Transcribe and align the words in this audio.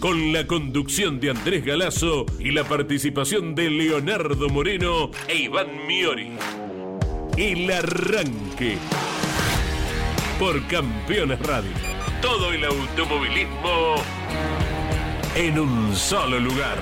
Con 0.00 0.32
la 0.32 0.46
conducción 0.46 1.20
de 1.20 1.30
Andrés 1.30 1.64
Galazo 1.64 2.26
y 2.38 2.50
la 2.50 2.64
participación 2.64 3.54
de 3.54 3.70
Leonardo 3.70 4.48
Moreno 4.50 5.10
e 5.26 5.36
Iván 5.36 5.86
Miori. 5.86 6.32
El 7.36 7.70
Arranque. 7.70 8.76
Por 10.38 10.62
Campeones 10.66 11.40
Radio. 11.40 11.70
Todo 12.20 12.52
el 12.52 12.64
automovilismo 12.64 13.94
en 15.34 15.58
un 15.58 15.96
solo 15.96 16.38
lugar. 16.40 16.78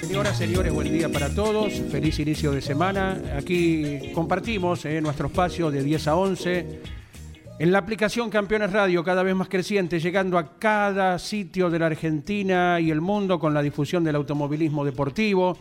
Señoras, 0.00 0.36
señores, 0.36 0.72
buen 0.72 0.92
día 0.92 1.08
para 1.08 1.32
todos. 1.32 1.72
Feliz 1.92 2.18
inicio 2.18 2.50
de 2.50 2.60
semana. 2.60 3.20
Aquí 3.38 4.10
compartimos 4.14 4.84
eh, 4.84 5.00
nuestro 5.00 5.28
espacio 5.28 5.70
de 5.70 5.84
10 5.84 6.08
a 6.08 6.16
11 6.16 6.95
en 7.58 7.72
la 7.72 7.78
aplicación 7.78 8.28
Campeones 8.28 8.70
Radio, 8.72 9.02
cada 9.02 9.22
vez 9.22 9.34
más 9.34 9.48
creciente, 9.48 9.98
llegando 9.98 10.36
a 10.36 10.58
cada 10.58 11.18
sitio 11.18 11.70
de 11.70 11.78
la 11.78 11.86
Argentina 11.86 12.78
y 12.80 12.90
el 12.90 13.00
mundo 13.00 13.38
con 13.38 13.54
la 13.54 13.62
difusión 13.62 14.04
del 14.04 14.16
automovilismo 14.16 14.84
deportivo. 14.84 15.56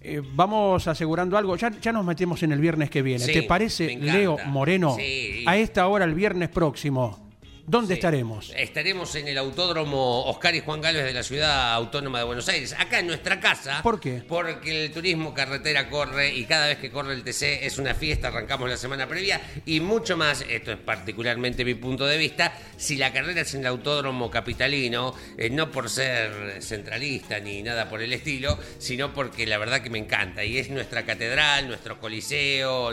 Eh, 0.00 0.22
vamos 0.34 0.86
asegurando 0.86 1.36
algo. 1.36 1.56
Ya, 1.56 1.70
ya 1.80 1.90
nos 1.90 2.04
metemos 2.04 2.42
en 2.42 2.52
el 2.52 2.60
viernes 2.60 2.90
que 2.90 3.02
viene. 3.02 3.24
Sí, 3.24 3.32
¿Te 3.32 3.42
parece. 3.42 3.96
Leo 3.96 4.36
Moreno? 4.46 4.94
Sí. 4.96 5.42
A 5.46 5.56
esta 5.56 5.88
hora, 5.88 6.04
el 6.04 6.14
viernes 6.14 6.50
próximo. 6.50 7.23
¿Dónde 7.66 7.94
Sí. 7.94 7.98
estaremos? 7.98 8.52
Estaremos 8.54 9.14
en 9.14 9.26
el 9.26 9.38
Autódromo 9.38 10.26
Oscar 10.26 10.54
y 10.54 10.60
Juan 10.60 10.82
Galvez 10.82 11.04
de 11.04 11.14
la 11.14 11.22
Ciudad 11.22 11.72
Autónoma 11.72 12.18
de 12.18 12.24
Buenos 12.24 12.46
Aires, 12.48 12.74
acá 12.78 12.98
en 12.98 13.06
nuestra 13.06 13.40
casa. 13.40 13.80
¿Por 13.82 13.98
qué? 13.98 14.22
Porque 14.28 14.84
el 14.84 14.92
turismo 14.92 15.32
carretera 15.32 15.88
corre 15.88 16.34
y 16.34 16.44
cada 16.44 16.66
vez 16.66 16.76
que 16.76 16.90
corre 16.90 17.14
el 17.14 17.22
TC 17.24 17.64
es 17.64 17.78
una 17.78 17.94
fiesta, 17.94 18.28
arrancamos 18.28 18.68
la 18.68 18.76
semana 18.76 19.06
previa 19.08 19.40
y 19.64 19.80
mucho 19.80 20.14
más, 20.18 20.44
esto 20.46 20.72
es 20.72 20.78
particularmente 20.78 21.64
mi 21.64 21.72
punto 21.74 22.04
de 22.04 22.18
vista, 22.18 22.52
si 22.76 22.96
la 22.96 23.12
carrera 23.14 23.40
es 23.40 23.54
en 23.54 23.60
el 23.62 23.68
Autódromo 23.68 24.30
Capitalino, 24.30 25.14
eh, 25.38 25.48
no 25.48 25.70
por 25.70 25.88
ser 25.88 26.62
centralista 26.62 27.40
ni 27.40 27.62
nada 27.62 27.88
por 27.88 28.02
el 28.02 28.12
estilo, 28.12 28.58
sino 28.78 29.14
porque 29.14 29.46
la 29.46 29.56
verdad 29.56 29.80
que 29.80 29.88
me 29.88 29.98
encanta 29.98 30.44
y 30.44 30.58
es 30.58 30.68
nuestra 30.68 31.06
catedral, 31.06 31.66
nuestro 31.68 31.98
coliseo, 31.98 32.90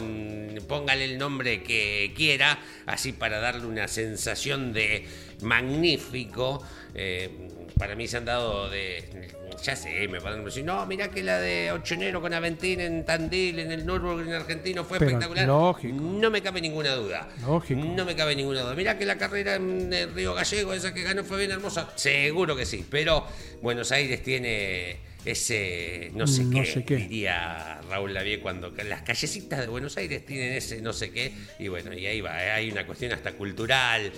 póngale 0.67 1.03
el 1.03 1.17
nombre 1.17 1.61
que 1.61 2.14
quiera, 2.16 2.58
así 2.86 3.11
para 3.11 3.39
darle 3.42 3.66
una 3.66 3.89
sensación 3.89 4.61
de 4.73 5.06
magnífico. 5.42 6.64
eh, 6.94 7.30
para 7.78 7.95
mí 7.95 8.08
se 8.08 8.17
han 8.17 8.26
dado 8.26 8.70
de. 8.70 9.31
Ya 9.64 9.76
sé, 9.76 10.08
me 10.08 10.20
van 10.20 10.40
a 10.40 10.44
decir, 10.44 10.64
no, 10.64 10.86
mirá 10.86 11.09
que 11.09 11.23
la 11.23 11.40
de 11.40 11.72
Ochonero 11.72 12.22
con 12.22 12.34
Aventín 12.34 12.80
en 12.80 13.06
Tandil, 13.06 13.59
en 13.59 13.72
el 13.72 13.86
Nürburgring 13.86 14.34
argentino 14.34 14.84
fue 14.84 14.98
Pero 14.98 15.12
espectacular. 15.12 15.48
lógico. 15.48 15.95
No 15.95 16.30
me 16.32 16.42
cabe 16.42 16.62
ninguna 16.62 16.94
duda. 16.95 17.28
Lógico. 17.42 17.80
No 17.84 18.06
me 18.06 18.16
cabe 18.16 18.36
ninguna 18.36 18.62
duda. 18.62 18.76
Mirá 18.76 18.98
que 18.98 19.06
la 19.06 19.17
carrera 19.17 19.56
en 19.56 19.92
el 19.94 20.14
Río 20.14 20.34
Gallego, 20.34 20.73
esa 20.73 20.94
que 20.94 21.04
ganó 21.04 21.23
fue 21.23 21.38
bien 21.39 21.52
hermosa. 21.52 21.89
Seguro 21.95 22.56
que 22.56 22.66
sí, 22.66 22.86
pero 22.89 23.26
Buenos 23.62 23.92
Aires 23.92 24.23
tiene 24.23 24.98
ese 25.23 26.10
no 26.16 26.26
sé, 26.26 26.43
No 26.45 26.60
qué, 26.61 26.66
sé 26.66 26.83
qué. 26.83 26.95
diría 26.95 27.80
Raúl 27.89 28.11
Lavie 28.11 28.39
cuando 28.39 28.72
las 28.72 29.04
callecitas 29.04 29.60
de 29.60 29.67
Buenos 29.67 29.95
Aires 29.98 30.26
tienen 30.26 30.54
ese 30.54 30.82
no 30.82 30.93
sé 30.93 31.11
qué 31.11 31.32
y 31.60 31.67
bueno 31.67 31.93
y 31.93 32.08
ahí 32.08 32.22
va 32.22 32.43
eh, 32.43 32.49
hay 32.49 32.72
una 32.72 32.88
cuestión 32.88 33.11
hasta 33.11 33.33
cultural 33.33 34.11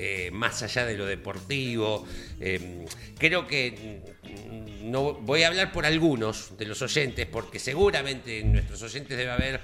eh, 0.00 0.30
más 0.30 0.62
allá 0.62 0.86
de 0.86 0.96
lo 0.96 1.06
deportivo 1.06 2.06
Eh, 2.40 2.86
creo 3.18 3.46
que 3.46 4.00
mm, 4.22 4.90
no 4.90 5.14
voy 5.14 5.42
a 5.42 5.48
hablar 5.48 5.72
por 5.72 5.84
algunos 5.84 6.56
de 6.56 6.66
los 6.66 6.80
oyentes 6.82 7.26
porque 7.26 7.58
seguramente 7.58 8.38
en 8.40 8.52
nuestros 8.52 8.80
oyentes 8.82 9.16
debe 9.16 9.30
haber 9.30 9.60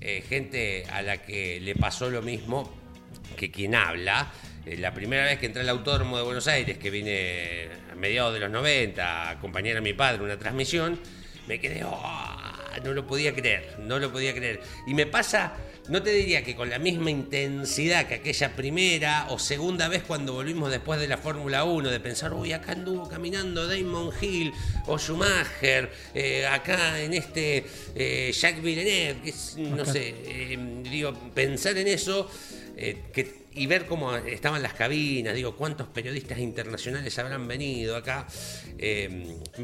eh, 0.00 0.22
gente 0.28 0.84
a 0.90 1.02
la 1.02 1.22
que 1.22 1.60
le 1.60 1.74
pasó 1.76 2.10
lo 2.10 2.20
mismo 2.22 2.74
que 3.36 3.50
quien 3.50 3.74
habla. 3.74 4.32
La 4.66 4.92
primera 4.92 5.24
vez 5.24 5.38
que 5.38 5.46
entré 5.46 5.62
al 5.62 5.68
Autódromo 5.68 6.16
de 6.16 6.24
Buenos 6.24 6.48
Aires, 6.48 6.76
que 6.78 6.90
vine 6.90 7.68
a 7.92 7.94
mediados 7.94 8.34
de 8.34 8.40
los 8.40 8.50
90 8.50 9.04
a 9.04 9.30
acompañar 9.30 9.76
a 9.76 9.80
mi 9.80 9.92
padre 9.92 10.24
una 10.24 10.36
transmisión, 10.36 10.98
me 11.46 11.60
quedé, 11.60 11.82
"Ah", 11.84 12.76
no 12.82 12.92
lo 12.92 13.06
podía 13.06 13.32
creer, 13.32 13.76
no 13.78 13.98
lo 14.00 14.10
podía 14.10 14.34
creer. 14.34 14.60
Y 14.88 14.94
me 14.94 15.06
pasa, 15.06 15.54
no 15.88 16.02
te 16.02 16.10
diría 16.10 16.42
que 16.42 16.56
con 16.56 16.68
la 16.68 16.78
misma 16.78 17.10
intensidad 17.10 18.06
que 18.08 18.14
aquella 18.16 18.56
primera 18.56 19.26
o 19.30 19.38
segunda 19.38 19.88
vez 19.88 20.02
cuando 20.02 20.32
volvimos 20.32 20.70
después 20.70 20.98
de 21.00 21.06
la 21.08 21.16
Fórmula 21.18 21.64
1, 21.64 21.90
de 21.90 22.00
pensar, 22.00 22.32
uy, 22.34 22.52
acá 22.52 22.72
anduvo 22.72 23.08
caminando 23.08 23.66
Damon 23.68 24.10
Hill 24.20 24.52
o 24.86 24.98
Schumacher, 24.98 25.90
eh, 26.14 26.46
acá 26.46 27.00
en 27.00 27.14
este 27.14 27.64
eh, 27.94 28.32
Jacques 28.32 28.62
Villeneuve, 28.62 29.20
que 29.22 29.30
es, 29.30 29.56
no 29.56 29.84
sé, 29.84 30.14
eh, 30.26 30.82
digo, 30.90 31.12
pensar 31.34 31.76
en 31.78 31.88
eso 31.88 32.28
eh, 32.76 33.04
que- 33.12 33.46
y 33.56 33.66
ver 33.66 33.86
cómo 33.86 34.14
estaban 34.14 34.62
las 34.62 34.74
cabinas, 34.74 35.34
digo, 35.34 35.56
cuántos 35.56 35.86
periodistas 35.88 36.38
internacionales 36.40 37.18
habrán 37.18 37.48
venido 37.48 37.96
acá, 37.96 38.26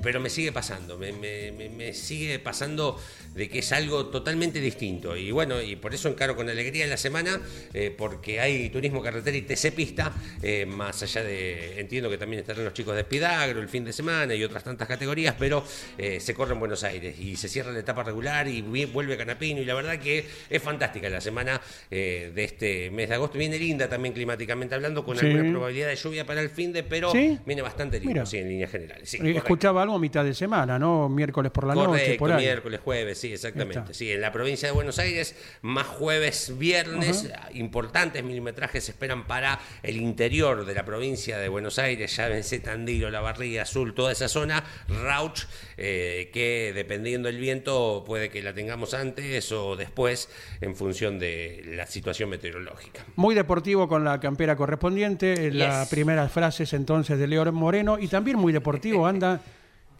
pero 0.03 0.19
me 0.19 0.31
sigue 0.31 0.51
pasando, 0.51 0.97
me- 0.97 1.13
me- 1.13 1.53
me 1.69 1.93
sigue 1.93 2.39
pasando 2.39 2.99
de 3.35 3.51
que 3.51 3.59
es 3.59 3.71
algo 3.73 4.07
totalmente 4.07 4.61
distinto. 4.61 5.15
Y 5.15 5.31
bueno, 5.31 5.61
y 5.61 5.77
por 5.77 5.93
eso 5.95 6.09
encaro 6.13 6.37
con 6.37 6.49
alegría 6.49 6.87
la 6.87 6.97
semana, 6.97 7.41
eh, 7.75 7.95
porque 7.97 8.41
hay 8.41 8.69
turismo 8.71 9.03
carretera 9.03 9.37
y 9.37 9.43
TC 9.43 9.73
pista, 9.73 10.13
eh, 10.43 10.65
más 10.67 11.03
allá 11.03 11.23
de, 11.23 11.81
entiendo 11.81 12.09
que 12.09 12.19
también 12.19 12.41
estarán 12.41 12.65
los 12.65 12.75
chicos 12.75 12.95
de 12.95 13.03
Spidagro 13.03 13.61
el 13.61 13.69
fin 13.69 13.85
de 13.85 13.93
semana 13.93 14.35
y 14.35 14.45
otras 14.45 14.65
tantas 14.65 14.87
categorías, 14.89 15.35
pero 15.39 15.65
eh, 15.99 16.21
se 16.21 16.35
corre 16.35 16.53
en 16.55 16.61
Buenos 16.61 16.85
Aires 16.85 17.19
y 17.19 17.37
se 17.37 17.49
cierra 17.49 17.73
la 17.73 17.81
etapa 17.81 18.03
regular 18.03 18.47
y 18.49 18.63
vuelve 18.87 19.17
Canapino 19.17 19.61
y 19.61 19.65
la 19.65 19.75
verdad 19.75 19.99
que 19.99 20.25
es 20.49 20.63
fantástica 20.63 21.09
la 21.09 21.21
semana 21.21 21.61
de 21.91 22.33
este 22.37 22.91
mes 22.91 23.09
de 23.09 23.15
agosto. 23.15 23.39
Viene 23.39 23.59
linda 23.59 23.89
también 23.89 24.15
climáticamente 24.15 24.75
hablando, 24.75 25.05
con 25.05 25.17
Sí. 25.19 25.27
alguna 25.27 25.51
probabilidad 25.51 25.89
de 25.89 25.97
lluvia 25.97 26.27
para 26.27 26.41
el 26.41 26.51
fin 26.51 26.73
de, 26.73 26.83
pero 26.83 27.11
¿Sí? 27.13 27.39
viene 27.47 27.63
bastante 27.63 27.99
lindo, 27.99 28.13
Mira. 28.13 28.27
sí, 28.27 28.39
en 28.39 28.49
líneas 28.49 28.71
generales. 28.71 29.09
Sí. 29.09 29.19
Escuchaba 29.23 29.83
algo 29.83 29.95
a 29.97 29.99
mitad 29.99 30.25
de 30.25 30.35
semana, 30.35 30.79
¿no? 30.79 31.09
Miércoles 31.09 31.53
por 31.53 31.67
la 31.67 31.75
noche, 31.75 32.15
por 32.19 32.33
ahí. 32.33 32.43
miércoles, 32.45 32.81
jueves, 32.83 33.19
sí, 33.19 33.33
exactamente. 33.33 33.95
Sí, 33.95 34.11
en 34.11 34.21
la 34.21 34.33
provincia 34.33 34.69
de 34.69 34.73
Buenos 34.75 34.99
Aires, 34.99 35.35
más 35.63 35.87
jueves, 36.03 36.59
viernes, 36.59 37.31
importantes 37.55 38.25
milimetrajes 38.25 38.83
se 38.83 38.91
esperan 38.91 39.25
para 39.29 39.61
el 39.85 39.99
interior 39.99 40.67
de 40.67 40.75
la 40.75 40.85
provincia 40.85 41.39
de 41.39 41.49
Buenos 41.49 41.79
Aires, 41.79 42.17
llávense 42.17 42.59
Tandil, 42.59 43.13
La 43.13 43.21
Barriga, 43.21 43.63
Azul, 43.63 43.95
toda 43.95 44.11
esa 44.11 44.27
zona, 44.27 44.65
Rauch, 44.89 45.45
eh, 45.77 46.29
que 46.33 46.73
dependiendo 46.75 47.29
del 47.29 47.39
viento 47.39 48.03
puede 48.05 48.31
que 48.31 48.43
la 48.43 48.53
tengamos 48.53 48.95
antes 48.95 49.53
o 49.53 49.77
después 49.77 50.29
en 50.61 50.75
función 50.75 51.21
de 51.21 51.63
la 51.77 51.87
situación 51.87 52.31
meteorológica. 52.31 53.07
Muy 53.15 53.37
deportivo 53.37 53.87
con 53.87 54.03
la 54.03 54.19
campera 54.19 54.57
correspondiente, 54.57 55.35
eh, 55.35 55.53
las 55.53 55.89
primeras 55.89 56.33
frases 56.33 56.73
entonces 56.73 57.17
de 57.17 57.29
Leo 57.29 57.53
Moreno 57.53 57.97
y 57.97 58.09
también 58.09 58.39
muy 58.39 58.53
deportivo 58.53 59.07
anda 59.07 59.41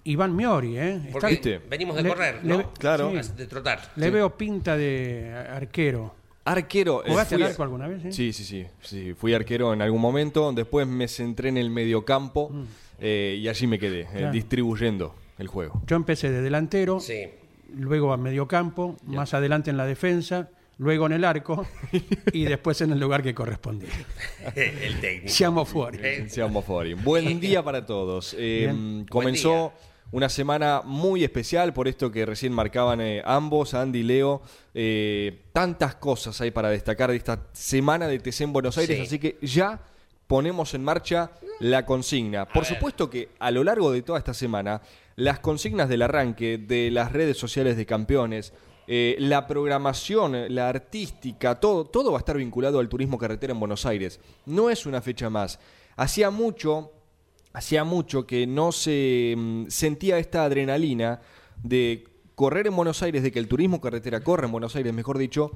Iván 0.05 0.35
Miori, 0.35 0.77
¿eh? 0.79 0.95
Está- 0.97 1.13
Porque 1.13 1.27
¿Viste? 1.29 1.59
venimos 1.71 1.97
de 1.97 2.03
Le- 2.03 2.09
correr, 2.09 2.41
le- 2.45 2.57
¿no? 2.57 2.73
Claro. 2.75 3.13
sí. 3.23 3.31
De 3.37 3.47
trotar. 3.47 3.93
Le 3.97 4.11
veo 4.11 4.37
pinta 4.37 4.77
de 4.77 5.33
arquero. 5.51 6.15
Arquero. 6.45 7.05
eh, 7.05 7.11
¿Jugaste 7.11 7.37
fui 7.37 7.43
al 7.45 7.49
a- 7.49 7.51
arco 7.53 7.63
alguna 7.63 7.87
vez? 7.89 8.05
eh? 8.07 8.13
Sí, 8.13 8.33
sí, 8.33 8.43
sí, 8.45 8.67
sí. 8.81 9.15
Fui 9.15 9.33
arquero 9.33 9.73
en 9.73 9.81
algún 9.81 10.01
momento. 10.01 10.53
Después 10.53 10.87
me 10.89 11.07
centré 11.07 11.51
en 11.51 11.57
el 11.57 11.71
mediocampo 11.71 12.51
eh, 13.01 13.39
y 13.41 13.49
allí 13.49 13.67
me 13.69 13.79
quedé, 13.79 14.09
eh, 14.13 14.27
Mm. 14.27 14.33
Distribuyendo 14.33 15.15
el 15.39 15.47
juego. 15.47 15.83
Yo 15.87 15.95
empecé 15.97 16.31
de 16.31 16.41
delantero, 16.43 16.99
Sí. 17.01 17.29
luego 17.77 18.13
a 18.13 18.17
mediocampo, 18.17 18.97
más 19.07 19.35
adelante 19.35 19.71
en 19.71 19.77
la 19.77 19.87
defensa, 19.87 20.51
luego 20.79 21.07
en 21.07 21.13
el 21.13 21.25
arco 21.25 21.65
y 22.33 22.45
después 22.45 22.81
en 22.81 22.91
el 22.91 22.99
lugar 22.99 23.23
que 23.23 23.35
correspondía. 23.35 23.91
el 24.57 25.01
técnico. 25.01 25.29
Siamo 25.29 25.65
fuori. 25.65 25.99
Seamos 26.29 26.65
fuori. 26.65 26.95
Buen 26.95 27.39
día 27.39 27.63
para 27.63 27.87
todos. 27.87 28.35
Eh, 28.37 28.63
Bien. 28.69 29.07
comenzó 29.09 29.51
Buen 29.73 29.92
una 30.13 30.29
semana 30.29 30.83
muy 30.85 31.25
especial 31.25 31.73
por 31.73 31.89
esto 31.89 32.11
que 32.11 32.25
recién 32.25 32.53
marcaban 32.53 33.01
eh, 33.01 33.23
ambos, 33.25 33.75
Andy 33.75 34.01
y 34.01 34.03
Leo. 34.03 34.43
Eh, 34.75 35.43
tantas 35.53 35.95
cosas 35.97 36.41
hay 36.41 36.51
para 36.51 36.71
destacar 36.71 37.11
de 37.11 37.17
esta 37.17 37.47
semana 37.53 38.07
de 38.07 38.19
TC 38.19 38.43
en 38.43 38.53
Buenos 38.53 38.79
Aires, 38.79 38.97
Sí. 38.99 39.03
así 39.03 39.19
que 39.19 39.39
ya 39.43 39.81
ponemos 40.27 40.75
en 40.75 40.85
marcha 40.85 41.31
la 41.61 41.85
consigna. 41.85 42.47
Por 42.47 42.65
supuesto 42.65 43.11
que 43.11 43.31
a 43.39 43.51
lo 43.51 43.65
largo 43.65 43.91
de 43.91 44.03
toda 44.03 44.19
esta 44.19 44.35
semana, 44.35 44.81
las 45.17 45.41
consignas 45.41 45.89
del 45.89 46.03
arranque 46.03 46.59
de 46.59 46.91
las 46.91 47.13
redes 47.13 47.37
sociales 47.37 47.77
de 47.77 47.85
campeones, 47.87 48.53
eh, 48.89 49.17
la 49.19 49.47
programación, 49.47 50.55
la 50.55 50.69
artística, 50.69 51.61
todo, 51.61 51.85
todo 51.85 52.13
va 52.13 52.19
a 52.19 52.21
estar 52.21 52.37
vinculado 52.37 52.79
al 52.81 52.89
turismo 52.89 53.17
carretera 53.19 53.53
en 53.53 53.61
Buenos 53.61 53.87
Aires. 53.87 54.21
No 54.47 54.71
es 54.71 54.87
una 54.87 55.01
fecha 55.01 55.31
más. 55.31 55.59
Hacía 55.97 56.31
mucho, 56.31 56.91
hacía 57.53 57.85
mucho 57.85 58.27
que 58.27 58.47
no 58.47 58.73
se 58.73 59.35
mm, 59.37 59.67
sentía 59.69 60.19
esta 60.19 60.45
adrenalina 60.45 61.21
de 61.63 62.05
correr 62.35 62.67
en 62.67 62.77
Buenos 62.77 63.03
Aires, 63.03 63.23
de 63.23 63.31
que 63.31 63.39
el 63.39 63.49
turismo 63.49 63.81
carretera 63.81 64.21
corre 64.21 64.47
en 64.47 64.53
Buenos 64.53 64.75
Aires, 64.77 64.93
mejor 64.93 65.19
dicho, 65.19 65.53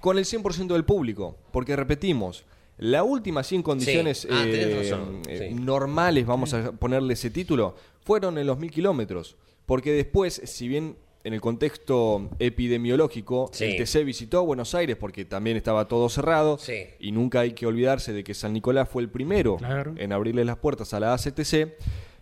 con 0.00 0.18
el 0.18 0.24
100% 0.24 0.72
del 0.72 0.84
público. 0.84 1.36
Porque 1.52 1.76
repetimos, 1.76 2.44
la 2.78 3.04
última 3.04 3.42
sin 3.42 3.62
condiciones 3.62 4.26
Ah, 4.30 4.44
eh, 4.46 5.18
eh, 5.28 5.48
sí. 5.50 5.54
normales, 5.54 6.26
vamos 6.26 6.52
a 6.54 6.72
ponerle 6.72 7.14
ese 7.14 7.30
título, 7.30 7.74
fueron 8.00 8.38
en 8.38 8.46
los 8.46 8.58
mil 8.58 8.70
kilómetros. 8.70 9.36
Porque 9.66 9.92
después, 9.92 10.40
si 10.44 10.68
bien 10.68 10.96
en 11.26 11.34
el 11.34 11.40
contexto 11.40 12.30
epidemiológico, 12.38 13.50
Sí. 13.52 13.64
el 13.64 13.76
TC 13.76 14.04
visitó 14.04 14.44
Buenos 14.44 14.74
Aires 14.74 14.96
porque 14.96 15.24
también 15.24 15.56
estaba 15.56 15.88
todo 15.88 16.08
cerrado. 16.08 16.58
Sí. 16.58 16.84
Y 17.00 17.12
nunca 17.12 17.40
hay 17.40 17.52
que 17.52 17.66
olvidarse 17.66 18.12
de 18.12 18.22
que 18.24 18.34
San 18.34 18.52
Nicolás 18.52 18.88
fue 18.88 19.02
el 19.02 19.08
primero 19.08 19.56
Claro. 19.56 19.94
en 19.96 20.12
abrirle 20.12 20.44
las 20.44 20.56
puertas 20.58 20.92
a 20.94 21.00
la 21.00 21.12
ACTC. 21.14 21.76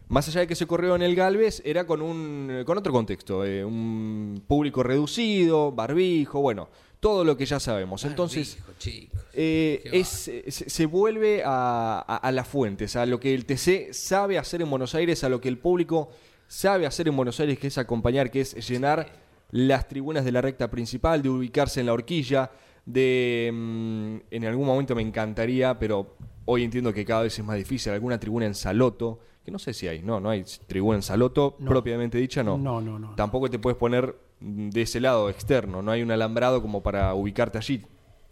Más 0.08 0.28
allá 0.28 0.40
de 0.40 0.46
que 0.46 0.54
se 0.54 0.66
corrió 0.66 0.94
en 0.96 1.02
el 1.02 1.14
Galvez, 1.14 1.62
era 1.64 1.86
con 1.86 2.02
un 2.02 2.62
con 2.66 2.76
otro 2.76 2.92
contexto, 2.92 3.44
eh, 3.44 3.64
un 3.64 4.42
público 4.46 4.82
reducido, 4.82 5.72
barbijo, 5.72 6.40
bueno, 6.40 6.68
todo 7.00 7.24
lo 7.24 7.36
que 7.36 7.46
ya 7.46 7.58
sabemos. 7.58 8.04
Entonces, 8.04 8.56
Barbijo, 8.58 8.78
chicos. 8.78 9.20
eh, 9.32 9.82
es, 9.92 10.08
se, 10.08 10.50
se 10.50 10.86
vuelve 10.86 11.42
a, 11.44 12.04
a- 12.06 12.16
a 12.16 12.32
las 12.32 12.46
fuentes, 12.46 12.96
a 12.96 13.06
lo 13.06 13.18
que 13.18 13.34
el 13.34 13.46
TC 13.46 13.92
sabe 13.94 14.38
hacer 14.38 14.60
en 14.62 14.68
Buenos 14.70 14.94
Aires, 14.94 15.24
a 15.24 15.28
lo 15.30 15.40
que 15.40 15.48
el 15.48 15.58
público 15.58 16.10
sabe 16.46 16.87
hacer 16.87 17.08
en 17.08 17.17
Buenos 17.17 17.38
Aires, 17.41 17.58
que 17.58 17.67
es 17.69 17.79
acompañar, 17.79 18.31
que 18.31 18.41
es 18.41 18.69
llenar 18.69 19.06
las 19.50 19.87
tribunas 19.88 20.25
de 20.25 20.32
la 20.32 20.41
recta 20.41 20.70
principal, 20.70 21.23
de 21.23 21.29
ubicarse 21.29 21.81
en 21.81 21.87
la 21.87 21.93
horquilla, 21.93 22.50
de... 22.87 23.50
mm, 23.52 24.17
en 24.31 24.44
algún 24.46 24.67
momento 24.67 24.94
me 24.94 25.02
encantaría, 25.02 25.79
pero 25.79 26.17
hoy 26.46 26.64
entiendo 26.64 26.93
que 26.93 27.05
cada 27.05 27.23
vez 27.23 27.38
es 27.38 27.44
más 27.44 27.56
difícil, 27.56 27.93
alguna 27.93 28.19
tribuna 28.19 28.46
en 28.46 28.55
Saloto, 28.55 29.20
que 29.44 29.50
no 29.50 29.58
sé 29.58 29.73
si 29.75 29.87
hay, 29.88 30.02
no, 30.02 30.20
no 30.20 30.31
hay 30.31 30.44
tribuna 30.67 30.96
en 30.96 31.02
Saloto, 31.02 31.56
No. 31.58 31.70
propiamente 31.70 32.19
dicha, 32.19 32.43
no. 32.43 32.56
No, 32.58 32.81
no, 32.81 32.99
no. 32.99 33.14
Tampoco 33.14 33.49
te 33.50 33.58
puedes 33.58 33.76
poner 33.79 34.17
de 34.41 34.82
ese 34.82 35.00
lado 35.00 35.31
externo, 35.31 35.82
no 35.82 35.91
hay 35.93 36.02
un 36.02 36.11
alambrado 36.11 36.61
como 36.61 36.82
para 36.82 37.14
ubicarte 37.14 37.58
allí. 37.58 37.82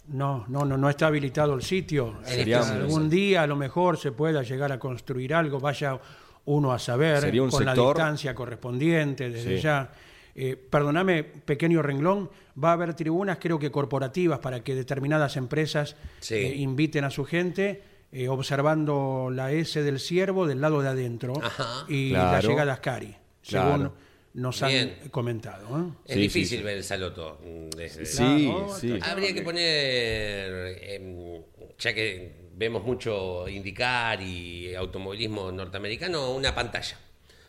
No, 0.09 0.45
no, 0.49 0.65
no, 0.65 0.77
no 0.77 0.91
está 0.91 1.07
habilitado 1.07 1.55
el 1.55 1.63
sitio. 1.63 2.15
Sería 2.25 2.59
Este, 2.61 2.73
algún 2.73 3.09
día 3.09 3.43
a 3.43 3.47
lo 3.47 3.55
mejor 3.57 3.97
se 3.97 4.11
pueda 4.11 4.43
llegar 4.43 4.73
a 4.73 4.79
construir 4.79 5.33
algo, 5.33 5.61
vaya 5.61 6.01
uno 6.45 6.73
a 6.73 6.79
saber 6.79 7.21
Sería 7.21 7.43
un 7.43 7.51
con 7.51 7.65
la 7.65 7.75
distancia 7.75 8.35
correspondiente 8.35 9.31
desde 9.31 9.57
Sí. 9.57 9.63
ya. 9.63 9.93
Eh, 10.35 10.57
perdóname, 10.57 11.25
pequeño 11.25 11.83
renglón, 11.83 12.31
va 12.63 12.71
a 12.71 12.73
haber 12.73 12.95
tribunas 12.95 13.39
creo 13.39 13.59
que 13.59 13.71
corporativas 13.71 14.39
para 14.39 14.65
que 14.65 14.75
determinadas 14.75 15.37
empresas 15.37 15.95
Sí. 16.21 16.35
eh, 16.37 16.55
inviten 16.57 17.05
a 17.05 17.11
su 17.11 17.25
gente 17.25 17.83
eh, 18.15 18.29
observando 18.29 19.31
la 19.33 19.53
S 19.53 19.83
del 19.83 19.99
ciervo 20.01 20.47
del 20.47 20.61
lado 20.61 20.83
de 20.83 20.89
adentro 20.89 21.33
Ajá. 21.43 21.87
y 21.89 22.11
la 22.11 22.31
Claro. 22.31 22.49
llegada 22.49 22.73
a 22.73 22.75
Ascari, 22.75 23.17
Claro. 23.47 23.73
según 23.73 23.93
nos 24.35 24.63
han 24.63 24.69
Bien. 24.71 24.97
comentado. 25.11 25.79
¿eh? 25.79 25.93
Es 26.07 26.15
Sí, 26.15 26.21
difícil 26.21 26.47
sí, 26.49 26.57
sí. 26.59 26.63
ver 26.63 26.77
el 26.79 26.85
saloto. 26.85 27.39
mm, 27.43 27.71
desde- 27.77 28.05
Sí, 28.07 28.17
Claro, 28.51 28.69
sí. 28.79 28.99
Habría 29.03 29.35
que 29.35 29.43
poner, 29.43 30.79
em, 30.83 31.43
ya 31.79 31.95
que 31.95 32.42
vemos 32.57 32.85
mucho 32.85 33.49
indicar 33.49 34.21
y 34.23 34.75
automovilismo 34.75 35.51
norteamericano, 35.53 36.33
una 36.33 36.55
pantalla. 36.55 36.99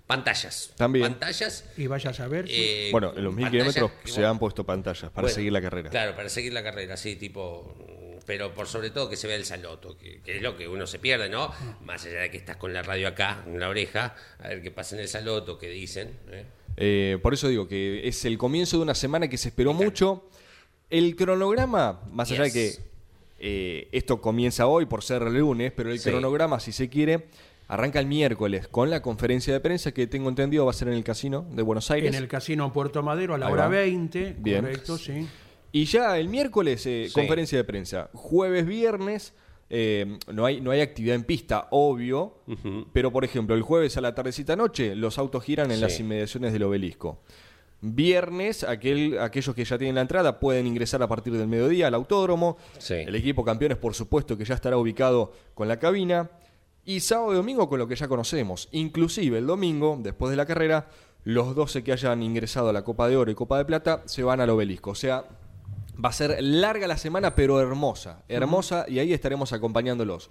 Pantallas. 0.05 0.73
También. 0.75 1.05
Pantallas. 1.05 1.65
Y 1.77 1.88
vaya 1.88 2.09
a 2.09 2.13
saber. 2.13 2.45
eh, 2.50 2.89
Bueno, 2.91 3.13
en 3.15 3.23
los 3.23 3.33
mil 3.33 3.50
kilómetros 3.50 3.91
se 4.03 4.25
han 4.25 4.38
puesto 4.38 4.65
pantallas 4.65 5.09
para 5.11 5.23
Bueno, 5.25 5.35
seguir 5.35 5.51
la 5.53 5.61
carrera. 5.61 5.89
Claro, 5.89 6.15
para 6.15 6.27
seguir 6.29 6.51
la 6.53 6.61
carrera, 6.61 6.97
sí, 6.97 7.15
tipo. 7.15 7.73
mm, 7.79 8.19
Pero 8.25 8.53
por 8.53 8.67
sobre 8.67 8.89
todo 8.89 9.09
que 9.09 9.15
se 9.15 9.27
vea 9.27 9.38
el 9.38 9.45
saloto, 9.45 9.97
que, 9.97 10.21
que 10.21 10.35
es 10.38 10.41
lo 10.41 10.57
que 10.57 10.67
uno 10.67 10.88
se 10.88 11.00
pierde, 11.00 11.29
¿no? 11.29 11.51
Más 11.81 12.05
allá 12.05 12.19
de 12.19 12.29
que 12.31 12.38
estás 12.38 12.57
con 12.57 12.73
la 12.73 12.81
radio 12.83 13.07
acá, 13.07 13.44
en 13.47 13.59
la 13.59 13.69
oreja, 13.69 14.15
a 14.39 14.50
ver 14.50 14.61
qué 14.61 14.71
pasa 14.71 14.95
en 14.95 15.01
el 15.01 15.07
saloto, 15.07 15.57
qué 15.57 15.69
dicen. 15.69 16.17
¿eh? 16.31 16.45
Eh, 16.75 17.17
por 17.21 17.33
eso 17.33 17.47
digo 17.47 17.67
que 17.67 18.05
es 18.07 18.25
el 18.25 18.38
comienzo 18.38 18.77
de 18.77 18.83
una 18.83 18.95
semana 18.95 19.29
que 19.29 19.38
se 19.38 19.47
esperó 19.50 19.73
mucho. 19.73 20.27
El 20.89 21.15
cronograma, 21.15 22.01
más 22.11 22.29
allá 22.29 22.44
de 22.44 22.51
que. 22.51 22.73
Eh, 23.45 23.89
esto 23.91 24.21
comienza 24.21 24.67
hoy 24.67 24.85
por 24.85 25.03
ser 25.03 25.21
el 25.23 25.33
lunes, 25.37 25.73
pero 25.75 25.91
el 25.91 25.99
Sí. 25.99 26.09
cronograma, 26.09 26.59
si 26.61 26.71
se 26.71 26.87
quiere, 26.87 27.27
arranca 27.67 27.99
el 27.99 28.05
miércoles 28.05 28.67
con 28.69 28.89
la 28.89 29.01
conferencia 29.01 29.51
de 29.53 29.59
prensa 29.59 29.91
que 29.93 30.07
tengo 30.07 30.29
entendido 30.29 30.63
va 30.65 30.71
a 30.71 30.73
ser 30.73 30.87
en 30.87 30.93
el 30.93 31.03
casino 31.03 31.45
de 31.51 31.61
Buenos 31.61 31.91
Aires. 31.91 32.15
En 32.15 32.21
el 32.21 32.29
casino 32.29 32.71
Puerto 32.71 33.03
Madero 33.03 33.33
a 33.33 33.37
la 33.37 33.49
hora 33.49 33.63
va. 33.63 33.69
20, 33.69 34.35
Bien. 34.39 34.61
correcto, 34.61 34.97
sí. 34.97 35.27
Y 35.73 35.85
ya 35.85 36.17
el 36.17 36.29
miércoles, 36.29 36.85
eh, 36.85 37.05
Sí. 37.09 37.13
conferencia 37.13 37.57
de 37.57 37.63
prensa. 37.65 38.09
Jueves, 38.13 38.65
viernes, 38.65 39.33
eh, 39.69 40.19
no, 40.31 40.45
hay, 40.45 40.61
no 40.61 40.71
hay 40.71 40.81
actividad 40.81 41.15
en 41.15 41.23
pista, 41.23 41.67
obvio. 41.71 42.35
Pero, 42.93 43.11
por 43.11 43.25
ejemplo, 43.25 43.55
el 43.55 43.63
jueves 43.63 43.97
a 43.97 44.01
la 44.01 44.13
tardecita 44.15 44.55
noche, 44.55 44.95
los 44.95 45.17
autos 45.17 45.43
giran 45.43 45.71
en 45.71 45.77
Sí. 45.77 45.81
las 45.81 45.99
inmediaciones 45.99 46.53
del 46.53 46.63
obelisco. 46.63 47.19
Viernes, 47.85 48.63
aquel, 48.63 49.19
aquellos 49.19 49.53
que 49.53 49.65
ya 49.65 49.77
tienen 49.77 49.95
la 49.95 50.01
entrada 50.01 50.39
pueden 50.39 50.65
ingresar 50.65 51.03
a 51.03 51.07
partir 51.09 51.33
del 51.33 51.47
mediodía 51.47 51.88
al 51.88 51.94
autódromo. 51.95 52.56
Sí. 52.77 52.94
El 52.94 53.13
equipo 53.13 53.44
campeones, 53.44 53.77
por 53.77 53.94
supuesto, 53.94 54.38
que 54.38 54.45
ya 54.45 54.56
estará 54.56 54.77
ubicado 54.77 55.33
con 55.53 55.68
la 55.68 55.77
cabina. 55.80 56.30
Y 56.85 57.01
sábado 57.01 57.33
y 57.33 57.35
domingo 57.35 57.68
con 57.68 57.80
lo 57.80 57.88
que 57.88 57.97
ya 57.97 58.07
conocemos. 58.07 58.69
Inclusive 58.71 59.38
el 59.38 59.47
domingo, 59.47 59.97
después 60.01 60.31
de 60.31 60.38
la 60.38 60.45
carrera, 60.45 60.88
los 61.25 61.56
12 61.56 61.83
que 61.83 61.91
hayan 61.91 62.24
ingresado 62.24 62.69
a 62.69 62.74
la 62.74 62.85
Copa 62.85 63.09
de 63.09 63.18
Oro 63.18 63.30
y 63.31 63.35
Copa 63.35 63.57
de 63.57 63.65
Plata 63.65 64.01
se 64.06 64.24
van 64.24 64.39
al 64.39 64.50
obelisco. 64.50 64.91
O 64.91 64.95
sea, 64.95 65.25
va 66.03 66.07
a 66.09 66.13
ser 66.13 66.38
larga 66.41 66.88
la 66.88 66.97
semana, 66.97 67.36
pero 67.36 67.59
hermosa. 67.59 68.24
Hermosa 68.29 68.86
y 68.88 69.00
ahí 69.00 69.12
estaremos 69.12 69.51
acompañándolos. 69.51 70.29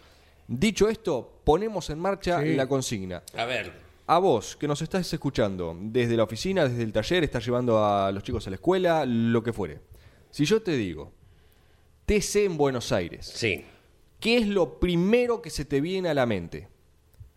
Dicho 0.49 0.89
esto, 0.89 1.41
ponemos 1.45 1.91
en 1.91 1.99
marcha 1.99 2.41
Sí. 2.43 2.55
la 2.55 2.67
consigna. 2.67 3.23
A 3.37 3.45
ver, 3.45 3.73
A 4.07 4.19
vos, 4.19 4.57
que 4.57 4.67
nos 4.67 4.83
estás 4.83 5.13
escuchando, 5.13 5.77
desde 5.81 6.17
la 6.17 6.25
oficina, 6.25 6.69
desde 6.69 6.83
el 6.83 6.93
taller, 6.93 7.23
estás 7.23 7.45
llevando 7.45 7.85
a 7.85 8.11
los 8.11 8.23
chicos 8.23 8.47
a 8.47 8.51
la 8.51 8.57
escuela, 8.57 9.07
lo 9.07 9.43
que 9.43 9.53
fuere. 9.53 9.81
Si 10.31 10.45
yo 10.45 10.61
te 10.61 10.73
digo, 10.73 11.13
TC 12.07 12.45
en 12.45 12.57
Buenos 12.57 12.91
Aires, 12.91 13.31
sí. 13.33 13.65
¿qué 14.19 14.39
es 14.39 14.49
lo 14.49 14.81
primero 14.81 15.41
que 15.41 15.51
se 15.51 15.65
te 15.65 15.81
viene 15.81 16.09
a 16.09 16.15
la 16.15 16.27
mente? 16.27 16.69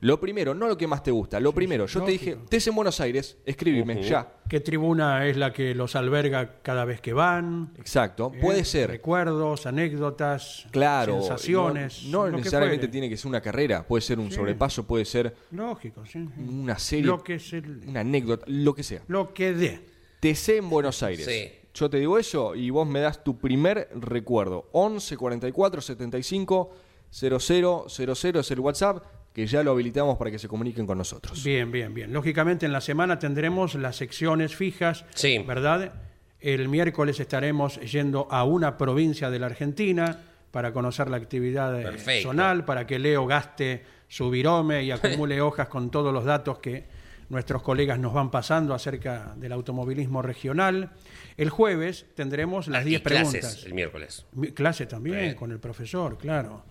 Lo 0.01 0.19
primero, 0.19 0.53
no 0.53 0.67
lo 0.67 0.77
que 0.77 0.87
más 0.87 1.01
te 1.01 1.09
gusta, 1.09 1.39
lo 1.39 1.53
primero. 1.53 1.85
Yo 1.87 2.03
te 2.03 2.11
dije. 2.11 2.35
TC 2.49 2.67
en 2.67 2.75
Buenos 2.75 2.99
Aires, 2.99 3.37
escríbeme, 3.45 4.03
ya. 4.03 4.27
¿Qué 4.47 4.59
tribuna 4.59 5.25
es 5.25 5.37
la 5.37 5.53
que 5.53 5.73
los 5.73 5.95
alberga 5.95 6.59
cada 6.61 6.83
vez 6.85 6.99
que 7.01 7.13
van? 7.13 7.71
Exacto, 7.77 8.31
¿Eh? 8.35 8.39
puede 8.41 8.65
ser. 8.65 8.89
Recuerdos, 8.89 9.65
anécdotas, 9.65 10.67
Claro, 10.71 11.19
sensaciones. 11.21 12.03
no, 12.07 12.19
no 12.19 12.25
lo 12.25 12.31
que 12.33 12.37
necesariamente 12.39 12.87
tiene 12.89 13.09
que 13.09 13.17
ser 13.17 13.27
una 13.29 13.41
carrera, 13.41 13.87
puede 13.87 14.01
ser 14.01 14.19
un 14.19 14.29
sobrepaso, 14.31 14.85
puede 14.85 15.05
ser 15.05 15.33
Lógico, 15.51 16.05
sí. 16.05 16.19
una 16.37 16.77
serie, 16.77 17.05
Lo 17.05 17.23
que, 17.23 17.35
es 17.35 17.53
el- 17.53 17.81
una 17.87 18.01
anécdota, 18.01 18.45
lo 18.49 18.75
que 18.75 18.83
sea. 18.83 19.01
lo 19.07 19.33
que 19.33 19.53
dé. 19.53 19.85
TC 20.19 20.57
en 20.57 20.69
Buenos 20.69 21.01
Aires. 21.03 21.25
Sí. 21.25 21.51
Yo 21.73 21.89
te 21.89 21.97
digo 21.97 22.17
eso 22.19 22.53
y 22.53 22.69
vos 22.69 22.87
me 22.87 22.99
das 22.99 23.23
tu 23.23 23.37
primer 23.37 23.89
recuerdo. 23.95 24.67
11 24.73 25.17
44 25.17 25.81
75 25.81 26.71
00 27.09 27.85
00 27.89 28.39
es 28.41 28.51
el 28.51 28.59
WhatsApp 28.59 29.03
que 29.35 29.45
ya 29.45 29.61
lo 29.63 29.71
habilitamos 29.71 30.17
para 30.17 30.31
que 30.31 30.39
se 30.39 30.47
comuniquen 30.47 30.87
con 30.87 30.97
nosotros. 30.97 31.43
Bien, 31.43 31.69
bien, 31.69 31.93
bien. 31.93 32.13
Lógicamente 32.13 32.65
en 32.65 32.71
la 32.71 32.79
semana 32.79 33.19
tendremos 33.19 33.75
las 33.75 33.97
secciones 33.97 34.55
fijas, 34.55 35.03
Sí. 35.13 35.39
¿verdad? 35.45 35.91
El 36.39 36.69
miércoles 36.69 37.19
estaremos 37.19 37.79
yendo 37.81 38.27
a 38.31 38.45
una 38.45 38.77
provincia 38.77 39.29
de 39.29 39.39
la 39.39 39.47
Argentina 39.47 40.19
para 40.51 40.71
conocer 40.71 41.09
la 41.09 41.17
actividad 41.17 41.77
eh, 41.77 41.83
Perfecto. 41.83 42.29
zonal, 42.29 42.63
para 42.63 42.87
que 42.87 42.97
Leo 42.97 43.27
gaste 43.27 43.83
su 44.07 44.29
virome 44.29 44.83
y 44.83 44.91
acumule 45.27 45.41
hojas 45.41 45.67
con 45.67 45.91
todos 45.91 46.13
los 46.13 46.23
datos 46.23 46.59
que 46.59 46.85
nuestros 47.27 47.61
colegas 47.61 47.99
nos 47.99 48.13
van 48.13 48.31
pasando 48.31 48.73
acerca 48.73 49.33
del 49.35 49.51
automovilismo 49.51 50.21
regional. 50.21 50.91
El 51.35 51.49
jueves 51.49 52.05
tendremos 52.15 52.69
las 52.69 52.85
Y 52.85 52.89
10 52.89 53.01
clases 53.01 53.27
preguntas. 53.31 53.65
el 53.65 53.73
miércoles. 53.73 54.25
Mi- 54.31 54.51
Clase 54.53 54.85
también, 54.85 55.31
Sí. 55.31 55.35
con 55.35 55.51
el 55.51 55.59
profesor, 55.59 56.17
claro. 56.17 56.63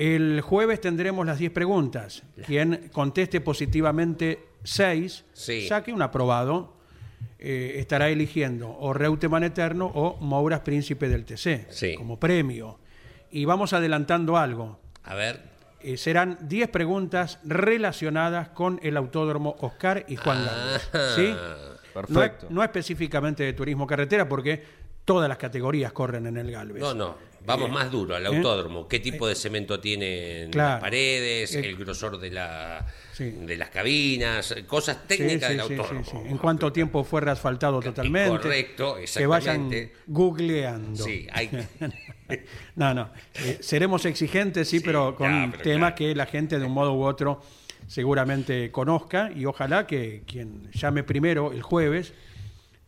El 0.00 0.40
jueves 0.40 0.80
tendremos 0.80 1.26
las 1.26 1.38
10 1.38 1.52
preguntas. 1.52 2.22
Quien 2.46 2.88
conteste 2.90 3.42
positivamente 3.42 4.42
6, 4.64 5.26
Sí. 5.34 5.68
saque 5.68 5.92
un 5.92 6.00
aprobado, 6.00 6.72
eh, 7.38 7.74
estará 7.76 8.08
eligiendo 8.08 8.70
o 8.78 8.94
Reutemann 8.94 9.44
Eterno 9.44 9.84
o 9.94 10.16
Mouras 10.20 10.60
Príncipe 10.60 11.06
del 11.10 11.26
TC 11.26 11.66
Sí. 11.68 11.94
como 11.96 12.18
premio. 12.18 12.78
Y 13.30 13.44
vamos 13.44 13.74
adelantando 13.74 14.38
algo. 14.38 14.80
A 15.04 15.14
ver. 15.14 15.42
Eh, 15.82 15.98
serán 15.98 16.38
10 16.48 16.68
preguntas 16.70 17.38
relacionadas 17.44 18.48
con 18.48 18.80
el 18.82 18.96
autódromo 18.96 19.54
Oscar 19.60 20.06
y 20.08 20.16
Juan 20.16 20.46
Galvez. 20.46 20.90
¿Sí? 21.14 21.28
No, 21.28 21.92
Perfecto. 21.92 22.46
no 22.48 22.62
específicamente 22.62 23.42
de 23.42 23.52
turismo 23.52 23.86
carretera, 23.86 24.26
porque 24.26 24.62
todas 25.04 25.28
las 25.28 25.36
categorías 25.36 25.92
corren 25.92 26.26
en 26.26 26.38
el 26.38 26.50
Galvez. 26.50 26.80
No, 26.80 26.94
no. 26.94 27.16
Vamos 27.46 27.70
más 27.70 27.90
duro 27.90 28.14
al 28.14 28.26
autódromo. 28.26 28.86
¿Qué 28.86 29.00
tipo 29.00 29.26
de 29.26 29.34
cemento 29.34 29.80
tiene 29.80 30.42
en 30.44 30.50
Claro. 30.50 30.72
las 30.74 30.80
paredes? 30.80 31.54
Eh, 31.54 31.60
el 31.66 31.76
grosor 31.76 32.18
de, 32.18 32.30
la, 32.30 32.86
Sí. 33.12 33.30
de 33.30 33.56
las 33.56 33.70
cabinas, 33.70 34.54
cosas 34.66 35.06
técnicas 35.06 35.50
sí, 35.50 35.56
del 35.56 35.60
autódromo. 35.60 36.24
¿En 36.26 36.38
cuánto 36.38 36.72
tiempo 36.72 37.02
fue 37.02 37.20
reasfaltado 37.22 37.80
totalmente? 37.80 38.30
Correcto, 38.30 38.96
Que 39.14 39.26
vayan 39.26 39.56
exactamente. 39.72 39.92
googleando. 40.06 41.02
Sí, 41.04 41.26
hay 41.32 41.50
No, 42.76 42.94
no. 42.94 43.10
eh, 43.34 43.58
seremos 43.60 44.04
exigentes, 44.04 44.68
sí, 44.68 44.80
pero 44.80 45.16
con 45.16 45.50
pero 45.50 45.62
temas 45.62 45.92
claro. 45.92 45.94
que 45.96 46.14
la 46.14 46.26
gente 46.26 46.58
de 46.58 46.64
un 46.66 46.72
modo 46.72 46.92
u 46.94 47.02
otro 47.04 47.42
seguramente 47.86 48.70
conozca 48.70 49.32
y 49.34 49.46
ojalá 49.46 49.86
que 49.86 50.22
quien 50.26 50.70
llame 50.72 51.02
primero 51.02 51.52
el 51.52 51.62
jueves 51.62 52.12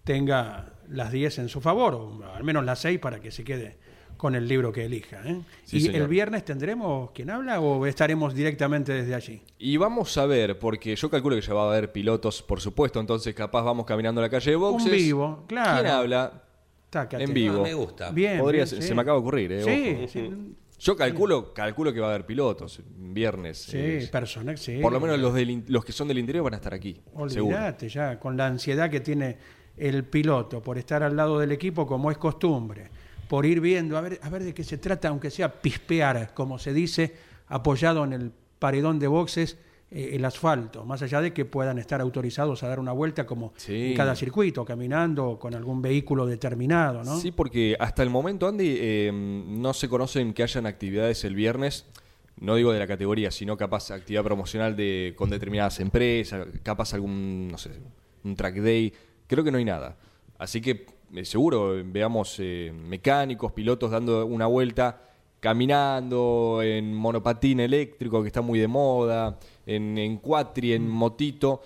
tenga 0.04 0.75
las 0.88 1.11
10 1.11 1.38
en 1.38 1.49
su 1.49 1.61
favor, 1.61 1.94
o 1.94 2.35
al 2.35 2.44
menos 2.44 2.64
las 2.64 2.80
6 2.80 2.99
para 3.00 3.21
que 3.21 3.30
se 3.30 3.44
quede 3.44 3.78
con 4.23 4.37
el 4.37 4.47
libro 4.47 4.71
que 4.71 4.85
elija. 4.85 5.21
¿eh? 5.25 5.41
Sí, 5.64 5.79
¿Y 5.79 5.81
señor. 5.81 6.02
el 6.02 6.07
viernes 6.07 6.45
tendremos 6.45 7.11
quien 7.11 7.29
habla 7.29 7.59
o 7.59 7.85
estaremos 7.87 8.33
directamente 8.33 8.93
desde 8.93 9.17
allí? 9.17 9.43
Y 9.59 9.76
vamos 9.79 10.17
a 10.17 10.26
ver, 10.26 10.61
porque 10.61 10.95
yo 10.95 11.11
calculo 11.11 11.35
que 11.35 11.43
ya 11.43 11.52
va 11.55 11.64
a 11.64 11.73
haber 11.73 11.91
pilotos, 11.91 12.41
por 12.41 12.61
supuesto, 12.61 13.00
entonces 13.00 13.35
capaz 13.35 13.62
vamos 13.64 13.85
caminando 13.85 14.21
a 14.21 14.23
la 14.23 14.31
calle 14.31 14.52
de 14.52 14.57
boxes. 14.57 14.87
Un 14.93 14.97
vivo, 14.97 15.45
claro. 15.49 15.81
¿Quién 15.83 15.93
habla? 15.93 16.43
Tácate. 16.88 17.25
En 17.25 17.35
vivo. 17.35 17.59
Ah, 17.59 17.62
me 17.64 17.75
gusta. 17.75 18.11
Bien. 18.12 18.38
Podría 18.38 18.59
bien, 18.61 18.67
ser- 18.69 18.83
sí. 18.83 18.87
se 18.88 18.95
me 18.95 19.02
acaba 19.02 19.17
de 19.17 19.21
ocurrir, 19.23 19.50
¿eh? 19.55 19.62
Sí, 19.64 19.97
Ojo. 19.99 20.09
sí, 20.12 20.55
Yo 20.79 20.97
calculo, 20.97 21.52
calculo 21.52 21.93
que 21.93 21.99
va 21.99 22.07
a 22.07 22.11
haber 22.11 22.25
pilotos 22.25 22.81
viernes. 22.97 23.59
sí, 23.59 23.76
eh, 23.76 24.09
personas, 24.12 24.61
sí. 24.61 24.79
por 24.81 24.93
lo 24.93 25.00
menos 25.00 25.19
los, 25.19 25.35
del 25.35 25.64
los 25.67 25.85
que 25.85 25.91
son 25.91 26.07
del 26.07 26.19
interior 26.19 26.45
van 26.45 26.55
a 26.55 26.59
estar 26.59 26.73
aquí. 26.75 27.00
Olvídate 27.14 27.88
ya, 27.88 28.21
con 28.21 28.37
la 28.37 28.47
ansiedad 28.47 28.88
que 28.88 29.00
tiene 29.00 29.37
el 29.76 30.05
piloto 30.05 30.62
por 30.62 30.79
estar 30.79 31.02
al 31.02 31.17
lado 31.17 31.41
del 31.41 31.50
equipo 31.50 31.88
como 31.88 32.09
es 32.12 32.19
costumbre, 32.19 32.88
por 33.33 33.47
ir 33.47 33.62
viendo, 33.62 33.97
a 33.97 34.03
ver, 34.03 34.21
a 34.23 34.29
ver 34.29 34.45
de 34.45 34.53
qué 34.53 34.62
se 34.62 34.77
trata, 34.77 35.09
aunque 35.09 35.31
sea 35.31 35.62
pispear, 35.62 36.35
como 36.35 36.59
se 36.59 36.75
dice, 36.75 37.15
apoyado 37.47 38.05
en 38.05 38.12
el 38.12 38.31
paredón 38.59 38.99
de 38.99 39.07
boxes, 39.07 39.57
eh, 39.91 40.11
el 40.12 40.25
asfalto, 40.27 40.85
más 40.85 41.01
allá 41.01 41.23
de 41.23 41.33
que 41.33 41.47
puedan 41.47 41.79
estar 41.79 42.03
autorizados 42.03 42.62
a 42.62 42.69
dar 42.69 42.79
una 42.79 42.93
vuelta 42.93 43.25
como 43.25 43.55
Sí. 43.57 43.93
en 43.93 43.97
cada 43.97 44.15
circuito, 44.17 44.67
caminando 44.67 45.39
con 45.39 45.55
algún 45.55 45.81
vehículo 45.81 46.27
determinado, 46.27 47.05
¿no? 47.05 47.19
Sí, 47.19 47.33
porque 47.33 47.75
hasta 47.81 48.03
el 48.03 48.11
momento, 48.11 48.47
Andy, 48.47 48.77
eh, 48.79 49.11
no 49.15 49.73
se 49.73 49.89
conocen 49.89 50.35
que 50.35 50.43
hayan 50.43 50.67
actividades 50.67 51.25
el 51.25 51.35
viernes, 51.35 51.87
no 52.39 52.57
digo 52.57 52.71
de 52.71 52.81
la 52.81 52.87
categoría, 52.87 53.31
sino 53.31 53.57
capaz 53.57 53.91
actividad 53.93 54.25
promocional 54.25 54.77
de, 54.77 55.15
con 55.17 55.31
determinadas 55.31 55.81
empresas, 55.81 56.49
capaz 56.62 56.93
algún, 56.93 57.49
no 57.49 57.57
sé, 57.57 57.71
un 58.25 58.37
track 58.37 58.57
day, 58.57 58.93
creo 59.27 59.43
que 59.43 59.51
no 59.51 59.57
hay 59.57 59.65
nada. 59.65 59.97
Así 60.37 60.61
que 60.61 60.85
seguro 61.25 61.76
eh, 61.78 61.85
veamos 61.85 62.37
eh, 62.38 62.73
mecánicos, 62.75 63.52
pilotos 63.52 63.90
dando 63.90 64.26
una 64.26 64.47
vuelta, 64.47 65.02
caminando 65.40 66.61
en 66.62 66.95
monopatín 66.95 67.61
eléctrico, 67.61 68.23
que 68.23 68.28
está 68.28 68.40
muy 68.40 68.59
de 68.59 68.69
moda, 68.69 69.38
en, 69.66 69.99
en 69.99 70.19
cuatri, 70.19 70.73
en 70.73 70.88
motito, 70.88 71.61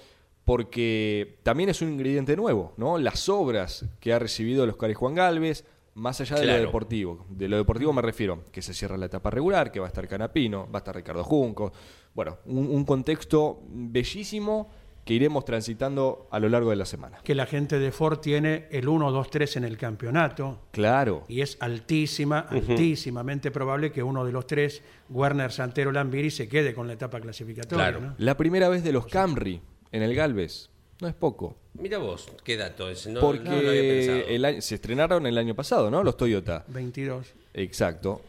porque 0.44 1.38
también 1.42 1.70
es 1.70 1.82
un 1.82 1.92
ingrediente 1.92 2.36
nuevo, 2.36 2.72
¿no? 2.76 2.98
Las 2.98 3.28
obras 3.28 3.84
que 4.00 4.12
ha 4.12 4.18
recibido 4.18 4.64
el 4.64 4.70
Oscar 4.70 4.90
y 4.90 4.94
Juan 4.94 5.14
Galvez, 5.14 5.64
más 5.94 6.20
allá 6.20 6.36
de 6.36 6.46
lo 6.46 6.52
deportivo. 6.54 7.26
De 7.30 7.48
lo 7.48 7.56
deportivo 7.56 7.92
me 7.92 8.02
refiero 8.02 8.44
que 8.52 8.62
se 8.62 8.74
cierra 8.74 8.96
la 8.96 9.06
etapa 9.06 9.30
regular, 9.30 9.72
que 9.72 9.80
va 9.80 9.86
a 9.86 9.88
estar 9.88 10.06
Canapino, 10.06 10.68
va 10.70 10.78
a 10.78 10.82
estar 10.82 10.94
Ricardo 10.94 11.24
Junco. 11.24 11.72
Bueno, 12.14 12.38
un, 12.46 12.68
un 12.68 12.84
contexto 12.84 13.62
bellísimo 13.68 14.70
que 15.06 15.14
iremos 15.14 15.44
transitando 15.44 16.26
a 16.32 16.40
lo 16.40 16.48
largo 16.48 16.70
de 16.70 16.76
la 16.76 16.84
semana. 16.84 17.20
Que 17.22 17.36
la 17.36 17.46
gente 17.46 17.78
de 17.78 17.92
Ford 17.92 18.18
tiene 18.18 18.66
el 18.72 18.88
1, 18.88 19.12
2, 19.12 19.30
3 19.30 19.56
en 19.58 19.64
el 19.64 19.78
campeonato. 19.78 20.58
Claro. 20.72 21.24
y 21.28 21.40
es 21.42 21.56
altísima, 21.60 22.40
altísimamente 22.40 23.50
probable 23.52 23.92
que 23.92 24.02
uno 24.02 24.24
de 24.24 24.32
los 24.32 24.46
tres, 24.48 24.82
Werner 25.08 25.52
Santero 25.52 25.92
Lambiri, 25.92 26.30
se 26.30 26.48
quede 26.48 26.74
con 26.74 26.88
la 26.88 26.94
etapa 26.94 27.20
clasificatoria. 27.20 27.76
Claro. 27.90 28.00
¿no? 28.00 28.14
La 28.18 28.36
primera 28.36 28.68
vez 28.68 28.82
de 28.82 28.90
los 28.92 29.06
Camry 29.06 29.60
en 29.92 30.02
el 30.02 30.12
Galvez. 30.14 30.70
No 31.00 31.06
es 31.08 31.14
poco. 31.14 31.56
Mira 31.74 31.98
vos, 31.98 32.28
qué 32.42 32.56
dato 32.56 32.88
ese. 32.88 33.12
No, 33.12 33.20
porque 33.20 33.48
no 33.48 33.62
lo 33.62 33.68
había 33.68 33.82
pensado. 33.82 34.18
el 34.28 34.44
año- 34.44 34.60
se 34.60 34.74
estrenaron 34.74 35.26
el 35.26 35.38
año 35.38 35.54
pasado, 35.54 35.88
¿no? 35.90 36.02
Los 36.02 36.16
Toyota. 36.16 36.64
22. 36.68 37.32
Exacto. 37.54 38.22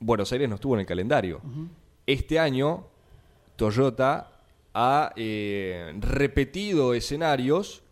Buenos 0.00 0.32
Aires 0.32 0.48
no 0.48 0.54
estuvo 0.54 0.72
en 0.74 0.80
el 0.80 0.86
calendario. 0.86 1.40
Este 2.06 2.38
año, 2.38 2.86
Toyota 3.56 4.30
ha 4.74 5.12
eh, 5.16 5.94
repetido 6.00 6.94
escenarios, 6.94 7.82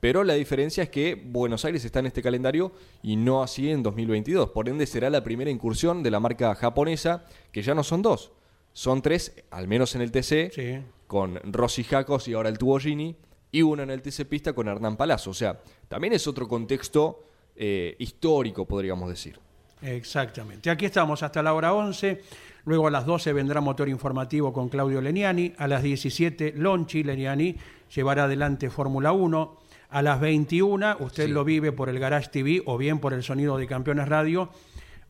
pero 0.00 0.24
la 0.24 0.34
diferencia 0.34 0.82
es 0.82 0.88
que 0.90 1.14
Buenos 1.14 1.64
Aires 1.64 1.84
está 1.84 2.00
en 2.00 2.06
este 2.06 2.22
calendario 2.22 2.72
y 3.02 3.16
no 3.16 3.42
así 3.42 3.70
en 3.70 3.82
2022. 3.82 4.50
Por 4.50 4.68
ende, 4.68 4.86
será 4.86 5.08
la 5.10 5.22
primera 5.22 5.50
incursión 5.50 6.02
de 6.02 6.10
la 6.10 6.20
marca 6.20 6.54
japonesa, 6.54 7.24
que 7.52 7.62
ya 7.62 7.74
no 7.74 7.84
son 7.84 8.02
dos, 8.02 8.32
son 8.72 9.02
tres, 9.02 9.32
al 9.50 9.68
menos 9.68 9.94
en 9.94 10.00
el 10.02 10.10
TC, 10.10 10.50
Sí. 10.52 10.78
con 11.06 11.36
Rossi 11.52 11.84
Jacos 11.84 12.28
y 12.28 12.34
ahora 12.34 12.48
el 12.48 12.58
Tubo 12.58 12.78
Gini, 12.78 13.14
y 13.52 13.62
uno 13.62 13.82
en 13.82 13.90
el 13.90 14.00
TC 14.00 14.24
Pista 14.26 14.52
con 14.52 14.68
Hernán 14.68 14.96
Palazzo. 14.96 15.30
O 15.30 15.34
sea, 15.34 15.60
también 15.88 16.12
es 16.12 16.26
otro 16.26 16.48
contexto 16.48 17.24
eh, 17.56 17.94
histórico, 17.98 18.64
podríamos 18.64 19.08
decir. 19.10 19.38
Exactamente. 19.82 20.70
Aquí 20.70 20.84
estamos 20.86 21.22
hasta 21.22 21.42
la 21.42 21.54
hora 21.54 21.72
11. 21.72 22.22
Luego 22.66 22.88
a 22.88 22.90
las 22.90 23.06
12 23.06 23.32
vendrá 23.32 23.60
motor 23.60 23.88
informativo 23.88 24.52
con 24.52 24.68
Claudio 24.68 25.00
Leniani. 25.00 25.54
A 25.56 25.66
las 25.66 25.82
17, 25.82 26.52
Lonchi 26.56 27.02
Leniani 27.02 27.56
llevará 27.94 28.24
adelante 28.24 28.68
Fórmula 28.70 29.12
1. 29.12 29.56
A 29.92 30.02
las 30.02 30.20
21, 30.20 30.96
usted 31.00 31.26
Sí. 31.26 31.32
lo 31.32 31.44
vive 31.44 31.72
por 31.72 31.88
el 31.88 31.98
Garage 31.98 32.28
TV 32.30 32.62
o 32.66 32.78
bien 32.78 33.00
por 33.00 33.12
el 33.12 33.22
Sonido 33.24 33.56
de 33.56 33.66
Campeones 33.66 34.08
Radio. 34.08 34.50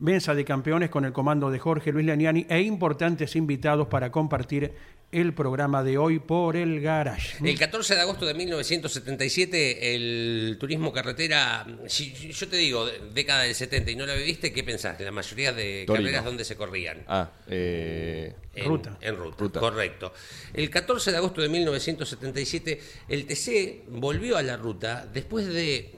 Mesa 0.01 0.33
de 0.33 0.43
campeones 0.43 0.89
con 0.89 1.05
el 1.05 1.13
comando 1.13 1.51
de 1.51 1.59
Jorge 1.59 1.91
Luis 1.91 2.07
Leniani 2.07 2.47
e 2.49 2.59
importantes 2.61 3.35
invitados 3.35 3.87
para 3.87 4.11
compartir 4.11 4.73
el 5.11 5.33
programa 5.35 5.83
de 5.83 5.99
hoy 5.99 6.17
por 6.17 6.55
el 6.55 6.81
Garage. 6.81 7.37
El 7.47 7.59
14 7.59 7.93
de 7.93 8.01
agosto 8.01 8.25
de 8.25 8.33
1977, 8.33 9.93
el 9.95 10.57
turismo 10.59 10.91
carretera, 10.91 11.67
si 11.85 12.11
yo 12.13 12.47
te 12.47 12.55
digo, 12.55 12.87
década 13.13 13.43
del 13.43 13.53
70 13.53 13.91
y 13.91 13.95
no 13.95 14.07
la 14.07 14.15
viviste, 14.15 14.51
¿qué 14.51 14.63
pensás? 14.63 14.99
La 14.99 15.11
mayoría 15.11 15.53
de 15.53 15.83
Torino. 15.85 16.05
carreras 16.05 16.25
donde 16.25 16.45
se 16.45 16.55
corrían. 16.55 17.03
Ah, 17.07 17.29
eh, 17.47 18.33
En 18.55 18.65
Ruta. 18.65 18.97
En 19.01 19.15
ruta, 19.15 19.35
Ruta. 19.37 19.59
correcto. 19.59 20.13
El 20.55 20.71
14 20.71 21.11
de 21.11 21.17
agosto 21.17 21.41
de 21.41 21.49
1977, 21.49 22.81
el 23.07 23.27
TC 23.27 23.83
volvió 23.89 24.35
a 24.37 24.41
la 24.41 24.57
ruta 24.57 25.05
después 25.13 25.45
de, 25.45 25.91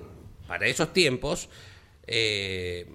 para 0.46 0.68
esos 0.68 0.92
tiempos, 0.92 1.48
eh, 2.06 2.86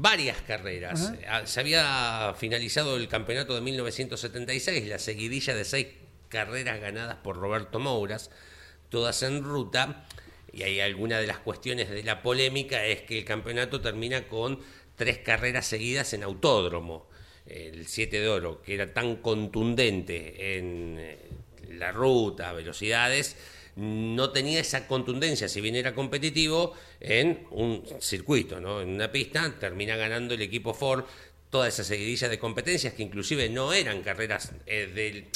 varias 0.00 0.40
carreras. 0.42 1.12
Ah, 1.28 1.46
Se 1.46 1.60
había 1.60 2.34
finalizado 2.36 2.96
el 2.96 3.06
campeonato 3.08 3.54
de 3.54 3.60
1976, 3.60 4.88
la 4.88 4.98
seguidilla 4.98 5.54
de 5.54 5.64
seis 5.64 5.88
carreras 6.28 6.80
ganadas 6.80 7.16
por 7.16 7.36
Roberto 7.36 7.78
Mouras, 7.78 8.30
todas 8.88 9.22
en 9.22 9.44
ruta. 9.44 10.06
Y 10.52 10.62
hay 10.62 10.80
alguna 10.80 11.20
de 11.20 11.26
las 11.26 11.38
cuestiones 11.38 11.90
de 11.90 12.02
la 12.02 12.22
polémica 12.22 12.84
es 12.84 13.02
que 13.02 13.18
el 13.18 13.24
campeonato 13.24 13.80
termina 13.80 14.26
con 14.26 14.58
tres 14.96 15.18
carreras 15.18 15.66
seguidas 15.66 16.12
en 16.14 16.22
autódromo. 16.22 17.08
El 17.46 17.86
7 17.86 18.20
de 18.20 18.28
oro, 18.28 18.62
que 18.62 18.74
era 18.74 18.92
tan 18.92 19.16
contundente 19.16 20.56
en 20.56 20.96
eh, 20.98 21.18
la 21.68 21.90
ruta, 21.92 22.52
velocidades, 22.52 23.36
no 23.76 24.30
tenía 24.30 24.60
esa 24.60 24.86
contundencia, 24.86 25.48
si 25.48 25.60
bien 25.60 25.76
era 25.76 25.94
competitivo, 25.94 26.74
en 27.00 27.46
un 27.50 27.84
circuito, 28.00 28.60
¿no? 28.60 28.80
en 28.80 28.90
una 28.90 29.10
pista, 29.10 29.54
termina 29.58 29.96
ganando 29.96 30.34
el 30.34 30.42
equipo 30.42 30.74
Ford 30.74 31.04
toda 31.50 31.68
esa 31.68 31.84
seguidilla 31.84 32.28
de 32.28 32.38
competencias 32.38 32.94
que 32.94 33.02
inclusive 33.02 33.48
no 33.48 33.72
eran 33.72 34.02
carreras 34.02 34.52
eh, 34.66 34.90
del 34.94 35.26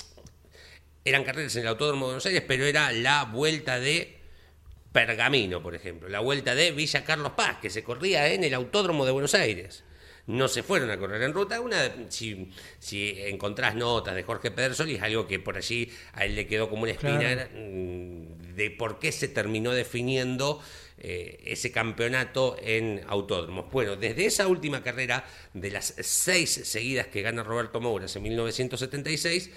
eran 1.04 1.24
carreras 1.24 1.54
en 1.56 1.62
el 1.62 1.68
Autódromo 1.68 2.06
de 2.06 2.12
Buenos 2.12 2.26
Aires, 2.26 2.42
pero 2.46 2.64
era 2.64 2.90
la 2.90 3.24
vuelta 3.24 3.78
de 3.78 4.16
Pergamino, 4.90 5.62
por 5.62 5.74
ejemplo, 5.74 6.08
la 6.08 6.20
vuelta 6.20 6.54
de 6.54 6.72
Villa 6.72 7.04
Carlos 7.04 7.32
Paz, 7.32 7.58
que 7.60 7.68
se 7.68 7.82
corría 7.84 8.32
en 8.32 8.42
el 8.42 8.54
Autódromo 8.54 9.04
de 9.04 9.12
Buenos 9.12 9.34
Aires. 9.34 9.84
No 10.26 10.48
se 10.48 10.62
fueron 10.62 10.90
a 10.90 10.98
correr 10.98 11.22
en 11.22 11.34
ruta. 11.34 11.60
Una, 11.60 11.92
si, 12.08 12.50
si 12.78 13.14
encontrás 13.26 13.74
notas 13.74 14.14
de 14.14 14.22
Jorge 14.22 14.50
Pedersoli, 14.50 14.94
es 14.94 15.02
algo 15.02 15.26
que 15.26 15.38
por 15.38 15.56
allí 15.56 15.90
a 16.14 16.24
él 16.24 16.34
le 16.34 16.46
quedó 16.46 16.70
como 16.70 16.82
una 16.84 16.92
espina 16.92 17.18
Claro. 17.18 17.50
mm, 17.54 18.54
de 18.54 18.70
por 18.70 18.98
qué 18.98 19.12
se 19.12 19.28
terminó 19.28 19.72
definiendo 19.72 20.62
eh, 20.98 21.42
ese 21.44 21.70
campeonato 21.72 22.56
en 22.62 23.02
autódromos. 23.08 23.70
Bueno, 23.70 23.96
desde 23.96 24.24
esa 24.26 24.46
última 24.46 24.82
carrera, 24.82 25.26
de 25.52 25.70
las 25.70 25.94
seis 26.00 26.50
seguidas 26.64 27.08
que 27.08 27.20
gana 27.20 27.42
Roberto 27.42 27.80
Mouras 27.80 28.14
en 28.16 28.22
1976, 28.22 29.50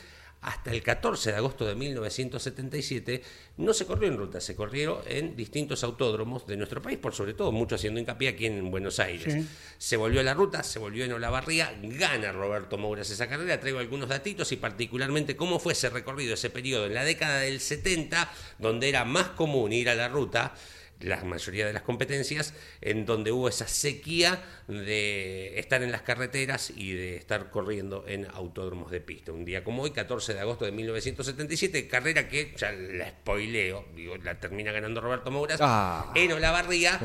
hasta 0.47 0.71
el 0.71 0.81
14 0.81 1.31
de 1.31 1.37
agosto 1.37 1.65
de 1.65 1.75
1977 1.75 3.21
no 3.57 3.73
se 3.73 3.85
corrió 3.85 4.07
en 4.07 4.17
ruta, 4.17 4.39
se 4.39 4.55
corrió 4.55 5.01
en 5.05 5.35
distintos 5.35 5.83
autódromos 5.83 6.47
de 6.47 6.55
nuestro 6.55 6.81
país, 6.81 6.97
por 6.97 7.13
sobre 7.13 7.33
todo 7.33 7.51
mucho 7.51 7.75
haciendo 7.75 7.99
hincapié 7.99 8.29
aquí 8.29 8.45
en 8.45 8.71
Buenos 8.71 8.99
Aires. 8.99 9.33
Sí. 9.33 9.45
Se 9.77 9.97
volvió 9.97 10.21
a 10.21 10.23
la 10.23 10.33
ruta, 10.33 10.63
se 10.63 10.79
volvió 10.79 11.03
en 11.03 11.11
Olavarría, 11.11 11.77
gana 11.81 12.31
Roberto 12.31 12.77
Mouras 12.77 13.09
esa 13.09 13.27
carrera, 13.27 13.59
traigo 13.59 13.79
algunos 13.79 14.07
datitos 14.07 14.49
y 14.53 14.55
particularmente 14.55 15.35
cómo 15.35 15.59
fue 15.59 15.73
ese 15.73 15.89
recorrido, 15.89 16.35
ese 16.35 16.49
periodo 16.49 16.85
en 16.85 16.93
la 16.93 17.03
década 17.03 17.39
del 17.39 17.59
70, 17.59 18.31
donde 18.57 18.87
era 18.87 19.03
más 19.03 19.27
común 19.29 19.73
ir 19.73 19.89
a 19.89 19.95
la 19.95 20.07
ruta 20.07 20.53
la 20.99 21.23
mayoría 21.23 21.65
de 21.67 21.73
las 21.73 21.83
competencias, 21.83 22.53
en 22.81 23.05
donde 23.05 23.31
hubo 23.31 23.49
esa 23.49 23.67
sequía 23.67 24.41
de 24.67 25.59
estar 25.59 25.83
en 25.83 25.91
las 25.91 26.01
carreteras 26.01 26.71
y 26.75 26.93
de 26.93 27.15
estar 27.17 27.49
corriendo 27.51 28.03
en 28.07 28.25
autódromos 28.33 28.89
de 28.91 28.99
pista. 29.01 29.31
Un 29.31 29.45
día 29.45 29.63
como 29.63 29.83
hoy, 29.83 29.91
14 29.91 30.33
de 30.33 30.39
agosto 30.39 30.65
de 30.65 30.71
1977, 30.71 31.87
carrera 31.87 32.27
que 32.27 32.53
ya 32.57 32.71
la 32.71 33.09
spoileo, 33.09 33.85
digo, 33.95 34.17
la 34.17 34.39
termina 34.39 34.71
ganando 34.71 35.01
Roberto 35.01 35.29
Mouras 35.31 35.59
Ah. 35.61 36.11
en 36.15 36.31
Olavarría, 36.31 36.99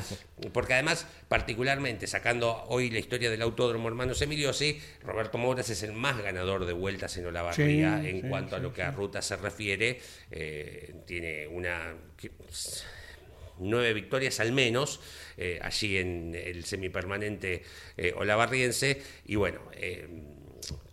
porque 0.53 0.75
además, 0.75 1.07
particularmente 1.29 2.07
sacando 2.07 2.65
hoy 2.69 2.91
la 2.91 2.99
historia 2.99 3.31
del 3.31 3.43
autódromo 3.43 3.89
Hermanos 3.89 4.23
Emiliosi, 4.23 4.81
Roberto 5.03 5.39
Mouras 5.39 5.69
es 5.71 5.83
el 5.83 5.93
más 5.93 6.19
ganador 6.23 6.65
de 6.67 6.73
vueltas 6.73 7.17
en 7.19 7.27
Olavarría 7.27 8.01
Sí, 8.03 8.09
en 8.09 8.23
sí, 8.23 8.29
cuanto 8.29 8.57
a 8.57 8.59
lo 8.59 8.73
que 8.73 8.83
a 8.83 8.91
ruta 8.91 9.21
se 9.23 9.37
refiere. 9.37 10.01
eh, 10.31 10.95
tiene 11.07 11.47
una 11.47 11.95
nueve 13.63 13.93
victorias 13.95 14.41
al 14.41 14.53
menos 14.53 15.01
eh, 15.37 15.59
allí 15.63 15.97
en 15.97 16.35
el 16.35 16.65
semipermanente 16.65 17.63
eh, 17.97 18.13
olavarriense 18.17 19.01
y 19.27 19.37
bueno 19.37 19.61
eh, 19.75 20.09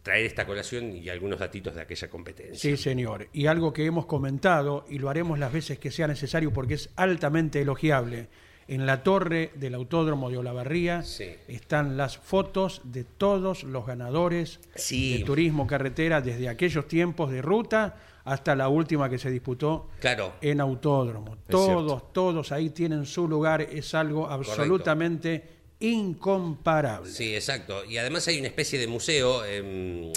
traer 0.03 0.25
esta 0.25 0.45
colación 0.45 0.95
y 0.95 1.09
algunos 1.09 1.39
datitos 1.39 1.75
de 1.75 1.81
aquella 1.81 2.09
competencia 2.09 2.57
Sí, 2.57 2.77
señor. 2.77 3.27
Y 3.33 3.45
algo 3.47 3.73
que 3.73 3.85
hemos 3.85 4.05
comentado, 4.05 4.85
y 4.89 4.97
lo 4.97 5.09
haremos 5.09 5.37
las 5.37 5.51
veces 5.53 5.77
que 5.77 5.91
sea 5.91 6.07
necesario 6.07 6.51
porque 6.53 6.75
es 6.75 6.89
altamente 6.95 7.61
elogiable, 7.61 8.27
en 8.67 8.85
la 8.85 9.03
torre 9.03 9.51
del 9.55 9.73
Autódromo 9.75 10.29
de 10.29 10.37
Olavarría 10.37 11.01
Sí. 11.03 11.25
están 11.47 11.97
las 11.97 12.17
fotos 12.17 12.81
de 12.85 13.03
todos 13.03 13.63
los 13.63 13.85
ganadores 13.85 14.59
Sí. 14.75 15.17
de 15.19 15.23
turismo 15.25 15.67
carretera 15.67 16.21
desde 16.21 16.47
aquellos 16.49 16.87
tiempos 16.87 17.31
de 17.31 17.41
ruta 17.41 17.97
hasta 18.29 18.55
la 18.55 18.69
última 18.69 19.09
que 19.09 19.17
se 19.17 19.31
disputó 19.31 19.89
claro 19.99 20.33
en 20.41 20.61
autódromo. 20.61 21.37
Todos, 21.49 22.13
todos 22.13 22.51
ahí 22.51 22.69
tienen 22.69 23.05
su 23.05 23.27
lugar, 23.27 23.61
es 23.61 23.93
algo 23.95 24.27
absolutamente 24.27 25.43
incomparable. 25.79 27.09
Sí, 27.09 27.33
exacto. 27.33 27.83
Y 27.85 27.97
además 27.97 28.27
hay 28.27 28.37
una 28.37 28.49
especie 28.49 28.77
de 28.77 28.87
museo, 28.87 29.43
eh, 29.45 30.11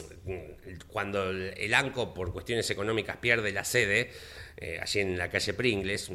cuando 0.88 1.30
el, 1.30 1.74
ANCO 1.74 2.12
por 2.12 2.32
cuestiones 2.32 2.68
económicas 2.68 3.16
pierde 3.16 3.50
la 3.52 3.64
sede, 3.64 4.10
eh, 4.58 4.78
allí 4.82 5.00
en 5.00 5.16
la 5.16 5.30
calle 5.30 5.54
Pringles, 5.54 6.10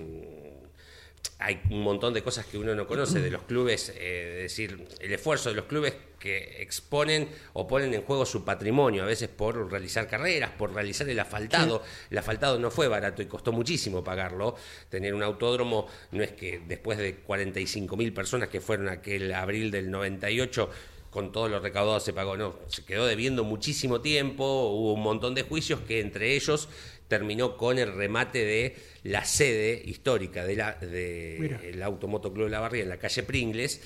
hay 1.40 1.62
un 1.70 1.82
montón 1.82 2.14
de 2.14 2.24
cosas 2.24 2.46
que 2.46 2.58
uno 2.58 2.74
no 2.74 2.88
conoce 2.88 3.20
de 3.20 3.30
los 3.30 3.44
clubes, 3.44 3.94
eh, 3.96 4.38
es 4.38 4.44
decir, 4.44 4.88
el 5.00 5.14
esfuerzo 5.14 5.50
de 5.50 5.56
los 5.56 5.66
clubes 5.66 5.94
que 6.20 6.62
exponen 6.62 7.30
o 7.54 7.68
ponen 7.68 7.94
en 7.94 8.02
juego 8.02 8.26
su 8.26 8.44
patrimonio, 8.44 9.04
a 9.04 9.06
veces 9.06 9.30
por 9.30 9.72
realizar 9.72 10.08
carreras, 10.08 10.52
por 10.58 10.74
realizar 10.74 11.08
el 11.08 11.20
asfaltado. 11.20 11.84
El 12.10 12.18
asfaltado 12.18 12.58
no 12.58 12.72
fue 12.72 12.88
barato 12.88 13.22
y 13.22 13.28
costó 13.28 13.52
muchísimo 13.52 14.04
pagarlo. 14.04 14.56
Tener 14.90 15.14
un 15.14 15.22
autódromo 15.22 15.88
no 16.12 16.24
es 16.24 16.32
que 16.32 16.60
después 16.68 16.98
de 16.98 17.16
45 17.16 17.96
mil 17.96 18.14
personas 18.14 18.50
que 18.50 18.60
fueron 18.60 18.90
aquel 18.90 19.34
abril 19.34 19.70
del 19.70 19.92
98 19.92 20.70
con 21.12 21.32
todo 21.32 21.48
lo 21.48 21.60
recaudado 21.60 22.00
se 22.00 22.14
pagó, 22.14 22.36
no, 22.38 22.56
se 22.68 22.84
quedó 22.84 23.06
debiendo 23.06 23.44
muchísimo 23.44 24.02
tiempo, 24.02 24.44
hubo 24.44 24.94
un 24.94 25.02
montón 25.02 25.34
de 25.36 25.44
juicios 25.44 25.80
que 25.82 26.02
entre 26.02 26.36
ellos 26.36 26.68
terminó 27.08 27.58
con 27.58 27.78
el 27.80 27.94
remate 27.94 28.44
de 28.46 28.76
la 29.04 29.26
sede 29.26 29.82
histórica 29.86 30.46
del 30.46 30.58
de 30.82 31.60
el 31.64 31.84
Automoto 31.84 32.34
Club 32.34 32.46
de 32.46 32.52
la 32.52 32.60
Barría 32.60 32.84
en 32.84 32.90
la 32.90 32.98
calle 32.98 33.24
Pringles 33.24 33.82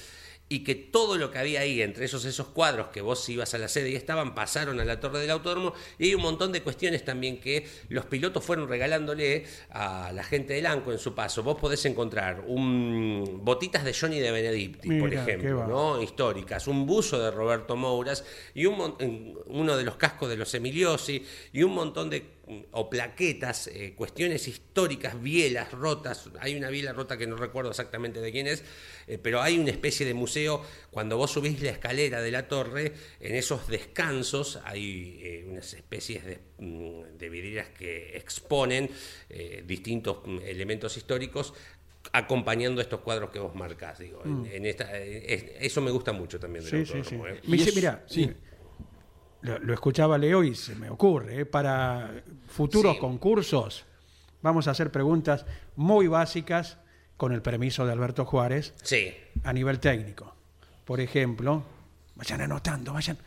y 0.52 0.66
que 0.66 0.76
todo 0.76 1.18
lo 1.18 1.32
que 1.32 1.38
había 1.38 1.62
ahí, 1.62 1.82
entre 1.82 2.04
esos 2.04 2.26
esos 2.26 2.48
cuadros 2.48 2.88
que 2.90 3.00
vos 3.00 3.30
ibas 3.30 3.54
a 3.54 3.58
la 3.58 3.70
sede 3.70 3.90
y 3.92 3.96
estaban, 3.96 4.36
pasaron 4.36 4.82
a 4.82 4.84
la 4.84 5.00
torre 5.00 5.20
del 5.20 5.32
autódromo, 5.32 5.74
y 5.98 6.08
hay 6.08 6.16
un 6.16 6.22
montón 6.22 6.52
de 6.52 6.62
cuestiones 6.62 7.06
también 7.06 7.40
que 7.40 7.66
los 7.88 8.04
pilotos 8.04 8.44
fueron 8.44 8.68
regalándole 8.68 9.46
a 9.70 10.12
la 10.12 10.26
gente 10.26 10.54
del 10.54 10.66
ANCO 10.66 10.92
en 10.92 11.00
su 11.00 11.16
paso. 11.16 11.42
Vos 11.42 11.58
podés 11.58 11.86
encontrar 11.86 12.44
un 12.46 13.40
botitas 13.46 13.86
de 13.86 13.94
Johnny 13.94 14.20
de 14.20 14.30
Benedicti, 14.30 14.90
por 15.00 15.10
Mira, 15.10 15.22
ejemplo. 15.22 15.68
¿no? 15.68 16.02
históricas, 16.02 16.68
un 16.68 16.86
buzo 16.86 17.18
de 17.18 17.32
Roberto 17.32 17.78
Mouras 17.78 18.26
y 18.54 18.66
un 18.66 19.42
uno 19.46 19.78
de 19.78 19.84
los 19.86 19.96
cascos 19.96 20.28
de 20.28 20.36
los 20.36 20.54
Emiliosi 20.54 21.26
y 21.54 21.64
un 21.64 21.74
montón 21.74 22.10
de 22.10 22.41
o 22.72 22.90
plaquetas, 22.90 23.68
eh, 23.68 23.94
cuestiones 23.96 24.48
históricas, 24.48 25.22
bielas 25.22 25.72
rotas. 25.72 26.30
Hay 26.40 26.56
una 26.56 26.70
biela 26.70 26.94
rota 26.94 27.18
que 27.18 27.28
no 27.28 27.36
recuerdo 27.38 27.70
exactamente 27.72 28.20
de 28.22 28.32
quién 28.32 28.48
es, 28.48 28.64
eh, 29.08 29.18
pero 29.22 29.42
hay 29.42 29.58
una 29.58 29.72
especie 29.72 30.06
de 30.06 30.14
museo. 30.14 30.62
Cuando 30.92 31.18
vos 31.18 31.32
subís 31.32 31.62
la 31.62 31.72
escalera 31.72 32.22
de 32.22 32.32
la 32.32 32.48
torre, 32.48 32.94
en 33.20 33.36
esos 33.36 33.68
descansos 33.68 34.60
hay 34.64 35.20
eh, 35.22 35.46
unas 35.48 35.74
especies 35.74 36.26
de, 36.26 36.40
mm, 36.58 37.18
de 37.18 37.30
vidrieras 37.30 37.70
que 37.70 38.18
exponen 38.18 38.90
eh, 39.30 39.64
distintos 39.66 40.18
mm, 40.26 40.40
elementos 40.46 40.98
históricos 40.98 41.54
acompañando 42.14 42.82
estos 42.82 43.02
cuadros 43.02 43.30
que 43.30 43.40
vos 43.40 43.54
marcás, 43.56 44.00
digo, 44.00 44.24
en- 44.26 44.46
en 44.52 44.66
esta, 44.66 44.98
es- 44.98 45.46
eso 45.60 45.82
me 45.82 45.92
gusta 45.92 46.12
mucho 46.12 46.40
también 46.40 46.66
del 46.66 46.74
Mm. 46.82 46.86
Sí, 46.86 46.86
sí, 46.86 46.92
sí. 46.92 46.98
autódromo, 47.16 47.28
¿eh? 47.28 47.40
Me 47.46 47.56
Y 47.56 47.58
dice, 47.60 47.70
es- 47.70 47.76
mira, 47.76 48.04
sí. 48.08 48.30
Lo, 49.42 49.60
lo 49.60 49.74
escuchaba 49.74 50.18
Leo 50.18 50.44
y 50.44 50.56
se 50.56 50.76
me 50.76 50.90
ocurre, 50.90 51.42
eh, 51.42 51.46
para 51.46 52.12
futuros 52.48 52.94
Sí. 52.96 53.00
concursos 53.00 53.86
vamos 54.42 54.68
a 54.68 54.72
hacer 54.72 54.92
preguntas 54.92 55.46
muy 55.76 56.08
básicas 56.08 56.78
con 57.18 57.32
el 57.32 57.42
permiso 57.42 57.86
de 57.86 57.92
Alberto 57.94 58.26
Juárez 58.26 58.74
Sí, 58.84 59.14
a 59.44 59.54
nivel 59.54 59.80
técnico. 59.80 60.34
Por 60.86 61.00
ejemplo, 61.00 61.64
vayan 62.16 62.42
anotando, 62.42 62.94
vayan. 62.94 63.18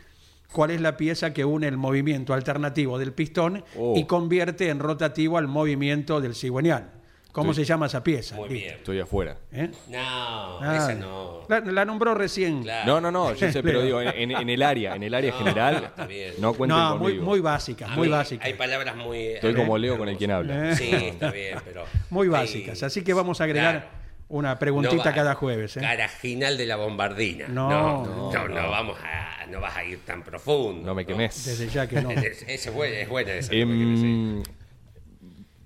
¿Cuál 0.52 0.70
es 0.72 0.80
la 0.80 0.96
pieza 0.96 1.32
que 1.32 1.44
une 1.44 1.66
el 1.68 1.76
movimiento 1.76 2.34
alternativo 2.34 2.98
del 2.98 3.12
pistón 3.12 3.64
Oh. 3.76 3.94
y 3.96 4.04
convierte 4.04 4.68
en 4.68 4.78
rotativo 4.80 5.38
al 5.38 5.48
movimiento 5.48 6.20
del 6.20 6.34
cigüeñal? 6.34 6.90
¿Cómo 7.34 7.52
se 7.52 7.64
llama 7.64 7.86
esa 7.86 8.02
pieza? 8.02 8.36
muy 8.36 8.48
bien. 8.48 8.74
Estoy 8.76 9.00
afuera. 9.00 9.36
¿Eh? 9.52 9.68
No, 9.88 9.98
Ah, 9.98 10.76
esa 10.76 10.94
no. 10.94 11.42
La, 11.48 11.60
la 11.60 11.84
nombró 11.84 12.14
recién. 12.14 12.62
Claro. 12.62 12.86
No, 12.86 13.00
no, 13.00 13.10
no, 13.10 13.34
yo 13.34 13.50
sé, 13.50 13.62
pero 13.62 13.82
digo, 13.82 14.00
en, 14.00 14.48
el 14.48 14.62
área, 14.62 14.94
en 14.94 15.02
el 15.02 15.12
área 15.12 15.32
No, 15.32 15.38
general, 15.38 15.84
está 15.84 16.06
bien. 16.06 16.34
no 16.38 16.54
cuenten 16.54 16.78
No, 16.78 16.90
muy, 16.96 17.12
conmigo. 17.12 17.24
muy 17.24 17.40
básicas, 17.40 17.90
A 17.90 17.94
muy 17.96 18.06
mí 18.06 18.12
básicas. 18.12 18.46
Hay 18.46 18.54
palabras 18.54 18.94
muy. 18.96 19.18
Estoy 19.18 19.52
como 19.54 19.76
Leo 19.76 19.98
con 19.98 20.08
el 20.08 20.16
quien 20.16 20.30
habla. 20.30 20.70
Eh. 20.70 20.76
Sí, 20.76 20.90
está 20.94 21.30
bien, 21.32 21.58
pero. 21.64 21.84
Muy 22.10 22.28
básicas. 22.28 22.82
Así 22.84 23.02
que 23.02 23.12
vamos 23.12 23.40
a 23.40 23.44
agregar 23.44 23.80
Claro. 23.80 23.90
una 24.28 24.56
preguntita 24.58 25.02
va- 25.10 25.12
cada 25.14 25.34
jueves. 25.34 25.76
¿eh? 25.76 25.80
Carajinal 25.80 26.56
de 26.56 26.66
la 26.66 26.76
bombardina. 26.76 27.48
No, 27.48 27.68
no, 27.68 28.06
no, 28.06 28.32
no, 28.32 28.48
no 28.48 28.70
vamos 28.70 28.96
a, 29.02 29.44
no 29.46 29.60
vas 29.60 29.76
a 29.76 29.84
ir 29.84 29.98
tan 30.06 30.22
profundo. 30.22 30.86
No 30.86 30.94
me 30.94 31.04
quemes. 31.04 31.44
Desde 31.44 31.68
ya 31.68 31.88
que 31.88 32.00
no. 32.00 32.10
Es, 32.12 32.44
es 32.46 32.72
buena, 32.72 32.96
es 32.96 33.08
buena 33.08 33.32
esa. 33.34 33.52
no 33.52 33.66
me 33.66 33.76
quemes, 33.76 34.00
sí. 34.00 34.06
Em, 34.06 34.42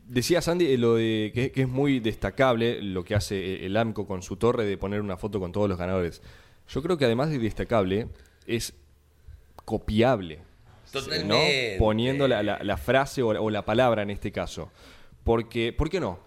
decía 0.08 0.40
Sandy 0.42 0.66
eh, 0.72 0.78
lo 0.78 0.94
de 0.96 1.30
que, 1.34 1.52
que 1.52 1.62
es 1.62 1.68
muy 1.68 2.00
destacable 2.00 2.82
lo 2.82 3.04
que 3.04 3.14
hace 3.14 3.36
eh, 3.36 3.66
el 3.66 3.76
AMCO 3.76 4.06
con 4.06 4.22
su 4.22 4.36
torre 4.36 4.64
de 4.64 4.76
poner 4.76 5.00
una 5.00 5.16
foto 5.16 5.38
con 5.38 5.52
todos 5.52 5.68
los 5.68 5.78
ganadores. 5.78 6.20
Yo 6.68 6.82
creo 6.82 6.98
que 6.98 7.04
además 7.04 7.30
de 7.30 7.38
destacable, 7.38 8.08
es 8.46 8.74
copiable. 9.64 10.40
Totalmente. 10.92 11.74
¿no? 11.74 11.78
Poniendo 11.78 12.26
la, 12.28 12.42
la- 12.42 12.62
la 12.62 12.76
frase 12.76 13.22
o 13.22 13.32
la, 13.32 13.40
o 13.40 13.50
la 13.50 13.64
palabra 13.64 14.02
en 14.02 14.10
este 14.10 14.32
caso. 14.32 14.70
Porque, 15.24 15.72
¿Por 15.72 15.90
qué 15.90 16.00
no? 16.00 16.18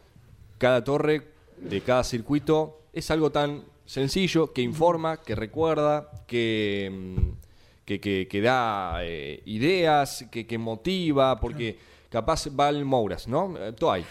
Cada 0.58 0.84
torre 0.84 1.24
de 1.58 1.82
cada 1.82 2.04
circuito 2.04 2.82
es 2.94 3.10
algo 3.12 3.32
tan 3.32 3.64
sencillo 3.86 4.54
que 4.54 4.62
informa, 4.62 5.22
que 5.22 5.36
recuerda, 5.36 6.12
que, 6.28 6.90
mm, 6.92 7.30
que, 7.86 8.00
que- 8.00 8.28
que 8.30 8.42
da 8.42 9.00
eh, 9.04 9.42
ideas, 9.46 10.26
que, 10.32 10.46
que 10.46 10.58
motiva, 10.58 11.40
porque 11.40 11.78
capaz 12.12 12.48
va 12.48 12.68
al 12.68 12.86
Mouras, 12.86 13.28
¿no? 13.28 13.56
Eh, 13.58 13.74
Toay, 13.74 14.06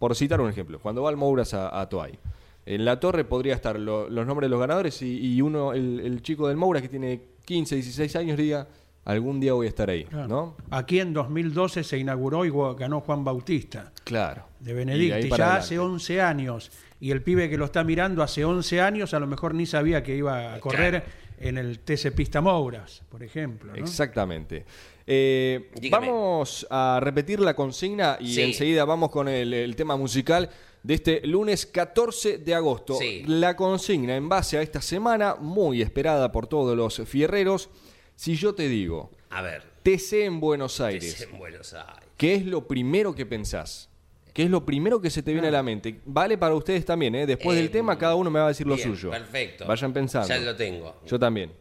por 0.00 0.16
citar 0.16 0.40
un 0.40 0.50
ejemplo, 0.50 0.80
cuando 0.80 1.02
va 1.02 1.10
al 1.10 1.16
Mouras 1.16 1.54
a, 1.54 1.80
a 1.80 1.88
Toay. 1.88 2.18
En 2.64 2.84
la 2.84 2.98
torre 2.98 3.24
podría 3.24 3.54
estar 3.54 3.78
lo- 3.78 4.08
los 4.10 4.26
nombres 4.26 4.46
de 4.46 4.50
los 4.50 4.58
ganadores 4.60 5.00
y, 5.02 5.34
y 5.36 5.40
uno, 5.40 5.72
el, 5.72 6.00
el 6.00 6.20
chico 6.22 6.48
del 6.48 6.56
Mouras 6.56 6.82
que 6.82 6.88
tiene 6.88 7.20
15, 7.44 7.76
16 7.76 8.16
años, 8.16 8.36
diga, 8.36 8.66
algún 9.04 9.38
día 9.38 9.52
voy 9.52 9.66
a 9.66 9.68
estar 9.68 9.88
ahí, 9.88 10.02
Claro. 10.04 10.26
¿no? 10.26 10.56
Aquí 10.70 10.98
en 10.98 11.12
2012 11.12 11.84
se 11.84 11.96
inauguró 11.98 12.44
y 12.44 12.50
ganó 12.76 13.00
Juan 13.02 13.22
Bautista 13.22 13.92
Claro. 14.02 14.42
de 14.58 14.74
Benedicti, 14.74 15.28
ya 15.28 15.56
hace 15.56 15.76
adelante. 15.76 15.78
11 15.78 16.22
años. 16.22 16.72
Y 16.98 17.12
el 17.12 17.22
pibe 17.22 17.48
que 17.48 17.56
lo 17.58 17.66
está 17.66 17.84
mirando 17.84 18.22
hace 18.24 18.44
11 18.44 18.80
años 18.80 19.14
a 19.14 19.20
lo 19.20 19.26
mejor 19.28 19.54
ni 19.54 19.64
sabía 19.66 20.02
que 20.02 20.16
iba 20.16 20.54
a 20.54 20.58
correr 20.60 21.04
en 21.38 21.58
el 21.58 21.78
TC 21.80 22.10
Pista 22.16 22.40
Mouras, 22.40 23.02
por 23.10 23.22
ejemplo. 23.22 23.70
¿no? 23.72 23.78
Exactamente. 23.78 24.64
Eh, 25.06 25.70
vamos 25.90 26.66
a 26.68 26.98
repetir 27.00 27.38
la 27.40 27.54
consigna 27.54 28.16
y 28.20 28.34
Sí. 28.34 28.42
enseguida 28.42 28.84
vamos 28.84 29.10
con 29.10 29.28
el, 29.28 29.54
el 29.54 29.76
tema 29.76 29.96
musical 29.96 30.50
de 30.82 30.94
este 30.94 31.26
lunes 31.26 31.66
14 31.66 32.38
de 32.38 32.54
agosto. 32.54 32.94
Sí. 32.96 33.22
La 33.26 33.54
consigna 33.56 34.16
en 34.16 34.28
base 34.28 34.58
a 34.58 34.62
esta 34.62 34.80
semana, 34.80 35.36
muy 35.38 35.80
esperada 35.82 36.32
por 36.32 36.46
todos 36.46 36.76
los 36.76 36.96
fierreros. 37.08 37.70
Si 38.16 38.34
yo 38.36 38.54
te 38.54 38.68
digo, 38.68 39.10
A 39.30 39.42
ver. 39.42 39.62
TC 39.82 40.24
en 40.24 40.40
Buenos 40.40 40.76
¿qué 40.78 40.82
Aires, 40.84 41.04
es 41.04 41.20
en 41.28 41.38
Buenos 41.38 41.72
Aires? 41.74 42.04
¿qué 42.16 42.34
es 42.34 42.44
lo 42.46 42.66
primero 42.66 43.14
que 43.14 43.26
pensás? 43.26 43.88
¿Qué 44.32 44.42
es 44.42 44.50
lo 44.50 44.66
primero 44.66 45.00
que 45.00 45.08
se 45.10 45.22
te 45.22 45.32
viene 45.32 45.48
a 45.48 45.50
la 45.50 45.62
mente? 45.62 46.00
Vale 46.04 46.36
para 46.36 46.54
ustedes 46.54 46.84
también, 46.84 47.14
¿eh? 47.14 47.26
Después 47.26 47.56
del 47.56 47.66
Eh, 47.66 47.70
tema, 47.70 47.96
cada 47.96 48.14
uno 48.16 48.30
me 48.30 48.38
va 48.38 48.46
a 48.46 48.48
decir 48.48 48.66
lo 48.66 48.76
suyo. 48.76 49.10
Perfecto. 49.10 49.66
Vayan 49.66 49.92
pensando. 49.94 50.28
Ya 50.28 50.38
lo 50.38 50.54
tengo. 50.54 51.00
Yo 51.06 51.18
también. 51.18 51.52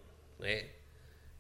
Eh, 0.44 0.75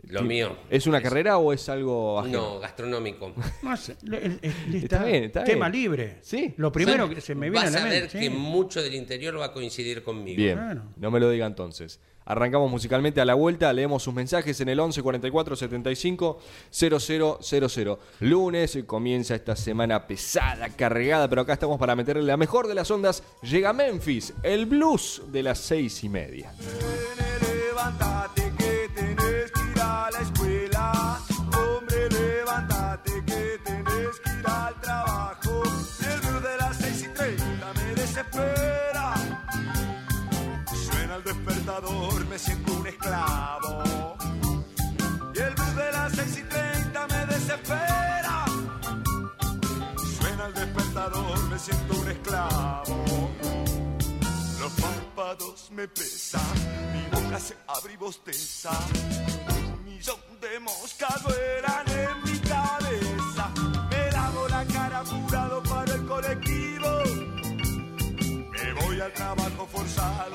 Lo 0.10 0.22
mío. 0.22 0.56
¿Es 0.70 0.88
una 0.88 1.02
carrera 1.02 1.38
o 1.38 1.52
es 1.54 1.68
algo 1.70 2.20
ajeno? 2.20 2.42
No, 2.56 2.60
gastronómico. 2.60 3.34
Más, 3.62 3.92
le- 4.04 4.26
el- 4.26 4.40
el- 4.42 4.76
Está 4.76 5.04
bien, 5.04 5.24
está 5.26 5.44
tema 5.44 5.70
bien. 5.70 5.82
libre. 5.84 6.18
Sí. 6.22 6.54
Lo 6.58 6.72
primero 6.72 7.10
que 7.10 7.22
se 7.22 7.34
me 7.36 7.50
viene 7.50 7.68
a 7.68 7.70
Vas 7.72 7.74
la 7.74 7.82
a 7.82 7.90
ver 7.90 8.02
mente. 8.04 8.20
que 8.20 8.26
sí. 8.26 8.30
mucho 8.30 8.82
del 8.82 8.94
interior 8.96 9.40
va 9.40 9.46
a 9.46 9.52
coincidir 9.54 10.04
conmigo. 10.04 10.38
Bien, 10.38 10.56
Claro. 10.58 10.84
no 10.98 11.12
me 11.12 11.20
lo 11.20 11.30
diga 11.30 11.46
entonces. 11.46 12.00
Arrancamos 12.28 12.72
musicalmente 12.72 13.22
a 13.22 13.26
la 13.26 13.36
vuelta, 13.36 13.72
leemos 13.72 14.02
sus 14.02 14.12
mensajes 14.14 14.60
en 14.60 14.70
el 14.70 14.80
11 14.80 15.04
44 15.04 15.56
75 15.56 16.40
0000. 16.72 17.98
Lunes 18.22 18.80
comienza 18.88 19.36
esta 19.36 19.56
semana 19.56 20.08
pesada, 20.08 20.70
cargada, 20.70 21.30
pero 21.30 21.42
acá 21.42 21.54
estamos 21.54 21.78
para 21.78 21.96
meterle 21.96 22.24
la 22.24 22.36
mejor 22.38 22.68
de 22.68 22.74
las 22.74 22.90
ondas. 22.90 23.22
Llega 23.44 23.74
Memphis, 23.74 24.34
el 24.42 24.66
blues 24.66 25.22
de 25.32 25.44
las 25.44 25.60
seis 25.60 26.04
y 26.04 26.10
media. 26.10 26.52
Levántate 27.42 28.45
siento 51.66 52.00
un 52.00 52.08
esclavo. 52.08 53.32
Los 54.60 54.72
párpados 54.74 55.70
me 55.72 55.88
pesan, 55.88 56.56
mi 56.94 57.04
boca 57.12 57.40
se 57.40 57.56
abre 57.68 57.94
y 57.94 57.98
bosteza. 57.98 58.72
Un 59.74 59.84
millón 59.84 60.20
de 60.42 60.60
moscas 60.60 61.24
vuelan 61.24 61.88
en 62.04 62.32
mi 62.32 62.40
cabeza. 62.40 63.46
Me 63.90 64.12
lavo 64.12 64.48
la 64.48 64.66
cara 64.66 65.00
apurado 65.00 65.64
para 65.64 65.94
el 65.96 66.06
colectivo. 66.06 66.90
Me 68.54 68.74
voy 68.74 69.02
al 69.02 69.14
trabajo 69.14 69.68
forzado, 69.72 70.35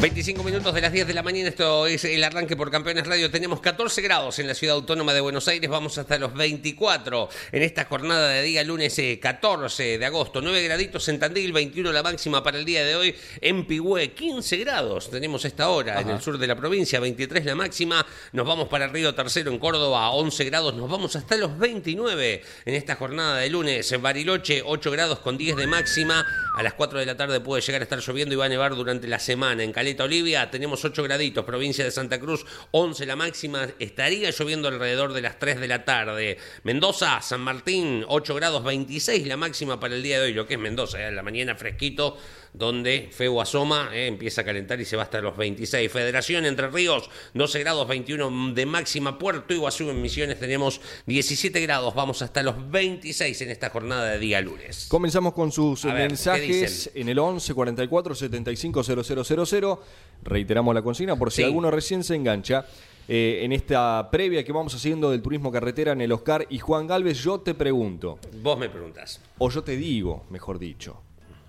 25 0.00 0.44
minutos 0.44 0.72
de 0.74 0.80
las 0.80 0.92
10 0.92 1.08
de 1.08 1.12
la 1.12 1.24
mañana, 1.24 1.48
esto 1.48 1.84
es 1.88 2.04
el 2.04 2.22
arranque 2.22 2.56
por 2.56 2.70
Campeones 2.70 3.04
Radio. 3.04 3.32
Tenemos 3.32 3.60
14 3.60 4.00
grados 4.00 4.38
en 4.38 4.46
la 4.46 4.54
ciudad 4.54 4.76
autónoma 4.76 5.12
de 5.12 5.20
Buenos 5.20 5.48
Aires, 5.48 5.68
vamos 5.68 5.98
hasta 5.98 6.16
los 6.18 6.34
24 6.34 7.28
en 7.50 7.62
esta 7.64 7.84
jornada 7.86 8.28
de 8.28 8.42
día 8.42 8.62
lunes 8.62 8.96
eh, 9.00 9.18
14 9.20 9.98
de 9.98 10.06
agosto. 10.06 10.40
9 10.40 10.62
graditos 10.62 11.08
en 11.08 11.18
Tandil, 11.18 11.52
21 11.52 11.90
la 11.90 12.04
máxima 12.04 12.44
para 12.44 12.58
el 12.58 12.64
día 12.64 12.84
de 12.84 12.94
hoy 12.94 13.16
en 13.40 13.66
Pigüé, 13.66 14.12
15 14.12 14.58
grados 14.58 15.10
tenemos 15.10 15.44
esta 15.44 15.68
hora 15.68 16.00
en 16.00 16.10
el 16.10 16.20
sur 16.20 16.38
de 16.38 16.46
la 16.46 16.54
provincia, 16.54 17.00
23 17.00 17.44
la 17.44 17.56
máxima. 17.56 18.06
Nos 18.30 18.46
vamos 18.46 18.68
para 18.68 18.86
Río 18.86 19.16
Tercero 19.16 19.50
en 19.50 19.58
Córdoba, 19.58 20.10
11 20.10 20.44
grados, 20.44 20.74
nos 20.74 20.88
vamos 20.88 21.16
hasta 21.16 21.36
los 21.36 21.58
29 21.58 22.42
en 22.66 22.74
esta 22.74 22.94
jornada 22.94 23.38
de 23.38 23.50
lunes. 23.50 23.90
En 23.90 24.00
Bariloche, 24.00 24.62
8 24.64 24.92
grados 24.92 25.18
con 25.18 25.36
10 25.36 25.56
de 25.56 25.66
máxima. 25.66 26.24
A 26.54 26.62
las 26.62 26.74
4 26.74 27.00
de 27.00 27.06
la 27.06 27.16
tarde 27.16 27.40
puede 27.40 27.62
llegar 27.62 27.82
a 27.82 27.84
estar 27.84 27.98
lloviendo 27.98 28.34
y 28.34 28.36
va 28.36 28.44
a 28.44 28.48
nevar 28.48 28.76
durante 28.76 29.08
la 29.08 29.18
semana. 29.18 29.64
En 29.64 29.72
Caleta 29.88 30.04
Olivia 30.04 30.50
tenemos 30.50 30.84
8 30.84 31.02
graditos, 31.02 31.46
provincia 31.46 31.82
de 31.82 31.90
Santa 31.90 32.20
Cruz 32.20 32.44
11 32.72 33.06
la 33.06 33.16
máxima, 33.16 33.66
estaría 33.78 34.30
lloviendo 34.32 34.68
alrededor 34.68 35.14
de 35.14 35.22
las 35.22 35.38
3 35.38 35.60
de 35.60 35.66
la 35.66 35.86
tarde. 35.86 36.36
Mendoza, 36.62 37.22
San 37.22 37.40
Martín 37.40 38.04
8 38.06 38.34
grados 38.34 38.62
26 38.64 39.26
la 39.26 39.38
máxima 39.38 39.80
para 39.80 39.94
el 39.94 40.02
día 40.02 40.20
de 40.20 40.26
hoy, 40.26 40.34
lo 40.34 40.46
que 40.46 40.54
es 40.54 40.60
Mendoza, 40.60 41.08
¿eh? 41.08 41.10
la 41.10 41.22
mañana 41.22 41.54
fresquito 41.54 42.18
donde 42.52 43.08
Feo 43.12 43.40
asoma, 43.40 43.90
eh, 43.92 44.06
empieza 44.06 44.40
a 44.40 44.44
calentar 44.44 44.80
y 44.80 44.84
se 44.84 44.96
va 44.96 45.02
hasta 45.04 45.20
los 45.20 45.36
26. 45.36 45.90
Federación 45.90 46.46
Entre 46.46 46.68
Ríos, 46.68 47.08
12 47.34 47.58
grados 47.60 47.86
21 47.88 48.52
de 48.54 48.66
máxima. 48.66 49.18
Puerto 49.18 49.54
Iguazú 49.54 49.90
en 49.90 50.00
Misiones 50.02 50.38
tenemos 50.40 50.80
17 51.06 51.60
grados, 51.60 51.94
vamos 51.94 52.22
hasta 52.22 52.42
los 52.42 52.70
26 52.70 53.40
en 53.42 53.50
esta 53.50 53.70
jornada 53.70 54.06
de 54.10 54.18
día 54.18 54.40
lunes. 54.40 54.86
Comenzamos 54.88 55.32
con 55.34 55.52
sus 55.52 55.84
A 55.84 55.88
ver, 55.88 55.96
¿qué 56.02 56.08
mensajes 56.08 56.90
en 56.94 57.08
el 57.08 57.18
11 57.18 57.54
44 57.54 58.14
75 58.14 58.82
0000. 58.82 59.76
Reiteramos 60.22 60.74
la 60.74 60.82
consigna 60.82 61.16
por 61.16 61.30
si 61.30 61.36
Sí. 61.38 61.42
alguno 61.44 61.70
recién 61.70 62.02
se 62.02 62.14
engancha. 62.14 62.66
Eh, 63.10 63.40
en 63.42 63.52
esta 63.52 64.08
previa 64.10 64.44
que 64.44 64.52
vamos 64.52 64.74
haciendo 64.74 65.10
del 65.10 65.22
turismo 65.22 65.50
carretera 65.50 65.92
en 65.92 66.02
el 66.02 66.12
Oscar 66.12 66.46
y 66.50 66.58
Juan 66.58 66.86
Galvez, 66.86 67.16
yo 67.18 67.40
te 67.40 67.54
pregunto, 67.54 68.18
Vos 68.42 68.58
me 68.58 68.68
preguntás. 68.68 69.20
o 69.38 69.48
yo 69.48 69.62
te 69.62 69.76
digo, 69.78 70.26
mejor 70.28 70.58
dicho, 70.58 71.00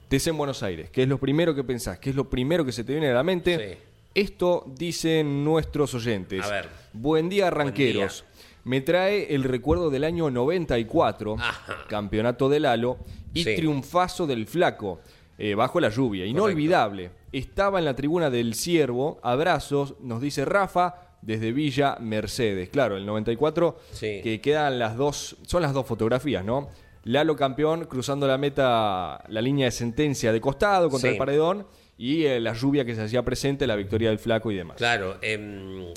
te 0.10 0.30
en 0.30 0.38
Buenos 0.38 0.63
Aires, 0.63 0.89
¿qué 0.89 1.04
es 1.04 1.08
lo 1.10 1.19
primero 1.19 1.54
que 1.56 1.63
pensás? 1.63 2.00
¿Qué 2.00 2.10
es 2.10 2.15
lo 2.15 2.30
primero 2.30 2.65
que 2.65 2.72
se 2.72 2.84
te 2.84 2.93
viene 2.93 3.10
a 3.10 3.13
la 3.13 3.24
mente? 3.24 3.58
Sí. 3.78 3.78
Esto 4.15 4.65
dicen 4.76 5.43
nuestros 5.45 5.93
oyentes. 5.93 6.43
A 6.43 6.50
ver. 6.50 6.69
Buen 6.93 7.30
día, 7.30 7.50
ranqueros. 7.52 8.26
Me 8.63 8.82
trae 8.82 9.34
el 9.34 9.43
recuerdo 9.43 9.89
del 9.89 10.04
año 10.04 10.30
94, 10.32 11.36
Ajá. 11.39 11.78
campeonato 11.88 12.50
del 12.50 12.65
Halo 12.65 12.98
y 13.34 13.43
Sí. 13.43 13.56
triunfazo 13.56 14.26
del 14.28 14.48
Flaco, 14.48 15.00
eh, 15.38 15.54
bajo 15.56 15.80
la 15.80 15.89
lluvia. 15.89 16.26
Inolvidable. 16.26 17.12
Estaba 17.32 17.80
en 17.80 17.86
la 17.86 17.95
tribuna 17.95 18.30
del 18.30 18.56
Ciervo, 18.56 19.19
abrazos, 19.24 19.93
nos 20.02 20.22
dice 20.22 20.43
Rafa, 20.43 20.95
desde 21.22 21.52
Villa 21.52 21.98
Mercedes. 22.00 22.69
Claro, 22.69 22.98
el 22.98 23.06
94, 23.06 23.78
Sí. 23.91 24.22
que 24.24 24.41
quedan 24.41 24.80
las 24.80 24.98
dos, 24.98 25.38
son 25.45 25.62
las 25.62 25.74
dos 25.74 25.86
fotografías, 25.86 26.43
¿no? 26.43 26.69
Lalo 27.05 27.35
campeón 27.35 27.85
cruzando 27.85 28.27
la 28.27 28.38
meta, 28.38 29.23
la 29.27 29.41
línea 29.41 29.65
de 29.65 29.71
sentencia 29.71 30.31
de 30.33 30.41
costado 30.41 30.89
contra 30.89 31.09
Sí. 31.09 31.13
el 31.13 31.17
paredón 31.17 31.65
y 31.97 32.25
eh, 32.25 32.39
la 32.39 32.53
lluvia 32.53 32.85
que 32.85 32.95
se 32.95 33.01
hacía 33.01 33.23
presente, 33.23 33.65
la 33.67 33.75
victoria 33.75 34.09
del 34.09 34.19
Flaco 34.19 34.51
y 34.51 34.55
demás. 34.55 34.77
Claro, 34.77 35.17
em, 35.21 35.88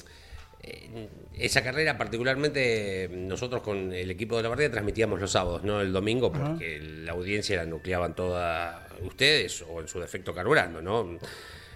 eh, 0.62 1.08
esa 1.34 1.62
carrera 1.62 1.96
particularmente 1.98 3.08
nosotros 3.12 3.62
con 3.62 3.92
el 3.92 4.10
equipo 4.10 4.36
de 4.36 4.42
la 4.44 4.48
partida 4.48 4.70
transmitíamos 4.70 5.20
los 5.20 5.30
sábados, 5.30 5.64
no 5.64 5.80
el 5.80 5.92
domingo, 5.92 6.30
porque 6.32 6.80
la 6.80 7.12
audiencia 7.12 7.56
la 7.56 7.66
nucleaban 7.66 8.14
toda 8.14 8.86
ustedes 9.02 9.62
o 9.68 9.80
en 9.80 9.88
su 9.88 9.98
defecto 9.98 10.32
carburando, 10.34 10.80
¿no? 10.82 11.18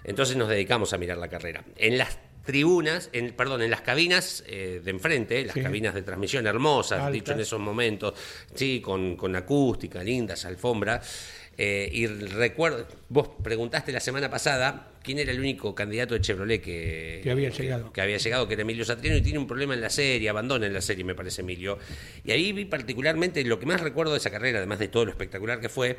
Entonces 0.03 0.37
nos 0.37 0.47
dedicamos 0.47 0.93
a 0.93 0.97
mirar 0.97 1.17
la 1.17 1.27
carrera. 1.27 1.63
En 1.75 1.97
las 1.97 2.17
tribunas, 2.47 3.11
en, 3.13 3.33
perdón, 3.33 3.61
en 3.61 3.69
las 3.69 3.81
cabinas 3.81 4.43
eh, 4.47 4.81
de 4.83 4.89
enfrente, 4.89 5.45
las 5.45 5.53
Sí. 5.53 5.61
cabinas 5.61 5.93
de 5.93 6.01
transmisión 6.01 6.47
hermosas, 6.47 6.97
Altas. 6.99 7.13
dicho 7.13 7.31
en 7.33 7.41
esos 7.41 7.59
momentos, 7.59 8.15
sí, 8.55 8.81
con, 8.81 9.15
con 9.15 9.35
acústica, 9.35 10.01
lindas, 10.03 10.43
alfombra. 10.45 10.99
eh, 11.59 11.89
y 11.91 12.05
recuerdo, 12.07 12.87
vos 13.09 13.29
preguntaste 13.43 13.91
la 13.91 13.99
semana 13.99 14.29
pasada 14.29 14.91
quién 15.03 15.17
era 15.19 15.31
el 15.31 15.39
único 15.39 15.73
candidato 15.73 16.13
de 16.13 16.21
Chevrolet 16.21 16.61
que, 16.61 17.19
Que 17.23 17.31
había 17.31 17.49
llegado. 17.49 17.91
que 17.91 17.99
había 18.01 18.17
llegado, 18.17 18.47
que 18.47 18.53
era 18.53 18.61
Emilio 18.61 18.85
Satriano, 18.85 19.17
y 19.17 19.21
tiene 19.21 19.39
un 19.39 19.47
problema 19.47 19.73
en 19.73 19.81
la 19.81 19.89
serie, 19.89 20.29
abandona 20.29 20.67
en 20.67 20.73
la 20.73 20.81
serie, 20.81 21.03
me 21.03 21.15
parece, 21.15 21.41
Emilio. 21.41 21.79
Y 22.23 22.31
ahí 22.31 22.51
vi 22.53 22.65
particularmente, 22.65 23.43
lo 23.43 23.57
que 23.59 23.65
más 23.65 23.81
recuerdo 23.81 24.11
de 24.13 24.19
esa 24.19 24.29
carrera, 24.29 24.57
además 24.59 24.77
de 24.79 24.87
todo 24.87 25.05
lo 25.05 25.11
espectacular 25.11 25.59
que 25.59 25.69
fue, 25.69 25.97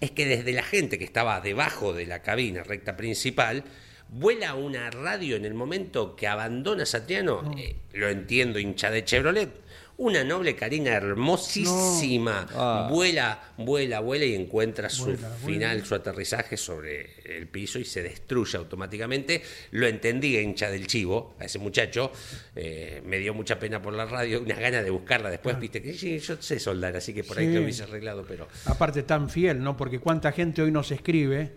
es 0.00 0.10
que 0.12 0.24
desde 0.26 0.52
la 0.52 0.62
gente 0.62 0.98
que 0.98 1.04
estaba 1.04 1.40
debajo 1.40 1.92
de 1.92 2.06
la 2.06 2.22
cabina 2.22 2.62
recta 2.62 2.96
principal, 2.96 3.64
vuela 4.12 4.54
una 4.54 4.90
radio 4.90 5.36
en 5.36 5.44
el 5.44 5.54
momento 5.54 6.14
que 6.14 6.26
abandona 6.28 6.84
Satriano, 6.86 7.50
eh, 7.58 7.74
lo 7.94 8.08
entiendo, 8.08 8.58
hincha 8.58 8.90
de 8.90 9.04
Chevrolet, 9.04 9.48
una 9.96 10.22
noble 10.24 10.54
Karina 10.56 10.90
hermosísima, 10.92 12.46
Ah. 12.54 12.88
vuela, 12.90 13.40
vuela, 13.58 14.00
vuela 14.00 14.24
y 14.24 14.34
encuentra 14.34 14.88
su 14.88 15.04
Vuela, 15.04 15.28
vuela. 15.28 15.36
final, 15.46 15.84
su 15.84 15.94
aterrizaje 15.94 16.56
sobre 16.56 17.10
el 17.24 17.46
piso 17.46 17.78
y 17.78 17.84
se 17.84 18.02
destruye 18.02 18.56
automáticamente. 18.58 19.42
Lo 19.72 19.86
entendí, 19.86 20.36
hincha 20.38 20.70
del 20.70 20.86
chivo, 20.86 21.34
a 21.38 21.44
ese 21.44 21.58
muchacho. 21.58 22.10
eh, 22.56 23.02
me 23.06 23.18
dio 23.18 23.32
mucha 23.32 23.58
pena 23.58 23.80
por 23.80 23.94
la 23.94 24.04
radio, 24.04 24.42
una 24.42 24.56
gana 24.56 24.82
de 24.82 24.90
buscarla 24.90 25.30
después, 25.30 25.58
viste, 25.58 25.80
que 25.80 25.94
sí, 25.94 26.18
yo 26.18 26.36
sé 26.40 26.58
soldar, 26.60 26.96
así 26.96 27.14
que 27.14 27.24
por 27.24 27.38
ahí 27.38 27.52
lo 27.52 27.62
hubiese 27.62 27.84
arreglado, 27.84 28.24
pero. 28.28 28.46
Aparte 28.66 29.02
tan 29.04 29.30
fiel, 29.30 29.62
¿no? 29.62 29.76
Porque 29.76 29.98
cuánta 30.00 30.32
gente 30.32 30.60
hoy 30.62 30.70
nos 30.70 30.90
escribe 30.90 31.52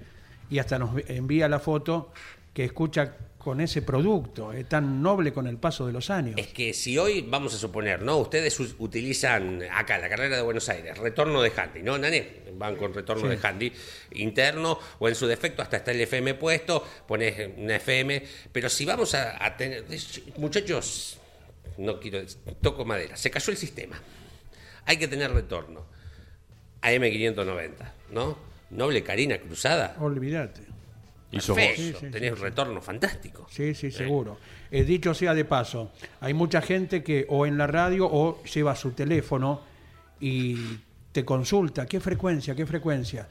y 0.49 0.59
hasta 0.59 0.77
nos 0.77 0.91
envía 1.09 1.49
la 1.49 1.59
foto 1.59 2.13
que 2.55 2.63
escucha 2.63 3.15
con 3.37 3.61
ese 3.61 3.83
producto, 3.83 4.51
es 4.53 4.67
tan 4.67 5.03
noble 5.03 5.31
con 5.31 5.45
el 5.45 5.57
paso 5.57 5.85
de 5.85 5.93
los 5.93 6.09
años. 6.09 6.33
Es 6.37 6.47
que 6.47 6.73
si 6.73 6.97
hoy, 6.97 7.21
vamos 7.21 7.53
a 7.53 7.57
suponer, 7.59 8.01
¿no? 8.01 8.17
Ustedes 8.17 8.59
us- 8.59 8.75
utilizan 8.79 9.61
acá 9.71 9.99
la 9.99 10.09
carrera 10.09 10.37
de 10.37 10.41
Buenos 10.41 10.67
Aires, 10.69 10.97
retorno 10.97 11.43
de 11.43 11.51
handy, 11.55 11.83
¿no, 11.83 11.95
Nané? 11.99 12.43
Van 12.57 12.75
con 12.75 12.91
retorno 12.93 13.27
de 13.27 13.37
handy 13.45 13.71
interno 14.13 14.79
o 14.97 15.07
en 15.07 15.13
su 15.13 15.27
defecto 15.27 15.61
hasta 15.61 15.77
está 15.77 15.91
el 15.91 16.01
FM 16.01 16.33
puesto, 16.35 16.83
pones 17.07 17.49
una 17.57 17.75
FM, 17.75 18.23
pero 18.51 18.67
si 18.69 18.83
vamos 18.85 19.13
a, 19.13 19.45
a 19.45 19.55
tener... 19.55 19.85
Muchachos, 20.37 21.19
no 21.77 21.99
quiero... 21.99 22.25
Toco 22.61 22.83
madera, 22.83 23.15
se 23.15 23.29
cayó 23.29 23.51
el 23.51 23.57
sistema. 23.57 24.01
Hay 24.85 24.97
que 24.97 25.07
tener 25.07 25.31
retorno. 25.31 25.85
AM590, 26.81 27.71
¿no? 28.11 28.37
Noble 28.71 29.03
Karina 29.03 29.37
Cruzada. 29.37 29.95
Olvídate. 29.99 30.61
Y. 31.31 31.37
Perfecto, 31.37 31.75
Sí, 31.75 31.93
sí, 31.99 32.11
tenés 32.11 32.31
un 32.33 32.39
retorno 32.39 32.81
fantástico. 32.81 33.47
Sí, 33.49 33.73
sí, 33.73 33.91
seguro. 33.91 34.37
Eh, 34.71 34.83
dicho 34.83 35.13
sea 35.13 35.33
de 35.33 35.45
paso, 35.45 35.91
hay 36.21 36.33
mucha 36.33 36.61
gente 36.61 37.03
que 37.03 37.25
o 37.29 37.45
en 37.45 37.57
la 37.57 37.67
radio 37.67 38.07
o 38.09 38.43
lleva 38.43 38.75
su 38.75 38.91
teléfono 38.91 39.61
y 40.19 40.55
te 41.11 41.25
consulta 41.25 41.85
qué 41.85 41.99
frecuencia, 41.99 42.55
qué 42.55 42.65
frecuencia. 42.65 43.27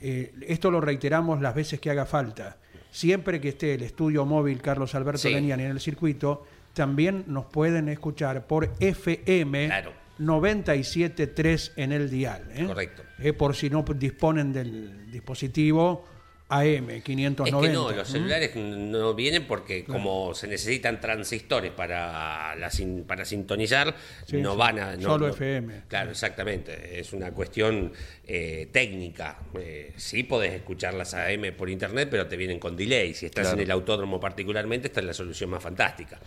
Eh, 0.00 0.34
esto 0.46 0.70
lo 0.70 0.80
reiteramos 0.80 1.40
las 1.40 1.54
veces 1.54 1.80
que 1.80 1.90
haga 1.90 2.06
falta. 2.06 2.56
Siempre 2.90 3.40
que 3.40 3.50
esté 3.50 3.74
el 3.74 3.82
estudio 3.82 4.24
móvil 4.24 4.60
Carlos 4.62 4.94
Alberto 4.94 5.18
Sí. 5.18 5.32
En 5.34 5.60
el 5.60 5.80
circuito, 5.80 6.46
también 6.72 7.24
nos 7.26 7.46
pueden 7.46 7.88
escuchar 7.88 8.46
por 8.46 8.72
FM 8.78 9.66
Claro. 9.66 9.92
97.3 10.18 11.72
en 11.76 11.92
el 11.92 12.10
dial. 12.10 12.48
¿eh? 12.54 12.66
Correcto. 12.66 13.02
Eh, 13.18 13.32
por 13.32 13.54
si 13.54 13.70
no 13.70 13.82
disponen 13.82 14.52
del 14.52 15.10
dispositivo 15.10 16.04
AM 16.50 17.02
590. 17.02 17.44
Es 17.44 17.62
que 17.62 17.74
no, 17.74 17.90
los 17.92 18.08
¿Mm? 18.08 18.12
celulares 18.12 18.56
no 18.56 19.14
vienen 19.14 19.46
porque 19.46 19.84
como 19.84 20.34
se 20.34 20.46
necesitan 20.48 21.00
transistores 21.00 21.72
para 21.72 22.54
la 22.56 22.70
sin- 22.70 23.04
para 23.04 23.24
sintonizar, 23.24 23.94
Sí, 24.26 24.38
no 24.38 24.52
sí. 24.52 24.58
van 24.58 24.78
a... 24.78 24.96
no- 24.96 25.02
Solo 25.02 25.28
no- 25.28 25.34
FM. 25.34 25.82
Claro, 25.88 26.10
exactamente. 26.10 26.98
Es 27.00 27.12
una 27.12 27.32
cuestión 27.32 27.92
eh, 28.26 28.68
técnica. 28.72 29.38
Eh, 29.58 29.92
sí 29.96 30.22
podés 30.22 30.52
escuchar 30.54 30.94
las 30.94 31.14
AM 31.14 31.52
por 31.56 31.68
internet, 31.70 32.08
pero 32.10 32.26
te 32.26 32.36
vienen 32.36 32.58
con 32.58 32.76
delay. 32.76 33.14
Si 33.14 33.26
estás 33.26 33.42
Claro. 33.48 33.58
en 33.58 33.64
el 33.64 33.70
autódromo 33.70 34.18
particularmente, 34.20 34.88
esta 34.88 35.00
es 35.00 35.06
la 35.06 35.14
solución 35.14 35.50
más 35.50 35.62
fantástica. 35.62 36.18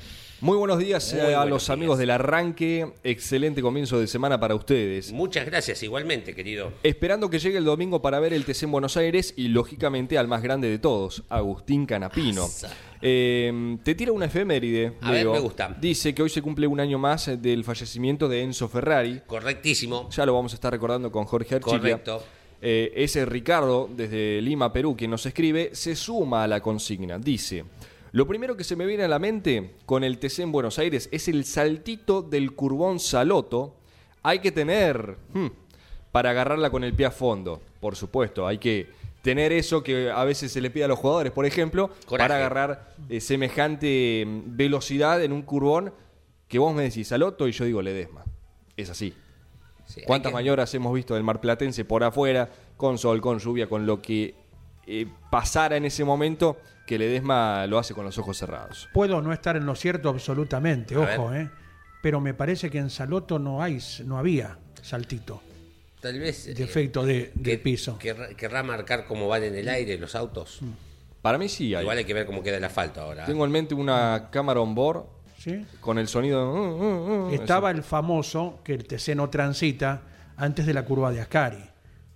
Muy 0.41 0.57
buenos 0.57 0.79
días 0.79 1.13
Muy 1.13 1.19
eh, 1.21 1.23
a 1.23 1.25
buenos 1.39 1.49
los 1.49 1.61
días. 1.63 1.69
amigos 1.69 1.97
del 1.99 2.09
arranque. 2.11 2.91
Excelente 3.03 3.61
comienzo 3.61 3.99
de 3.99 4.07
semana 4.07 4.39
para 4.39 4.55
ustedes. 4.55 5.11
Muchas 5.11 5.45
gracias 5.45 5.83
igualmente, 5.83 6.33
querido. 6.33 6.73
Esperando 6.83 7.29
que 7.29 7.37
llegue 7.39 7.57
el 7.57 7.65
domingo 7.65 8.01
para 8.01 8.19
ver 8.19 8.33
el 8.33 8.45
TC 8.45 8.63
en 8.63 8.71
Buenos 8.71 8.97
Aires 8.97 9.33
y 9.37 9.49
lógicamente 9.49 10.10
al 10.17 10.27
más 10.27 10.41
grande 10.41 10.69
de 10.69 10.79
todos, 10.79 11.23
Agustín 11.29 11.85
Canapino. 11.85 12.47
Eh, 13.01 13.77
te 13.83 13.95
tira 13.95 14.11
una 14.11 14.25
efeméride. 14.25 14.93
A 15.01 15.11
ver, 15.11 15.27
me 15.27 15.39
gusta. 15.39 15.75
Dice 15.79 16.13
que 16.13 16.21
hoy 16.21 16.29
se 16.29 16.41
cumple 16.41 16.67
un 16.67 16.79
año 16.79 16.99
más 16.99 17.27
eh, 17.27 17.37
del 17.37 17.63
fallecimiento 17.63 18.29
de 18.29 18.43
Enzo 18.43 18.69
Ferrari. 18.69 19.21
Correctísimo. 19.25 20.09
Ya 20.11 20.25
lo 20.25 20.33
vamos 20.33 20.53
a 20.53 20.55
estar 20.55 20.71
recordando 20.71 21.11
con 21.11 21.25
Jorge 21.25 21.55
Archilla. 21.55 21.79
Correcto. 21.79 22.23
Eh, 22.61 22.93
ese 22.95 23.25
Ricardo, 23.25 23.89
desde 23.91 24.39
Lima, 24.41 24.71
Perú, 24.71 24.95
quien 24.95 25.09
nos 25.09 25.25
escribe, 25.25 25.71
se 25.73 25.95
suma 25.95 26.43
a 26.43 26.47
la 26.47 26.61
consigna. 26.61 27.17
Dice, 27.17 27.65
lo 28.11 28.27
primero 28.27 28.55
que 28.55 28.63
se 28.63 28.75
me 28.75 28.85
viene 28.85 29.03
a 29.03 29.07
la 29.07 29.17
mente 29.17 29.75
con 29.87 30.03
el 30.03 30.19
TC 30.19 30.39
en 30.39 30.51
Buenos 30.51 30.77
Aires 30.77 31.09
es 31.11 31.27
el 31.27 31.43
saltito 31.45 32.21
del 32.21 32.53
curbón 32.53 32.99
Saloto. 32.99 33.77
Hay 34.21 34.39
que 34.39 34.51
tener 34.51 35.17
hmm, 35.33 35.47
para 36.11 36.29
agarrarla 36.29 36.69
con 36.69 36.83
el 36.83 36.93
pie 36.93 37.07
a 37.07 37.11
fondo, 37.11 37.59
por 37.79 37.95
supuesto. 37.95 38.45
Hay 38.45 38.59
que 38.59 38.89
tener 39.21 39.51
eso 39.51 39.83
que 39.83 40.09
a 40.09 40.23
veces 40.23 40.51
se 40.51 40.61
le 40.61 40.69
pide 40.71 40.85
a 40.85 40.87
los 40.87 40.99
jugadores, 40.99 41.31
por 41.31 41.45
ejemplo, 41.45 41.89
Coraje. 42.05 42.27
para 42.27 42.35
agarrar 42.37 42.95
eh, 43.09 43.19
semejante 43.21 44.23
mm, 44.25 44.41
velocidad 44.57 45.23
en 45.23 45.31
un 45.31 45.41
curbón 45.43 45.93
que 46.47 46.59
vos 46.59 46.73
me 46.75 46.83
decís 46.83 47.07
Saloto 47.07 47.47
y 47.47 47.51
yo 47.51 47.65
digo 47.65 47.81
Ledesma. 47.81 48.23
Es 48.77 48.89
así. 48.89 49.13
Sí, 49.85 50.01
¿Cuántas 50.05 50.31
que- 50.31 50.33
maniobras 50.35 50.73
hemos 50.73 50.93
visto 50.93 51.13
del 51.15 51.23
Mar 51.23 51.39
Platense 51.41 51.85
por 51.85 52.03
afuera, 52.03 52.49
con 52.77 52.97
sol, 52.97 53.21
con 53.21 53.39
lluvia, 53.39 53.67
con 53.67 53.85
lo 53.85 54.01
que 54.01 54.35
eh, 54.87 55.05
pasara 55.29 55.77
en 55.77 55.85
ese 55.85 56.03
momento, 56.03 56.57
que 56.87 56.97
Ledesma 56.97 57.67
lo 57.67 57.77
hace 57.77 57.93
con 57.93 58.03
los 58.05 58.17
ojos 58.17 58.37
cerrados? 58.37 58.89
Puedo 58.93 59.21
no 59.21 59.31
estar 59.33 59.55
en 59.55 59.65
lo 59.65 59.75
cierto 59.75 60.09
absolutamente, 60.09 60.95
A 60.95 60.99
ojo, 60.99 61.29
ver. 61.29 61.41
¿eh? 61.43 61.49
Pero 62.01 62.19
me 62.19 62.33
parece 62.33 62.69
que 62.71 62.79
en 62.79 62.89
Saloto 62.89 63.37
no 63.37 63.61
hay, 63.61 63.79
no 64.05 64.17
había 64.17 64.57
saltito 64.81 65.41
Tal 66.01 66.19
vez... 66.19 66.45
de 66.45 66.61
eh, 66.61 66.65
efecto 66.65 67.05
de, 67.05 67.31
que- 67.43 67.57
piso. 67.57 67.97
querrá, 67.97 68.29
querrá 68.29 68.63
marcar 68.63 69.05
cómo 69.05 69.27
van 69.27 69.43
en 69.43 69.55
el 69.55 69.69
aire 69.69 69.97
los 69.97 70.15
autos. 70.15 70.59
Para 71.21 71.37
mí 71.37 71.47
sí 71.47 71.75
hay. 71.75 71.83
Igual 71.83 71.99
hay 71.99 72.05
que 72.05 72.13
ver 72.13 72.25
cómo 72.25 72.41
queda 72.41 72.57
el 72.57 72.63
asfalto 72.63 73.01
ahora. 73.01 73.25
Tengo 73.25 73.45
en 73.45 73.51
mente 73.51 73.75
una 73.75 74.29
cámara 74.31 74.59
on 74.59 74.73
board 74.73 75.03
¿sí? 75.37 75.63
con 75.79 75.99
el 75.99 76.07
sonido... 76.07 76.51
uh, 76.51 76.57
uh, 76.57 77.27
uh, 77.27 77.33
Estaba 77.33 77.69
eso. 77.69 77.77
el 77.77 77.83
famoso 77.83 78.59
que 78.63 78.73
el 78.73 78.85
TC 78.85 79.15
no 79.15 79.29
transita 79.29 80.01
antes 80.37 80.65
de 80.65 80.73
la 80.73 80.83
curva 80.83 81.11
de 81.11 81.21
Ascari, 81.21 81.63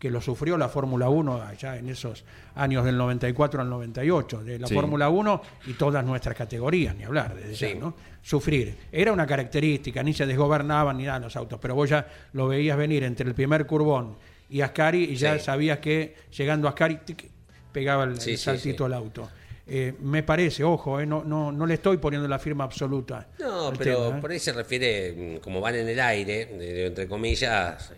que 0.06 0.12
lo 0.12 0.22
sufrió 0.22 0.56
la 0.56 0.70
Fórmula 0.70 1.10
1 1.10 1.42
allá 1.42 1.78
en 1.78 1.90
esos 1.90 2.24
años 2.54 2.86
del 2.86 2.96
94 2.96 3.60
al 3.60 3.68
98, 3.72 4.44
de 4.44 4.60
la 4.60 4.68
Sí. 4.68 4.76
Fórmula 4.76 5.10
1 5.10 5.42
y 5.66 5.74
todas 5.74 6.06
nuestras 6.06 6.38
categorías, 6.38 6.96
ni 6.96 7.04
hablar 7.06 7.36
ya, 7.50 7.56
Sí. 7.56 7.74
¿no? 7.80 7.96
Sufrir. 8.22 8.78
Era 8.92 9.12
una 9.12 9.26
característica, 9.26 10.04
ni 10.04 10.14
se 10.14 10.28
desgobernaban 10.28 10.96
ni 10.98 11.06
nada 11.06 11.18
los 11.18 11.36
autos, 11.36 11.58
pero 11.60 11.74
vos 11.74 11.90
ya 11.90 12.06
lo 12.34 12.48
veías 12.48 12.78
venir 12.78 13.04
entre 13.04 13.28
el 13.28 13.34
primer 13.34 13.66
curbón 13.66 14.16
y 14.48 14.62
Ascari 14.62 15.06
y 15.06 15.16
ya 15.16 15.40
Sí. 15.40 15.46
sabías 15.46 15.80
que 15.80 16.14
llegando 16.38 16.68
a 16.68 16.70
Ascari 16.72 16.98
tic, 16.98 17.28
pegaba 17.72 18.04
el, 18.04 18.20
saltito 18.38 18.86
al 18.86 18.94
auto. 18.94 19.28
Eh, 19.66 19.96
me 20.02 20.22
parece, 20.22 20.64
ojo, 20.64 21.00
eh, 21.00 21.08
no, 21.08 21.24
no, 21.24 21.52
no 21.52 21.66
le 21.66 21.74
estoy 21.74 21.98
poniendo 21.98 22.28
la 22.28 22.38
firma 22.38 22.64
absoluta. 22.64 23.28
No, 23.40 23.74
pero 23.76 24.04
tema, 24.06 24.18
¿eh? 24.20 24.22
por 24.22 24.30
ahí 24.30 24.38
se 24.38 24.54
refiere, 24.54 25.38
mm, 25.38 25.42
como 25.42 25.60
van 25.62 25.74
en 25.74 25.90
el 25.90 26.00
aire, 26.00 26.46
de- 26.46 26.74
de- 26.74 26.86
entre 26.86 27.08
comillas, 27.08 27.92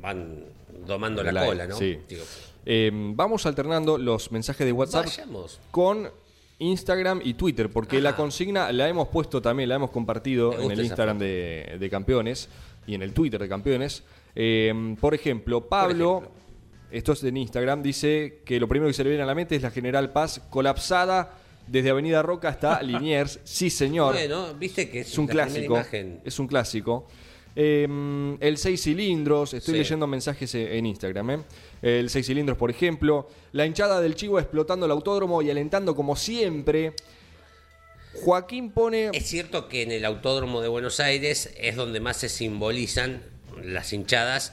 van 0.00 0.53
domando 0.86 1.22
la 1.22 1.46
cola, 1.46 1.66
¿no? 1.66 1.76
sí. 1.76 1.98
Digo, 2.08 2.22
Eh, 2.66 2.90
vamos 2.92 3.44
alternando 3.46 3.98
los 3.98 4.32
mensajes 4.32 4.64
de 4.66 4.72
WhatsApp 4.72 5.04
vayamos. 5.06 5.60
con 5.70 6.08
Instagram 6.58 7.20
y 7.24 7.34
Twitter, 7.34 7.68
porque 7.70 8.00
la 8.00 8.16
consigna 8.16 8.72
la 8.72 8.88
hemos 8.88 9.08
puesto 9.08 9.42
también, 9.42 9.68
la 9.68 9.74
hemos 9.74 9.90
compartido 9.90 10.58
en 10.58 10.70
el 10.70 10.80
Instagram 10.82 11.18
de, 11.18 11.76
de 11.78 11.90
Campeones 11.90 12.48
y 12.86 12.94
en 12.94 13.02
el 13.02 13.12
Twitter 13.12 13.40
de 13.40 13.48
Campeones. 13.48 14.02
Eh, 14.34 14.96
por 15.00 15.14
ejemplo, 15.14 15.68
Pablo, 15.68 16.18
ejemplo. 16.22 16.40
esto 16.90 17.12
es 17.12 17.24
en 17.24 17.36
Instagram, 17.36 17.82
dice 17.82 18.40
que 18.44 18.58
lo 18.60 18.68
primero 18.68 18.88
que 18.88 18.94
se 18.94 19.02
le 19.04 19.10
viene 19.10 19.24
a 19.24 19.26
la 19.26 19.34
mente 19.34 19.56
es 19.56 19.62
la 19.62 19.70
General 19.70 20.10
Paz 20.12 20.40
colapsada 20.50 21.38
desde 21.66 21.90
Avenida 21.90 22.22
Roca 22.22 22.48
hasta 22.48 22.80
Liniers. 22.82 23.40
Sí, 23.44 23.68
señor. 23.68 24.14
Bueno, 24.14 24.54
viste 24.54 24.88
que 24.88 25.00
es, 25.00 25.08
Es 25.08 25.18
un 25.18 25.26
clásico. 25.26 25.82
Es 26.24 26.38
un 26.38 26.46
clásico. 26.46 27.06
Eh, 27.56 28.36
el 28.40 28.58
6 28.58 28.82
cilindros, 28.82 29.54
estoy 29.54 29.74
Sí. 29.74 29.78
leyendo 29.78 30.06
mensajes 30.06 30.54
en 30.54 30.86
Instagram. 30.86 31.30
eh. 31.30 31.40
El 31.82 32.10
6 32.10 32.26
cilindros, 32.26 32.58
por 32.58 32.70
ejemplo. 32.70 33.28
La 33.52 33.64
hinchada 33.66 34.00
del 34.00 34.14
Chivo 34.16 34.38
explotando 34.38 34.86
el 34.86 34.92
autódromo 34.92 35.40
y 35.42 35.50
alentando 35.50 35.94
como 35.94 36.16
siempre. 36.16 36.94
Joaquín 38.14 38.70
pone. 38.70 39.10
Es 39.12 39.26
cierto 39.26 39.68
que 39.68 39.82
en 39.82 39.90
el 39.90 40.04
Autódromo 40.04 40.60
de 40.60 40.68
Buenos 40.68 41.00
Aires 41.00 41.52
es 41.58 41.74
donde 41.76 41.98
más 42.00 42.16
se 42.16 42.28
simbolizan 42.28 43.22
las 43.62 43.92
hinchadas 43.92 44.52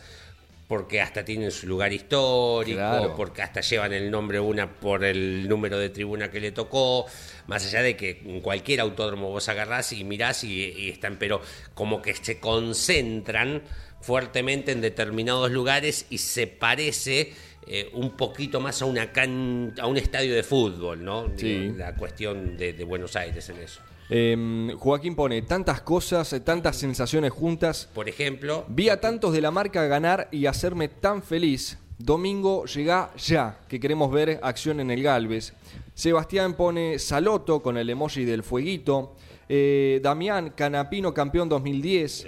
porque 0.72 1.02
hasta 1.02 1.26
tienen 1.26 1.52
su 1.52 1.68
lugar 1.68 1.92
histórico, 1.92 2.78
Claro. 2.78 3.14
porque 3.18 3.42
hasta 3.42 3.60
llevan 3.60 3.92
el 3.92 4.10
nombre 4.10 4.40
una 4.40 4.80
por 4.80 5.04
el 5.04 5.50
número 5.50 5.78
de 5.78 5.90
tribuna 5.90 6.32
que 6.32 6.40
le 6.40 6.54
tocó, 6.54 7.06
más 7.48 7.66
allá 7.66 7.82
de 7.82 7.98
que 7.98 8.22
en 8.24 8.40
cualquier 8.40 8.80
autódromo 8.80 9.30
vos 9.32 9.50
agarrás 9.50 9.92
y 9.92 10.06
mirás 10.06 10.46
y, 10.46 10.64
y 10.64 10.90
están, 10.90 11.18
pero 11.20 11.42
como 11.74 12.02
que 12.02 12.16
se 12.16 12.40
concentran 12.40 13.64
fuertemente 14.00 14.72
en 14.72 14.80
determinados 14.80 15.52
lugares 15.52 16.06
y 16.10 16.20
se 16.20 16.48
parece 16.48 17.34
eh, 17.68 17.90
un 17.92 18.16
poquito 18.16 18.62
más 18.62 18.82
a 18.82 18.86
una 18.86 19.12
can- 19.12 19.74
a 19.78 19.88
un 19.88 19.98
estadio 19.98 20.34
de 20.34 20.44
fútbol, 20.44 21.04
¿no? 21.04 21.34
Sí. 21.36 21.74
la 21.76 21.96
cuestión 21.96 22.56
de, 22.56 22.72
de 22.72 22.84
Buenos 22.86 23.18
Aires 23.18 23.50
en 23.50 23.58
eso. 23.58 23.82
Eh, 24.12 24.76
Joaquín 24.78 25.16
pone 25.16 25.42
tantas 25.42 25.82
cosas, 25.82 26.32
eh, 26.34 26.42
tantas 26.42 26.76
sensaciones 26.76 27.32
juntas. 27.32 27.90
Por 27.94 28.10
ejemplo, 28.10 28.66
Vi 28.68 28.90
a 28.90 29.00
tantos 29.00 29.34
de 29.34 29.42
la 29.42 29.50
marca 29.50 29.86
ganar 29.88 30.28
y 30.32 30.46
hacerme 30.46 30.90
tan 30.90 31.24
feliz. 31.24 31.78
Domingo 31.98 32.66
llega 32.66 33.12
ya, 33.16 33.60
que 33.68 33.80
queremos 33.80 34.12
ver 34.12 34.40
acción 34.44 34.80
en 34.80 34.92
el 34.92 35.02
Galvez. 35.02 35.54
Sebastián 35.94 36.56
pone 36.56 37.00
Saloto 37.00 37.62
con 37.62 37.78
el 37.78 37.90
emoji 37.90 38.26
del 38.26 38.44
fueguito. 38.44 39.16
Eh, 39.48 40.00
Damián 40.04 40.54
Canapino, 40.56 41.14
campeón 41.14 41.48
2010. 41.50 42.28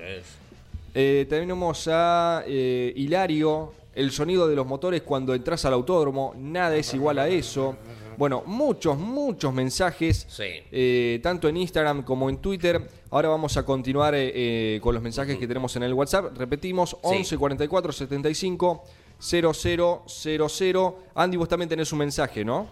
Eh, 0.96 1.26
tenemos 1.28 1.88
a 1.92 2.44
eh, 2.46 2.94
Hilario, 2.96 3.74
el 3.96 4.12
sonido 4.12 4.48
de 4.48 4.56
los 4.56 4.66
motores 4.66 5.02
cuando 5.04 5.34
entras 5.36 5.66
al 5.66 5.74
autódromo, 5.74 6.34
nada 6.38 6.76
es 6.76 6.94
igual 6.94 7.20
a 7.20 7.28
eso. 7.28 7.76
Bueno, 8.18 8.44
muchos, 8.46 8.98
muchos 8.98 9.54
mensajes, 9.54 10.26
Sí. 10.30 10.44
eh, 10.72 11.20
tanto 11.24 11.48
en 11.50 11.58
Instagram 11.58 12.04
como 12.04 12.30
en 12.30 12.38
Twitter. 12.38 12.88
Ahora 13.10 13.30
vamos 13.30 13.58
a 13.58 13.64
continuar 13.66 14.14
eh, 14.16 14.32
eh, 14.76 14.80
con 14.82 14.94
los 14.94 15.02
mensajes 15.04 15.38
que 15.38 15.48
tenemos 15.48 15.76
en 15.76 15.84
el 15.84 15.94
WhatsApp. 15.94 16.38
Repetimos, 16.38 16.96
11 17.02 17.38
44 17.38 17.92
75 17.92 18.84
0000. 19.20 20.94
Andy, 21.16 21.38
vos 21.38 21.48
también 21.50 21.70
tenés 21.70 21.92
un 21.92 22.00
mensaje, 22.00 22.44
¿no? 22.46 22.68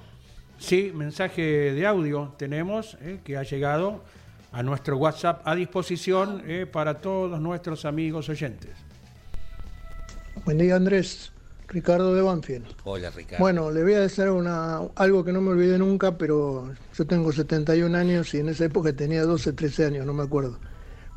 Sí, 0.57 0.91
mensaje 0.93 1.41
de 1.73 1.85
audio 1.87 2.33
tenemos 2.37 2.97
eh, 3.01 3.19
que 3.23 3.35
ha 3.37 3.43
llegado 3.43 4.01
a 4.51 4.61
nuestro 4.61 4.97
WhatsApp 4.97 5.41
a 5.45 5.55
disposición 5.55 6.43
eh, 6.45 6.67
para 6.71 6.99
todos 6.99 7.39
nuestros 7.39 7.85
amigos 7.85 8.29
oyentes. 8.29 8.69
Buen 10.43 10.57
día 10.57 10.75
Andrés, 10.75 11.31
Ricardo 11.67 12.15
de 12.15 12.21
Banfield. 12.23 12.65
Hola, 12.83 13.11
Ricardo. 13.11 13.43
Bueno, 13.43 13.69
le 13.69 13.83
voy 13.83 13.93
a 13.93 13.99
decir 13.99 14.27
una, 14.29 14.79
algo 14.95 15.23
que 15.23 15.31
no 15.31 15.39
me 15.39 15.51
olvidé 15.51 15.77
nunca, 15.77 16.17
pero 16.17 16.73
yo 16.95 17.05
tengo 17.05 17.31
71 17.31 17.95
años 17.95 18.33
y 18.33 18.39
en 18.39 18.49
esa 18.49 18.65
época 18.65 18.91
tenía 18.91 19.23
12, 19.23 19.53
13 19.53 19.85
años, 19.85 20.05
no 20.05 20.13
me 20.13 20.23
acuerdo. 20.23 20.57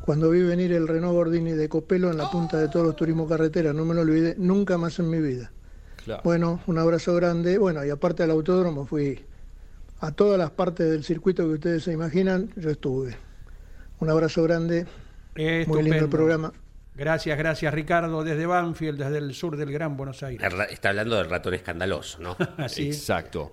Cuando 0.01 0.29
vi 0.29 0.43
venir 0.43 0.71
el 0.73 0.87
Renault 0.87 1.15
Gordini 1.15 1.53
de 1.53 1.67
Copelo 1.67 2.11
en 2.11 2.17
la 2.17 2.29
punta 2.29 2.59
de 2.59 2.67
todos 2.67 2.85
los 2.85 2.95
turismos 2.95 3.27
carretera, 3.27 3.73
no 3.73 3.83
me 3.83 3.95
lo 3.95 4.01
olvidé 4.01 4.35
nunca 4.37 4.77
más 4.77 4.99
en 4.99 5.09
mi 5.09 5.19
vida. 5.19 5.51
Claro. 6.03 6.21
Bueno, 6.23 6.61
un 6.67 6.77
abrazo 6.77 7.15
grande. 7.15 7.57
Bueno, 7.57 7.83
y 7.83 7.89
aparte 7.89 8.21
del 8.21 8.31
autódromo 8.31 8.85
fui 8.85 9.25
a 10.01 10.11
todas 10.11 10.37
las 10.37 10.51
partes 10.51 10.87
del 10.87 11.03
circuito 11.03 11.47
que 11.47 11.53
ustedes 11.53 11.83
se 11.83 11.91
imaginan, 11.91 12.51
yo 12.57 12.69
estuve. 12.69 13.17
Un 13.99 14.09
abrazo 14.11 14.43
grande, 14.43 14.85
muy 15.65 15.81
lindo 15.81 16.05
el 16.05 16.09
programa. 16.09 16.53
Gracias, 16.95 17.37
gracias 17.37 17.73
Ricardo, 17.73 18.23
desde 18.23 18.45
Banfield, 18.45 18.97
desde 19.03 19.17
el 19.17 19.33
sur 19.33 19.57
del 19.57 19.71
Gran 19.71 19.97
Buenos 19.97 20.23
Aires. 20.23 20.41
Está 20.69 20.89
hablando 20.89 21.17
del 21.17 21.29
ratón 21.29 21.53
escandaloso, 21.53 22.19
¿no? 22.19 22.37
Así. 22.57 22.87
Exacto. 22.87 23.51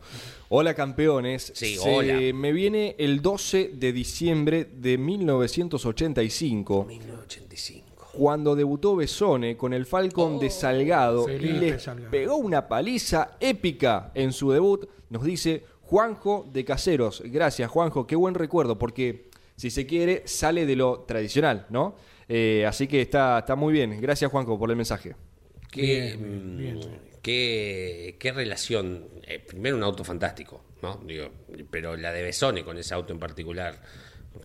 Hola 0.49 0.75
campeones. 0.75 1.51
Sí, 1.55 1.75
Se- 1.77 1.81
hola. 1.91 2.21
Me 2.35 2.53
viene 2.53 2.95
el 2.99 3.21
12 3.21 3.73
de 3.75 3.93
diciembre 3.93 4.69
de 4.73 4.97
1985, 4.97 6.85
1985. 6.85 8.09
cuando 8.13 8.55
debutó 8.55 8.95
Besone 8.97 9.57
con 9.57 9.73
el 9.73 9.87
Falcon 9.87 10.39
de 10.39 10.51
Salgado 10.51 11.29
y 11.29 11.33
Felipe 11.39 11.59
le 11.73 11.79
Salgado. 11.81 12.11
pegó 12.11 12.37
una 12.37 12.69
paliza 12.69 13.33
épica 13.41 14.13
en 14.15 14.33
su 14.33 14.53
debut. 14.53 14.87
Nos 15.11 15.25
dice 15.25 15.65
Juanjo 15.83 16.49
de 16.53 16.65
Caseros. 16.65 17.23
Gracias 17.27 17.71
Juanjo, 17.71 18.07
qué 18.07 18.15
buen 18.17 18.35
recuerdo 18.35 18.79
porque 18.79 19.31
si 19.57 19.71
se 19.71 19.87
quiere 19.87 20.23
sale 20.27 20.65
de 20.67 20.77
lo 20.77 21.01
tradicional, 21.01 21.67
¿no? 21.71 21.97
Eh, 22.35 22.65
así 22.67 22.87
que 22.87 23.03
está, 23.03 23.41
está 23.41 23.57
muy 23.57 23.75
bien. 23.75 24.01
Gracias 24.01 24.31
Juanjo 24.31 24.59
por 24.59 24.71
el 24.71 24.77
mensaje. 24.77 25.15
¿Qué, 25.71 25.83
Bien, 26.17 26.55
mm, 26.55 26.57
bien. 26.59 26.81
qué- 27.21 28.17
qué 28.19 28.33
relación? 28.33 29.07
eh, 29.27 29.39
primero 29.39 29.77
un 29.77 29.83
auto 29.83 30.03
fantástico, 30.03 30.65
¿no? 30.83 31.01
Digo, 31.07 31.31
pero 31.71 31.97
la 31.97 32.11
de 32.13 32.23
Besone 32.23 32.65
con 32.65 32.77
ese 32.79 32.95
auto 32.95 33.13
en 33.13 33.19
particular, 33.19 33.81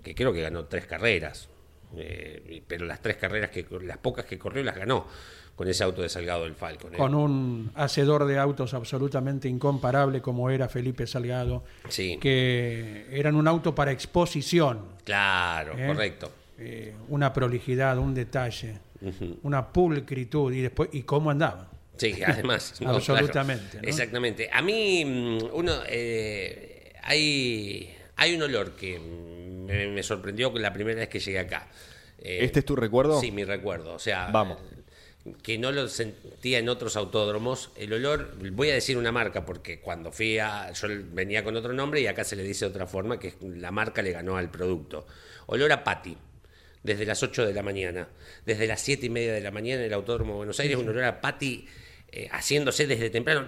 que 0.04 0.14
creo 0.14 0.32
que 0.34 0.42
ganó 0.42 0.66
tres 0.66 0.86
carreras, 0.86 1.50
eh, 1.98 2.62
pero 2.68 2.86
las 2.86 3.02
tres 3.02 3.16
carreras, 3.18 3.50
que 3.52 3.66
las 3.82 3.98
pocas 3.98 4.26
que 4.26 4.38
corrió 4.38 4.64
las 4.64 4.76
ganó 4.76 5.08
con 5.56 5.68
ese 5.68 5.84
auto 5.84 6.02
de 6.04 6.10
Salgado 6.10 6.44
del 6.44 6.56
Falcon. 6.56 6.94
¿eh? 6.94 6.98
Con 6.98 7.16
un 7.16 7.72
hacedor 7.76 8.26
de 8.26 8.38
autos 8.38 8.74
absolutamente 8.74 9.48
incomparable 9.48 10.22
como 10.22 10.50
era 10.52 10.68
Felipe 10.70 11.08
Salgado, 11.08 11.64
Sí. 11.90 12.18
que 12.22 13.08
eran 13.12 13.36
un 13.36 13.48
auto 13.48 13.74
para 13.74 13.92
exposición. 13.92 14.86
Claro, 15.04 15.74
¿eh? 15.78 15.88
correcto. 15.88 16.32
Eh, 16.60 16.96
una 17.10 17.34
prolijidad, 17.34 17.98
un 17.98 18.16
detalle, 18.16 18.80
una 19.44 19.72
pulcritud 19.72 20.52
y 20.54 20.62
después 20.62 20.90
y 20.92 21.04
cómo 21.04 21.30
andaba. 21.30 21.70
Sí, 21.98 22.16
además. 22.26 22.76
no, 22.82 22.92
Absolutamente, 22.92 23.66
claro. 23.72 23.84
¿no? 23.84 23.90
Exactamente. 23.90 24.50
A 24.52 24.62
mí, 24.62 25.04
mm, 25.06 25.38
uno, 25.54 25.74
eh, 25.88 26.94
hay, 27.04 27.96
hay 28.16 28.36
un 28.36 28.42
olor 28.42 28.72
que 28.72 29.00
mm, 29.00 29.66
me, 29.66 29.88
me 29.88 30.04
sorprendió 30.04 30.52
la 30.58 30.74
primera 30.74 31.00
vez 31.00 31.10
que 31.10 31.20
llegué 31.20 31.40
acá. 31.40 31.68
Eh, 32.20 32.40
¿Este 32.42 32.60
es 32.60 32.66
tu 32.66 32.76
recuerdo? 32.76 33.20
Sí, 33.20 33.32
mi 33.32 33.44
recuerdo. 33.44 33.94
O 33.94 34.00
sea, 34.00 34.28
Vamos. 34.32 34.58
que 35.44 35.58
no 35.58 35.72
lo 35.72 35.88
sentía 35.88 36.60
en 36.60 36.70
otros 36.70 36.96
autódromos. 36.96 37.72
El 37.76 37.94
olor, 37.94 38.36
voy 38.52 38.70
a 38.70 38.74
decir 38.74 38.98
una 38.98 39.12
marca 39.12 39.46
porque 39.46 39.80
cuando 39.80 40.12
fui 40.12 40.40
a. 40.40 40.72
Yo 40.72 40.88
venía 41.12 41.44
con 41.44 41.56
otro 41.56 41.74
nombre 41.74 42.02
y 42.02 42.08
acá 42.08 42.24
se 42.24 42.36
le 42.36 42.44
dice 42.44 42.66
de 42.66 42.72
otra 42.72 42.88
forma, 42.88 43.20
que 43.20 43.36
la 43.42 43.72
marca 43.72 44.02
le 44.02 44.12
ganó 44.12 44.38
al 44.38 44.50
producto. 44.50 45.06
Olor 45.48 45.72
a 45.72 45.84
Pati. 45.84 46.18
Desde 46.84 47.06
las 47.06 47.22
8 47.22 47.46
de 47.46 47.54
la 47.54 47.64
mañana, 47.64 48.08
desde 48.46 48.68
las 48.68 48.82
7 48.82 49.06
y 49.06 49.10
media 49.10 49.34
de 49.34 49.42
la 49.42 49.52
mañana 49.52 49.82
en 49.82 49.88
el 49.88 49.94
Autódromo 49.94 50.34
de 50.34 50.38
Buenos 50.38 50.60
Aires, 50.60 50.78
un 50.78 50.88
olor 50.88 51.04
a 51.04 51.20
Pati 51.20 51.66
eh, 52.12 52.28
haciéndose 52.32 52.88
desde 52.88 53.10
temprano. 53.10 53.48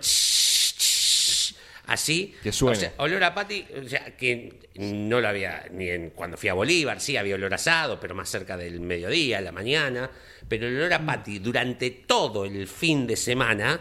Así. 1.86 2.36
Que 2.44 2.52
suene. 2.52 2.78
O 2.78 2.80
sea, 2.80 2.94
olor 2.98 3.24
a 3.24 3.34
Pati, 3.34 3.66
o 3.84 3.88
sea, 3.88 4.16
que 4.16 4.54
no 4.76 5.20
lo 5.22 5.28
había 5.28 5.66
ni 5.72 5.90
en, 5.90 6.12
cuando 6.12 6.38
fui 6.38 6.50
a 6.50 6.54
Bolívar, 6.54 7.00
sí 7.02 7.18
había 7.18 7.36
olor 7.36 7.54
asado, 7.54 8.00
pero 8.00 8.14
más 8.14 8.30
cerca 8.30 8.58
del 8.58 8.80
mediodía, 8.80 9.42
la 9.42 9.52
mañana. 9.52 10.10
Pero 10.48 10.68
el 10.68 10.76
olor 10.78 10.94
a 10.94 11.06
Pati 11.06 11.40
durante 11.40 11.90
todo 11.92 12.46
el 12.46 12.68
fin 12.68 13.08
de 13.08 13.16
semana 13.16 13.80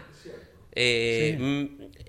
eh, 0.73 1.37
mm, 1.37 1.65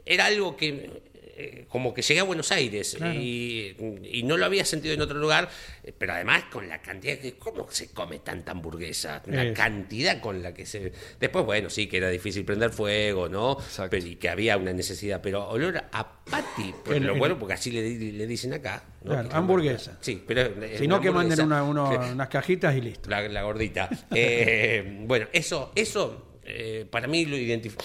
era 0.06 0.26
algo 0.26 0.56
que 0.56 1.09
eh, 1.42 1.64
como 1.68 1.94
que 1.94 2.02
llegué 2.02 2.20
a 2.20 2.24
Buenos 2.24 2.52
Aires 2.52 2.96
y, 3.14 3.74
y 4.04 4.22
no 4.24 4.36
lo 4.36 4.44
había 4.46 4.64
sentido 4.64 4.94
en 4.94 5.00
otro 5.00 5.18
lugar, 5.18 5.48
eh, 5.84 5.92
pero 5.96 6.12
además 6.12 6.44
con 6.52 6.68
la 6.68 6.80
cantidad 6.82 7.16
que 7.18 7.34
cómo 7.34 7.66
se 7.70 7.88
come 7.92 8.18
tanta 8.18 8.52
hamburguesa, 8.52 9.22
la 9.26 9.44
Es. 9.44 9.56
cantidad 9.56 10.20
con 10.20 10.42
la 10.42 10.52
que 10.54 10.66
se 10.66 10.92
después 11.18 11.44
bueno 11.44 11.70
sí 11.70 11.86
que 11.86 11.96
era 11.98 12.08
difícil 12.10 12.44
prender 12.44 12.70
fuego, 12.70 13.28
no, 13.28 13.52
Exacto. 13.52 13.90
pero 13.90 14.06
y 14.06 14.16
que 14.16 14.28
había 14.28 14.56
una 14.56 14.72
necesidad, 14.72 15.20
pero 15.22 15.48
olor 15.48 15.82
a 15.92 16.24
Pati, 16.24 16.74
pues, 16.84 16.96
El- 16.98 17.04
lo 17.06 17.12
el- 17.14 17.18
bueno 17.18 17.38
porque 17.38 17.54
así 17.54 17.70
le, 17.70 17.82
di- 17.82 18.12
le 18.12 18.26
dicen 18.26 18.52
acá, 18.54 18.84
¿no? 19.02 19.10
Claro, 19.12 19.28
hamburguesa. 19.32 19.98
Sí, 20.00 20.22
pero 20.26 20.42
eh, 20.42 20.76
Si 20.78 20.86
no, 20.86 21.00
que 21.00 21.10
manden 21.10 21.40
una- 21.42 21.62
uno- 21.62 21.90
unas 22.12 22.28
cajitas 22.28 22.76
y 22.76 22.80
listo. 22.80 23.08
La, 23.10 23.26
la 23.28 23.42
gordita. 23.42 23.88
Eh, 24.14 24.98
bueno, 25.06 25.26
eso, 25.32 25.72
eso 25.74 26.38
eh, 26.44 26.86
para 26.90 27.06
mí 27.06 27.24
lo 27.26 27.36
identifico. 27.36 27.84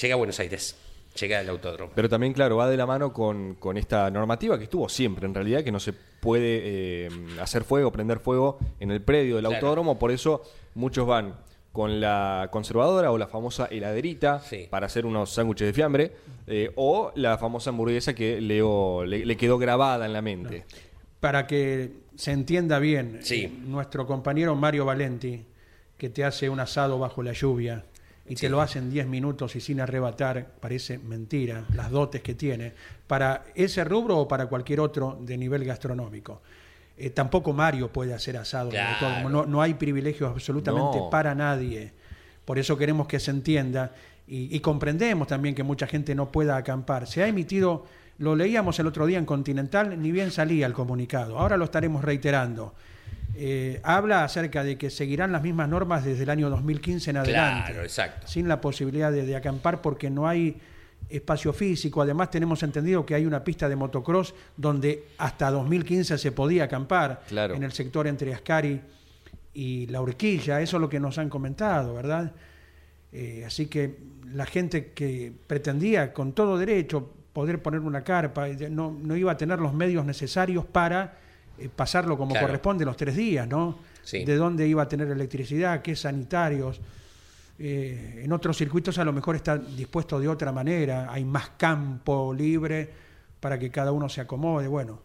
Llegué 0.00 0.12
a 0.12 0.16
Buenos 0.16 0.38
Aires, 0.40 0.76
llegué 1.16 1.36
al 1.36 1.48
autódromo. 1.48 1.92
Pero 1.94 2.08
también, 2.08 2.32
claro, 2.32 2.56
va 2.56 2.68
de 2.68 2.76
la 2.76 2.86
mano 2.86 3.12
con, 3.12 3.54
con 3.56 3.76
esta 3.76 4.10
normativa 4.10 4.56
que 4.58 4.64
estuvo 4.64 4.88
siempre, 4.88 5.26
en 5.26 5.34
realidad, 5.34 5.64
que 5.64 5.72
no 5.72 5.80
se 5.80 5.92
puede 5.92 6.60
eh, 7.06 7.08
hacer 7.40 7.64
fuego, 7.64 7.90
prender 7.92 8.18
fuego 8.20 8.58
en 8.80 8.90
el 8.90 9.00
predio 9.02 9.36
del 9.36 9.44
Claro. 9.46 9.56
autódromo. 9.56 9.98
Por 9.98 10.10
eso 10.10 10.42
muchos 10.74 11.06
van 11.06 11.34
con 11.72 12.00
la 12.00 12.48
conservadora 12.52 13.10
o 13.12 13.18
la 13.18 13.26
famosa 13.26 13.66
heladerita 13.66 14.40
Sí. 14.40 14.66
para 14.70 14.86
hacer 14.86 15.04
unos 15.04 15.30
sándwiches 15.34 15.66
de 15.66 15.72
fiambre, 15.74 16.12
eh, 16.46 16.70
o 16.76 17.12
la 17.16 17.36
famosa 17.36 17.68
hamburguesa 17.70 18.14
que 18.14 18.40
Leo 18.40 19.04
le, 19.04 19.26
le 19.26 19.36
quedó 19.36 19.58
grabada 19.58 20.06
en 20.06 20.12
la 20.14 20.22
mente. 20.22 20.64
Para 21.20 21.46
que 21.46 21.90
se 22.14 22.32
entienda 22.32 22.78
bien, 22.78 23.18
Sí. 23.22 23.42
eh, 23.44 23.52
nuestro 23.66 24.06
compañero 24.06 24.54
Mario 24.54 24.86
Valenti, 24.86 25.44
que 25.98 26.08
te 26.08 26.24
hace 26.24 26.48
un 26.48 26.60
asado 26.60 26.98
bajo 26.98 27.22
la 27.22 27.32
lluvia 27.32 27.84
y 28.28 28.34
te 28.34 28.48
lo 28.48 28.60
hace 28.60 28.78
en 28.78 28.90
10 28.90 29.06
minutos 29.06 29.54
y 29.56 29.60
sin 29.60 29.80
arrebatar, 29.80 30.54
parece 30.60 30.98
mentira, 30.98 31.64
las 31.74 31.90
dotes 31.90 32.22
que 32.22 32.34
tiene, 32.34 32.72
para 33.06 33.44
ese 33.54 33.84
rubro 33.84 34.18
o 34.18 34.28
para 34.28 34.46
cualquier 34.46 34.80
otro 34.80 35.18
de 35.20 35.36
nivel 35.36 35.64
gastronómico. 35.64 36.42
Eh, 36.98 37.10
tampoco 37.10 37.52
Mario 37.52 37.92
puede 37.92 38.14
hacer 38.14 38.36
asado. 38.36 38.70
Claro. 38.70 39.28
No, 39.28 39.44
no 39.46 39.62
hay 39.62 39.74
privilegios 39.74 40.30
absolutamente 40.30 40.98
No. 40.98 41.10
para 41.10 41.34
nadie. 41.34 41.92
Por 42.44 42.58
eso 42.58 42.76
queremos 42.76 43.06
que 43.06 43.20
se 43.20 43.30
entienda 43.30 43.92
y, 44.26 44.54
y 44.56 44.60
comprendemos 44.60 45.28
también 45.28 45.54
que 45.54 45.62
mucha 45.62 45.86
gente 45.86 46.14
no 46.14 46.32
pueda 46.32 46.56
acampar. 46.56 47.06
Se 47.06 47.22
ha 47.22 47.28
emitido, 47.28 47.84
lo 48.18 48.34
leíamos 48.34 48.78
el 48.78 48.86
otro 48.86 49.04
día 49.06 49.18
en 49.18 49.26
Continental, 49.26 50.00
ni 50.00 50.10
bien 50.10 50.30
salía 50.30 50.66
el 50.66 50.72
comunicado. 50.72 51.38
Ahora 51.38 51.56
lo 51.56 51.64
estaremos 51.66 52.02
reiterando. 52.02 52.74
Eh, 53.38 53.80
habla 53.82 54.24
acerca 54.24 54.64
de 54.64 54.78
que 54.78 54.88
seguirán 54.90 55.30
las 55.32 55.42
mismas 55.42 55.68
normas 55.68 56.04
desde 56.04 56.22
el 56.22 56.30
año 56.30 56.48
2015 56.50 57.10
en 57.10 57.16
adelante. 57.18 57.70
Claro, 57.72 57.82
exacto. 57.84 58.26
Sin 58.26 58.48
la 58.48 58.60
posibilidad 58.60 59.12
de, 59.12 59.26
de 59.26 59.36
acampar 59.36 59.82
porque 59.82 60.08
no 60.10 60.26
hay 60.26 60.56
espacio 61.10 61.52
físico. 61.52 62.00
Además 62.02 62.30
tenemos 62.30 62.62
entendido 62.62 63.04
que 63.04 63.14
hay 63.14 63.26
una 63.26 63.44
pista 63.44 63.68
de 63.68 63.76
motocross 63.76 64.34
donde 64.56 65.04
hasta 65.18 65.50
2015 65.50 66.18
se 66.18 66.32
podía 66.32 66.64
acampar 66.64 67.22
Claro. 67.28 67.54
en 67.54 67.62
el 67.62 67.72
sector 67.72 68.06
entre 68.06 68.32
Ascari 68.34 68.80
y 69.54 69.86
La 69.88 70.00
Horquilla. 70.00 70.60
Eso 70.60 70.76
es 70.78 70.80
lo 70.80 70.88
que 70.88 70.98
nos 70.98 71.18
han 71.18 71.28
comentado, 71.28 71.94
¿verdad? 71.94 72.32
Eh, 73.12 73.44
así 73.46 73.66
que 73.66 73.98
la 74.32 74.46
gente 74.46 74.92
que 74.92 75.32
pretendía 75.46 76.12
con 76.12 76.32
todo 76.32 76.58
derecho 76.58 77.12
poder 77.32 77.62
poner 77.62 77.80
una 77.80 78.02
carpa, 78.02 78.48
eh, 78.48 78.68
no, 78.70 78.90
no 79.00 79.14
iba 79.14 79.30
a 79.32 79.36
tener 79.36 79.60
los 79.60 79.74
medios 79.74 80.04
necesarios 80.06 80.64
para 80.64 81.18
eh, 81.58 81.68
pasarlo 81.74 82.16
como 82.16 82.32
Claro. 82.32 82.46
corresponde 82.48 82.84
los 82.84 82.96
tres 82.96 83.16
días, 83.16 83.46
¿no? 83.48 83.78
Sí. 84.02 84.24
De 84.24 84.36
dónde 84.36 84.66
iba 84.68 84.82
a 84.82 84.88
tener 84.88 85.08
electricidad, 85.08 85.82
qué 85.82 85.96
sanitarios. 85.96 86.80
Eh, 87.58 88.20
en 88.24 88.32
otros 88.32 88.56
circuitos 88.56 88.98
a 88.98 89.04
lo 89.04 89.12
mejor 89.12 89.34
está 89.36 89.56
dispuesto 89.56 90.20
de 90.20 90.28
otra 90.28 90.52
manera, 90.52 91.10
hay 91.10 91.24
más 91.24 91.50
campo 91.56 92.34
libre 92.34 92.88
para 93.40 93.58
que 93.58 93.70
cada 93.70 93.92
uno 93.92 94.08
se 94.08 94.20
acomode. 94.20 94.68
Bueno, 94.68 95.00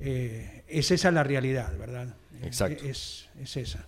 eh, 0.00 0.64
es 0.66 0.90
esa 0.90 1.10
la 1.10 1.22
realidad, 1.22 1.76
¿verdad? 1.78 2.14
Exacto. 2.42 2.84
Es, 2.84 3.28
es 3.40 3.56
esa. 3.56 3.86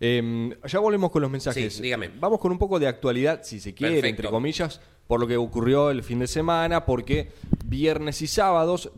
Eh, 0.00 0.56
ya 0.66 0.78
volvemos 0.78 1.10
con 1.10 1.22
los 1.22 1.30
mensajes. 1.30 1.74
Sí, 1.74 1.82
dígame. 1.82 2.08
Vamos 2.20 2.38
con 2.38 2.52
un 2.52 2.58
poco 2.58 2.78
de 2.78 2.86
actualidad, 2.86 3.40
si 3.42 3.58
se 3.58 3.74
quiere, 3.74 3.94
Perfecto. 3.94 4.22
entre 4.22 4.30
comillas, 4.30 4.80
por 5.08 5.18
lo 5.18 5.26
que 5.26 5.36
ocurrió 5.36 5.90
el 5.90 6.04
fin 6.04 6.20
de 6.20 6.28
semana, 6.28 6.84
porque 6.84 7.32
viernes 7.64 8.22
y 8.22 8.28
sábados, 8.28 8.92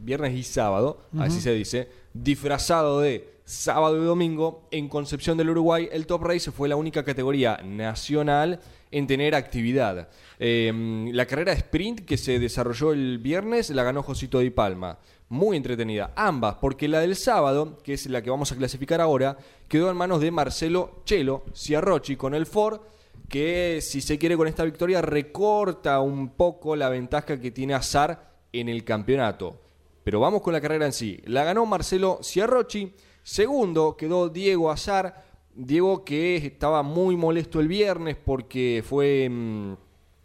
viernes 0.00 0.34
y 0.34 0.42
sábado, 0.42 1.02
así 1.18 1.40
se 1.40 1.52
dice, 1.52 1.88
disfrazado 2.14 3.00
de 3.00 3.34
sábado 3.44 4.02
y 4.02 4.06
domingo, 4.06 4.66
en 4.70 4.88
Concepción 4.88 5.36
del 5.36 5.50
Uruguay, 5.50 5.88
el 5.92 6.06
Top 6.06 6.22
Race 6.22 6.50
fue 6.50 6.68
la 6.68 6.76
única 6.76 7.04
categoría 7.04 7.60
nacional 7.62 8.58
en 8.90 9.06
tener 9.06 9.34
actividad. 9.34 10.08
Eh, 10.38 11.10
la 11.12 11.26
carrera 11.26 11.52
sprint 11.52 12.06
que 12.06 12.16
se 12.16 12.38
desarrolló 12.38 12.92
el 12.92 13.18
viernes 13.18 13.68
la 13.70 13.82
ganó 13.82 14.02
Josito 14.02 14.38
Di 14.38 14.50
Palma. 14.50 14.98
Muy 15.28 15.56
entretenida. 15.56 16.12
Ambas, 16.16 16.56
porque 16.60 16.88
la 16.88 17.00
del 17.00 17.16
sábado, 17.16 17.78
que 17.82 17.94
es 17.94 18.06
la 18.06 18.22
que 18.22 18.30
vamos 18.30 18.52
a 18.52 18.56
clasificar 18.56 19.00
ahora, 19.00 19.36
quedó 19.68 19.90
en 19.90 19.96
manos 19.96 20.20
de 20.20 20.30
Marcelo 20.30 21.02
Chelo 21.04 21.44
Ciarrochi 21.54 22.16
con 22.16 22.34
el 22.34 22.46
Ford, 22.46 22.80
que 23.28 23.80
si 23.80 24.00
se 24.00 24.18
quiere 24.18 24.36
con 24.36 24.48
esta 24.48 24.64
victoria 24.64 25.02
recorta 25.02 26.00
un 26.00 26.30
poco 26.30 26.76
la 26.76 26.88
ventaja 26.88 27.40
que 27.40 27.50
tiene 27.50 27.74
Azar 27.74 28.34
en 28.52 28.68
el 28.68 28.84
campeonato. 28.84 29.60
Pero 30.04 30.20
vamos 30.20 30.42
con 30.42 30.52
la 30.52 30.60
carrera 30.60 30.86
en 30.86 30.92
sí. 30.92 31.20
La 31.24 31.44
ganó 31.44 31.64
Marcelo 31.66 32.20
Ciarrochi. 32.22 32.92
Segundo 33.22 33.96
quedó 33.96 34.28
Diego 34.28 34.70
Azar. 34.70 35.24
Diego 35.54 36.04
que 36.04 36.36
estaba 36.36 36.82
muy 36.82 37.16
molesto 37.16 37.60
el 37.60 37.68
viernes 37.68 38.16
porque 38.22 38.82
fue 38.86 39.28
mm, 39.30 39.72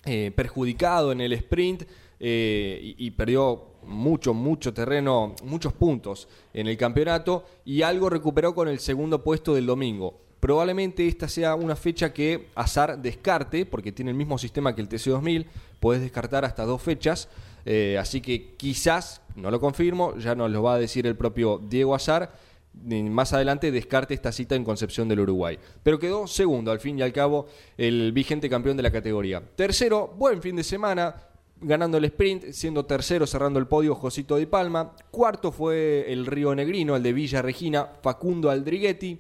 eh, 0.05 0.31
perjudicado 0.35 1.11
en 1.11 1.21
el 1.21 1.33
sprint 1.33 1.83
eh, 2.19 2.95
y, 2.97 3.07
y 3.07 3.11
perdió 3.11 3.69
mucho, 3.83 4.33
mucho 4.33 4.73
terreno, 4.73 5.35
muchos 5.43 5.71
puntos 5.73 6.27
en 6.53 6.67
el 6.67 6.77
campeonato 6.77 7.45
y 7.63 7.81
algo 7.83 8.09
recuperó 8.09 8.53
con 8.53 8.67
el 8.67 8.79
segundo 8.79 9.23
puesto 9.23 9.53
del 9.53 9.65
domingo. 9.65 10.28
Probablemente 10.39 11.07
esta 11.07 11.27
sea 11.27 11.55
una 11.55 11.75
fecha 11.75 12.13
que 12.13 12.47
Azar 12.55 13.01
descarte, 13.01 13.65
porque 13.65 13.91
tiene 13.91 14.11
el 14.11 14.17
mismo 14.17 14.37
sistema 14.37 14.73
que 14.73 14.81
el 14.81 14.89
TC2000, 14.89 15.45
puedes 15.79 16.01
descartar 16.01 16.45
hasta 16.45 16.65
dos 16.65 16.81
fechas, 16.81 17.27
eh, 17.65 17.97
así 17.99 18.21
que 18.21 18.55
quizás, 18.55 19.21
no 19.35 19.51
lo 19.51 19.59
confirmo, 19.59 20.17
ya 20.17 20.35
nos 20.35 20.49
lo 20.51 20.63
va 20.63 20.75
a 20.75 20.79
decir 20.79 21.05
el 21.07 21.15
propio 21.15 21.61
Diego 21.69 21.93
Azar, 21.93 22.31
más 22.73 23.33
adelante 23.33 23.71
descarte 23.71 24.13
esta 24.13 24.31
cita 24.31 24.55
en 24.55 24.63
Concepción 24.63 25.07
del 25.09 25.19
Uruguay. 25.19 25.59
Pero 25.83 25.99
quedó 25.99 26.27
segundo, 26.27 26.71
al 26.71 26.79
fin 26.79 26.97
y 26.99 27.01
al 27.01 27.11
cabo, 27.11 27.47
el 27.77 28.11
vigente 28.13 28.49
campeón 28.49 28.77
de 28.77 28.83
la 28.83 28.91
categoría. 28.91 29.41
Tercero, 29.55 30.13
buen 30.17 30.41
fin 30.41 30.55
de 30.55 30.63
semana, 30.63 31.15
ganando 31.61 31.97
el 31.97 32.05
sprint, 32.05 32.51
siendo 32.51 32.85
tercero 32.85 33.27
cerrando 33.27 33.59
el 33.59 33.67
podio 33.67 33.95
Josito 33.95 34.37
Di 34.37 34.45
Palma. 34.45 34.93
Cuarto 35.11 35.51
fue 35.51 36.11
el 36.11 36.25
Río 36.25 36.55
Negrino, 36.55 36.95
el 36.95 37.03
de 37.03 37.13
Villa 37.13 37.41
Regina, 37.41 37.87
Facundo 38.01 38.49
Aldriguetti. 38.49 39.19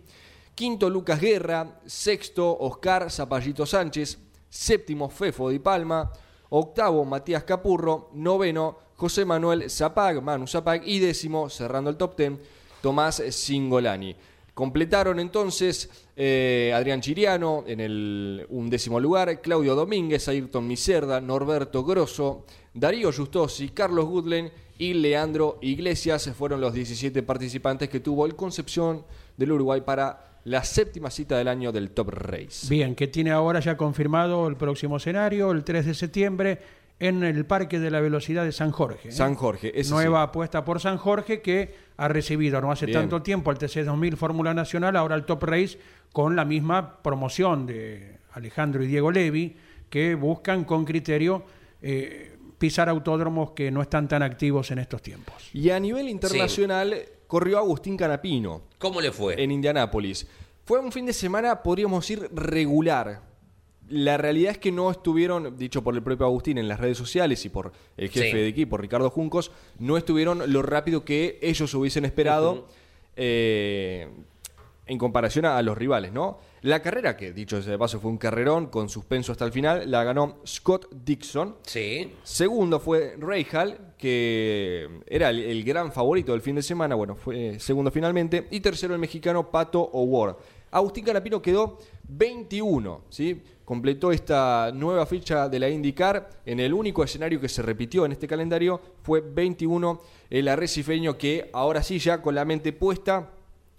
Quinto 0.59 0.89
Lucas 0.89 1.21
Guerra, 1.21 1.79
sexto 1.85 2.57
Oscar 2.59 3.09
Zapallito 3.09 3.65
Sánchez, 3.65 4.19
séptimo 4.49 5.07
Fefo 5.07 5.47
Di 5.47 5.59
Palma, 5.59 6.11
octavo 6.49 7.05
Matías 7.05 7.45
Capurro, 7.45 8.09
noveno 8.15 8.77
José 8.97 9.23
Manuel 9.23 9.69
Zapag, 9.69 10.21
Manu 10.21 10.47
Zapag. 10.47 10.81
Y 10.85 10.99
décimo, 10.99 11.49
cerrando 11.49 11.89
el 11.89 11.95
top 11.95 12.17
ten, 12.17 12.41
Tomás 12.81 13.23
Singolani. 13.29 14.13
Completaron 14.53 15.21
entonces 15.21 15.89
eh, 16.17 16.73
Adrián 16.75 16.99
Chiriano 16.99 17.63
en 17.65 17.79
el 17.79 18.45
undécimo 18.49 18.99
lugar, 18.99 19.39
Claudio 19.39 19.75
Domínguez, 19.75 20.27
Ayrton 20.27 20.67
Miserda, 20.67 21.21
Norberto 21.21 21.85
Grosso, 21.85 22.43
Darío 22.73 23.13
Justosi, 23.13 23.69
Carlos 23.69 24.07
Goodlen 24.07 24.51
y 24.77 24.93
Leandro 24.93 25.57
Iglesias. 25.61 26.29
Fueron 26.37 26.59
los 26.59 26.73
17 26.73 27.23
participantes 27.23 27.87
que 27.87 28.01
tuvo 28.01 28.25
el 28.25 28.35
Concepción 28.35 29.05
del 29.37 29.53
Uruguay 29.53 29.79
para 29.79 30.28
la 30.45 30.63
séptima 30.63 31.09
cita 31.09 31.37
del 31.37 31.47
año 31.47 31.71
del 31.71 31.91
Top 31.91 32.09
Race. 32.09 32.67
Bien, 32.69 32.95
que 32.95 33.07
tiene 33.07 33.31
ahora 33.31 33.59
ya 33.59 33.77
confirmado 33.77 34.47
el 34.47 34.55
próximo 34.55 34.97
escenario, 34.97 35.51
el 35.51 35.63
3 35.63 35.85
de 35.85 35.93
septiembre, 35.93 36.59
en 36.99 37.23
el 37.23 37.45
Parque 37.45 37.79
de 37.79 37.91
la 37.91 38.01
Velocidad 38.01 38.43
de 38.43 38.51
San 38.51 38.71
Jorge. 38.71 39.09
¿eh? 39.09 39.11
San 39.11 39.35
Jorge, 39.35 39.79
ese 39.79 39.91
Nueva 39.91 40.23
sí. 40.23 40.29
apuesta 40.29 40.65
por 40.65 40.79
San 40.79 40.97
Jorge 40.97 41.41
que 41.41 41.73
ha 41.97 42.07
recibido 42.07 42.59
no 42.61 42.71
hace 42.71 42.85
Bien. 42.85 42.99
tanto 42.99 43.21
tiempo 43.21 43.51
el 43.51 43.57
TC2000 43.57 44.15
Fórmula 44.15 44.53
Nacional, 44.53 44.95
ahora 44.95 45.15
el 45.15 45.23
Top 45.23 45.43
Race 45.43 45.79
con 46.11 46.35
la 46.35 46.43
misma 46.43 47.01
promoción 47.01 47.65
de 47.65 48.17
Alejandro 48.33 48.83
y 48.83 48.87
Diego 48.87 49.11
Levi 49.11 49.55
que 49.89 50.15
buscan 50.15 50.65
con 50.65 50.85
criterio 50.85 51.43
eh, 51.81 52.37
pisar 52.57 52.89
autódromos 52.89 53.51
que 53.51 53.71
no 53.71 53.81
están 53.81 54.07
tan 54.07 54.21
activos 54.21 54.69
en 54.71 54.79
estos 54.79 55.01
tiempos. 55.01 55.35
Y 55.53 55.69
a 55.69 55.79
nivel 55.79 56.09
internacional 56.09 56.95
corrió 57.29 57.59
Agustín 57.59 57.95
Canapino 57.95 58.63
¿Cómo 58.79 58.99
le 58.99 59.11
fue? 59.11 59.41
en 59.41 59.51
Indianápolis. 59.51 60.25
Fue 60.65 60.79
un 60.79 60.91
fin 60.91 61.05
de 61.05 61.13
semana, 61.13 61.61
podríamos 61.63 62.03
decir, 62.03 62.27
regular. 62.33 63.21
La 63.87 64.17
realidad 64.17 64.51
es 64.53 64.57
que 64.57 64.71
no 64.71 64.89
estuvieron, 64.91 65.55
dicho 65.57 65.83
por 65.83 65.95
el 65.95 66.01
propio 66.03 66.25
Agustín 66.25 66.57
en 66.57 66.67
las 66.67 66.79
redes 66.79 66.97
sociales 66.97 67.45
y 67.45 67.49
por 67.49 67.71
el 67.97 68.09
jefe 68.09 68.31
Sí. 68.31 68.37
de 68.37 68.47
equipo, 68.47 68.77
Ricardo 68.77 69.09
Juncos, 69.11 69.51
no 69.77 69.95
estuvieron 69.97 70.51
lo 70.51 70.61
rápido 70.63 71.05
que 71.05 71.37
ellos 71.41 71.71
hubiesen 71.75 72.03
esperado 72.05 72.67
eh, 73.15 74.07
en 74.89 74.97
comparación 74.97 75.45
a, 75.45 75.61
los 75.61 75.77
rivales, 75.77 76.11
¿no? 76.11 76.39
La 76.61 76.81
carrera, 76.81 77.15
que 77.15 77.31
dicho 77.31 77.61
de 77.61 77.77
paso 77.77 77.99
fue 77.99 78.09
un 78.09 78.17
carrerón 78.17 78.67
con 78.67 78.89
suspenso 78.89 79.31
hasta 79.31 79.45
el 79.45 79.51
final, 79.51 79.89
la 79.89 80.03
ganó 80.03 80.39
Scott 80.45 80.89
Dixon. 80.91 81.57
Sí. 81.61 82.15
Segundo 82.23 82.79
fue 82.79 83.15
Hall, 83.53 83.77
que 83.99 84.89
era 85.05 85.29
el, 85.29 85.39
el 85.39 85.63
gran 85.63 85.91
favorito 85.91 86.31
del 86.31 86.41
fin 86.41 86.55
de 86.55 86.63
semana, 86.63 86.95
bueno, 86.95 87.15
fue 87.15 87.59
segundo 87.59 87.91
finalmente. 87.91 88.47
Y 88.49 88.61
tercero 88.61 88.95
el 88.95 88.99
mexicano 88.99 89.51
Pato 89.51 89.79
O'Ward. 89.79 90.37
Agustín 90.71 91.05
Canapino 91.05 91.39
quedó 91.39 91.77
21, 92.07 93.01
¿sí? 93.09 93.43
Completó 93.63 94.11
esta 94.11 94.71
nueva 94.73 95.05
ficha 95.05 95.49
de 95.49 95.59
la 95.59 95.69
IndyCar 95.69 96.29
en 96.47 96.59
el 96.59 96.73
único 96.73 97.03
escenario 97.03 97.39
que 97.39 97.47
se 97.47 97.61
repitió 97.61 98.05
en 98.05 98.11
este 98.11 98.27
calendario, 98.27 98.81
fue 99.03 99.21
21 99.21 100.01
el 100.31 100.47
arrecifeño 100.47 101.15
que 101.15 101.51
ahora 101.53 101.83
sí 101.83 101.99
ya 101.99 102.23
con 102.23 102.33
la 102.33 102.45
mente 102.45 102.73
puesta 102.73 103.29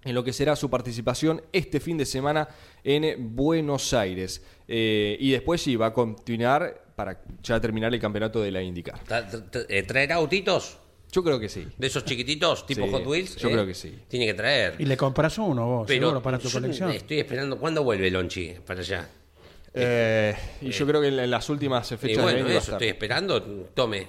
en 0.05 0.15
lo 0.15 0.25
que 0.25 0.33
será 0.33 0.57
su 0.57 0.71
participación 0.71 1.43
este 1.53 1.81
fin 1.81 1.99
de 1.99 2.07
semana 2.07 2.49
en 2.85 3.35
Buenos 3.37 3.93
Aires. 3.93 4.43
Eh, 4.69 5.17
y 5.21 5.31
después 5.33 5.61
sí, 5.61 5.77
va 5.77 5.87
a 5.87 5.93
continuar 5.93 6.85
para 6.97 7.23
ya 7.43 7.61
terminar 7.61 7.93
el 7.93 8.01
campeonato 8.01 8.41
de 8.41 8.51
la 8.51 8.63
IndyCar. 8.63 9.01
Eh, 9.69 9.83
¿Traer 9.83 10.13
autitos? 10.13 10.79
Yo 11.13 11.25
creo 11.25 11.41
que 11.41 11.49
sí. 11.49 11.67
¿De 11.77 11.89
esos 11.89 12.05
chiquititos, 12.05 12.67
tipo 12.67 12.85
Sí, 12.87 12.93
Hot 12.93 13.05
Wheels? 13.07 13.37
yo 13.37 13.49
¿eh? 13.49 13.53
creo 13.53 13.67
que 13.67 13.75
sí. 13.75 13.99
Tiene 14.07 14.27
que 14.27 14.35
traer. 14.35 14.77
Y 14.79 14.85
le 14.85 14.97
compras 14.97 15.37
uno 15.39 15.67
vos, 15.67 15.89
seguro, 15.89 16.23
para 16.23 16.39
tu 16.39 16.49
colección. 16.51 16.93
Estoy 16.93 17.19
esperando. 17.19 17.59
¿Cuándo 17.59 17.83
vuelve 17.83 18.11
Lonchi 18.11 18.55
para 18.65 18.81
allá? 18.81 19.09
Eh, 19.75 20.35
y 20.63 20.71
yo 20.71 20.87
creo 20.87 21.01
que 21.01 21.09
en, 21.09 21.17
la- 21.17 21.25
en 21.25 21.31
las 21.31 21.49
últimas 21.51 21.91
Y 21.93 21.97
fechas 21.97 22.17
de 22.19 22.23
bueno, 22.23 22.49
eso 22.49 22.59
estar. 22.59 22.75
estoy 22.75 22.89
esperando. 22.89 23.41
Tome. 23.75 24.07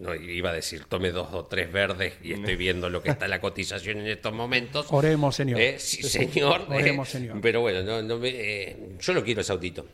No, 0.00 0.14
iba 0.14 0.50
a 0.50 0.52
decir, 0.54 0.84
tome 0.86 1.10
dos 1.12 1.28
o 1.32 1.44
tres 1.44 1.70
verdes 1.70 2.14
y 2.22 2.32
estoy 2.32 2.56
viendo 2.56 2.88
lo 2.88 3.02
que 3.02 3.10
está 3.10 3.28
la 3.28 3.40
cotización 3.40 3.98
en 3.98 4.06
estos 4.06 4.32
momentos. 4.32 4.86
Oremos, 4.90 5.36
señor. 5.36 5.60
Eh, 5.60 5.76
sí, 5.78 6.02
señor. 6.02 6.62
Oremos, 6.68 7.08
Eh, 7.08 7.12
señor. 7.12 7.40
Pero 7.42 7.60
bueno, 7.60 7.82
no, 7.82 8.00
no 8.02 8.18
me- 8.18 8.30
eh, 8.30 8.76
yo 8.98 9.12
lo 9.12 9.22
quiero 9.22 9.42
ese 9.42 9.52
autito. 9.52 9.86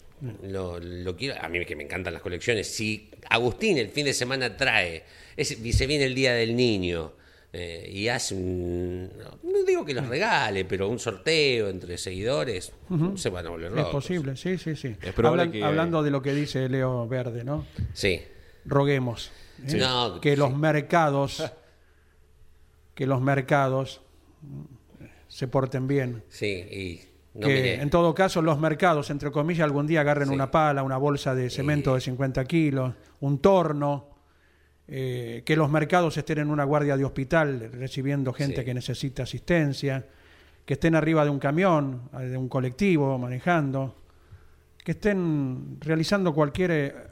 Lo, 0.44 0.78
lo 0.78 1.16
quiero. 1.16 1.34
A 1.42 1.48
mí 1.48 1.64
que 1.64 1.74
me 1.76 1.82
encantan 1.82 2.12
las 2.12 2.22
colecciones. 2.22 2.68
Si 2.68 3.10
Agustín 3.28 3.78
el 3.78 3.88
fin 3.88 4.04
de 4.06 4.14
semana 4.14 4.56
trae, 4.56 5.02
es- 5.36 5.58
y 5.64 5.72
se 5.72 5.86
viene 5.86 6.04
el 6.04 6.14
Día 6.14 6.34
del 6.34 6.54
Niño 6.54 7.12
eh, 7.52 7.90
y 7.92 8.06
hace 8.08 8.34
un. 8.34 9.10
No, 9.42 9.64
digo 9.66 9.84
que 9.84 9.92
los 9.94 10.06
regale, 10.06 10.64
pero 10.64 10.88
un 10.88 10.98
sorteo 11.00 11.68
entre 11.68 11.98
seguidores, 11.98 12.72
se 13.16 13.28
van 13.30 13.46
a 13.46 13.50
volver 13.50 13.70
Es 13.70 13.76
locos. 13.76 13.92
posible, 13.92 14.36
sí, 14.36 14.56
sí, 14.58 14.76
sí. 14.76 14.94
Es 15.02 15.12
probable 15.14 15.42
Hablan- 15.44 15.52
que- 15.52 15.64
Hablando 15.64 16.02
de 16.02 16.10
lo 16.12 16.22
que 16.22 16.32
dice 16.32 16.68
Leo 16.68 17.08
Verde, 17.08 17.42
¿no? 17.44 17.66
Sí. 17.92 18.22
Roguemos 18.64 19.30
¿eh? 19.66 19.76
No, 19.78 20.20
que 20.20 20.30
sí. 20.30 20.36
los 20.36 20.56
mercados, 20.56 21.42
que 22.94 23.06
los 23.06 23.20
mercados 23.20 24.00
se 25.28 25.48
porten 25.48 25.86
bien. 25.86 26.22
Sí, 26.28 26.46
y. 26.46 27.00
No 27.34 27.48
que 27.48 27.54
miré. 27.54 27.82
en 27.82 27.90
todo 27.90 28.14
caso 28.14 28.40
los 28.40 28.58
mercados, 28.58 29.10
entre 29.10 29.30
comillas, 29.30 29.64
algún 29.64 29.86
día 29.86 30.00
agarren 30.00 30.28
Sí. 30.28 30.34
una 30.34 30.50
pala, 30.50 30.82
una 30.82 30.96
bolsa 30.96 31.34
de 31.34 31.50
cemento 31.50 31.94
de 31.94 32.00
50 32.00 32.42
kilos, 32.46 32.94
un 33.20 33.38
torno, 33.40 34.08
eh, 34.88 35.42
que 35.44 35.54
los 35.54 35.68
mercados 35.70 36.16
estén 36.16 36.38
en 36.38 36.48
una 36.50 36.64
guardia 36.64 36.96
de 36.96 37.04
hospital 37.04 37.70
recibiendo 37.74 38.32
gente 38.32 38.60
Sí. 38.60 38.64
que 38.64 38.72
necesita 38.72 39.24
asistencia, 39.24 40.06
que 40.64 40.74
estén 40.74 40.94
arriba 40.94 41.24
de 41.24 41.30
un 41.30 41.38
camión, 41.38 42.08
eh, 42.18 42.22
de 42.22 42.38
un 42.38 42.48
colectivo 42.48 43.18
manejando, 43.18 43.94
que 44.82 44.92
estén 44.92 45.76
realizando 45.80 46.32
cualquier 46.32 47.05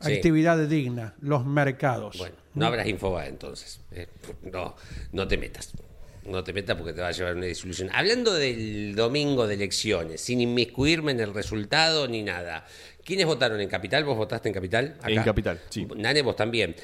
Sí. 0.00 0.12
actividad 0.12 0.58
digna, 0.68 1.14
los 1.20 1.44
mercados. 1.46 2.18
Bueno, 2.18 2.36
no 2.54 2.66
habrás 2.66 2.86
Infobae 2.86 3.28
entonces. 3.28 3.80
Eh, 3.92 4.06
no, 4.42 4.76
no 5.12 5.26
te 5.26 5.36
metas. 5.36 5.72
No 6.26 6.42
te 6.42 6.52
metas 6.52 6.76
porque 6.76 6.92
te 6.92 7.00
va 7.00 7.08
a 7.08 7.12
llevar 7.12 7.36
una 7.36 7.46
disolución. 7.46 7.88
Hablando 7.92 8.34
del 8.34 8.94
domingo 8.96 9.46
de 9.46 9.54
elecciones, 9.54 10.20
sin 10.20 10.40
inmiscuirme 10.40 11.12
en 11.12 11.20
el 11.20 11.32
resultado 11.32 12.08
ni 12.08 12.22
nada. 12.22 12.66
¿Quiénes 13.06 13.24
votaron 13.24 13.60
en 13.60 13.68
Capital? 13.68 14.02
¿Vos 14.04 14.16
votaste 14.16 14.48
en 14.48 14.54
Capital? 14.54 14.96
En 15.06 15.22
Capital, 15.22 15.60
sí. 15.68 15.86
Nane, 15.94 16.22
vos 16.22 16.34
también. 16.34 16.74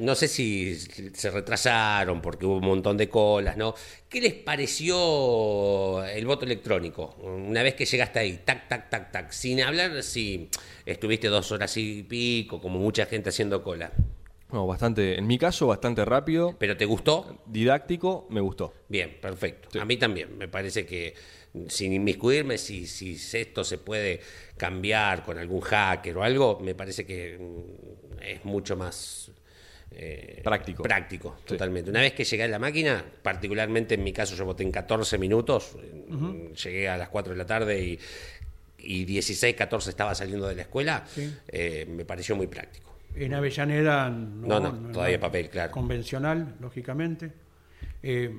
No 0.00 0.14
sé 0.16 0.26
si 0.26 0.74
se 0.74 1.30
retrasaron 1.30 2.20
porque 2.20 2.46
hubo 2.46 2.56
un 2.56 2.64
montón 2.64 2.96
de 2.96 3.08
colas, 3.08 3.56
¿no? 3.56 3.76
¿Qué 4.08 4.20
les 4.20 4.34
pareció 4.34 6.04
el 6.04 6.26
voto 6.26 6.44
electrónico? 6.46 7.14
Una 7.22 7.62
vez 7.62 7.74
que 7.74 7.84
llegaste 7.84 8.18
ahí, 8.18 8.40
tac, 8.44 8.68
tac, 8.68 8.90
tac, 8.90 9.12
tac, 9.12 9.30
sin 9.30 9.60
hablar 9.60 10.02
si 10.02 10.48
estuviste 10.84 11.28
dos 11.28 11.52
horas 11.52 11.76
y 11.76 12.02
pico, 12.02 12.60
como 12.60 12.80
mucha 12.80 13.06
gente 13.06 13.28
haciendo 13.28 13.62
cola. 13.62 13.92
No, 14.50 14.66
bastante, 14.66 15.16
en 15.16 15.26
mi 15.26 15.38
caso, 15.38 15.68
bastante 15.68 16.04
rápido, 16.04 16.56
¿Pero 16.58 16.76
te 16.76 16.84
gustó? 16.84 17.38
didáctico, 17.46 18.26
me 18.30 18.40
gustó. 18.40 18.74
Bien, 18.88 19.16
perfecto. 19.22 19.80
A 19.80 19.84
mí 19.84 19.96
también. 19.96 20.36
Me 20.36 20.48
parece 20.48 20.84
que 20.84 21.14
sin 21.68 21.92
inmiscuirme, 21.92 22.56
si, 22.58 22.86
si 22.86 23.14
esto 23.38 23.62
se 23.64 23.78
puede 23.78 24.20
cambiar 24.56 25.22
con 25.24 25.38
algún 25.38 25.60
hacker 25.60 26.16
o 26.16 26.22
algo, 26.22 26.58
me 26.60 26.74
parece 26.74 27.04
que 27.04 27.38
mm, 27.38 28.22
es 28.22 28.44
mucho 28.44 28.76
más 28.76 29.30
eh, 29.90 30.40
Práctico. 30.42 30.82
Práctico, 30.82 31.36
Sí. 31.40 31.44
totalmente. 31.48 31.90
Una 31.90 32.00
vez 32.00 32.14
que 32.14 32.24
llegué 32.24 32.44
a 32.44 32.48
la 32.48 32.58
máquina, 32.58 33.04
particularmente 33.22 33.94
en 33.96 34.02
mi 34.04 34.12
caso, 34.12 34.34
yo 34.34 34.44
voté 34.46 34.62
en 34.62 34.70
14 34.72 35.18
minutos. 35.18 35.76
mm, 36.08 36.52
Llegué 36.54 36.88
a 36.88 36.96
las 36.96 37.10
4 37.10 37.32
de 37.34 37.36
la 37.38 37.44
tarde 37.46 37.82
y, 37.84 37.98
y 38.78 39.04
16, 39.04 39.54
14 39.54 39.90
estaba 39.90 40.14
saliendo 40.14 40.48
de 40.48 40.54
la 40.54 40.62
escuela. 40.62 41.04
Sí. 41.06 41.30
eh, 41.48 41.84
me 41.88 42.06
pareció 42.06 42.34
muy 42.36 42.46
práctico. 42.46 42.90
En 43.14 43.34
Avellaneda 43.34 44.08
no, 44.08 44.58
No, 44.58 44.72
no, 44.72 44.90
todavía 44.92 45.20
papel, 45.20 45.50
claro. 45.50 45.70
Convencional, 45.70 46.54
lógicamente. 46.60 47.30
Eh, 48.02 48.34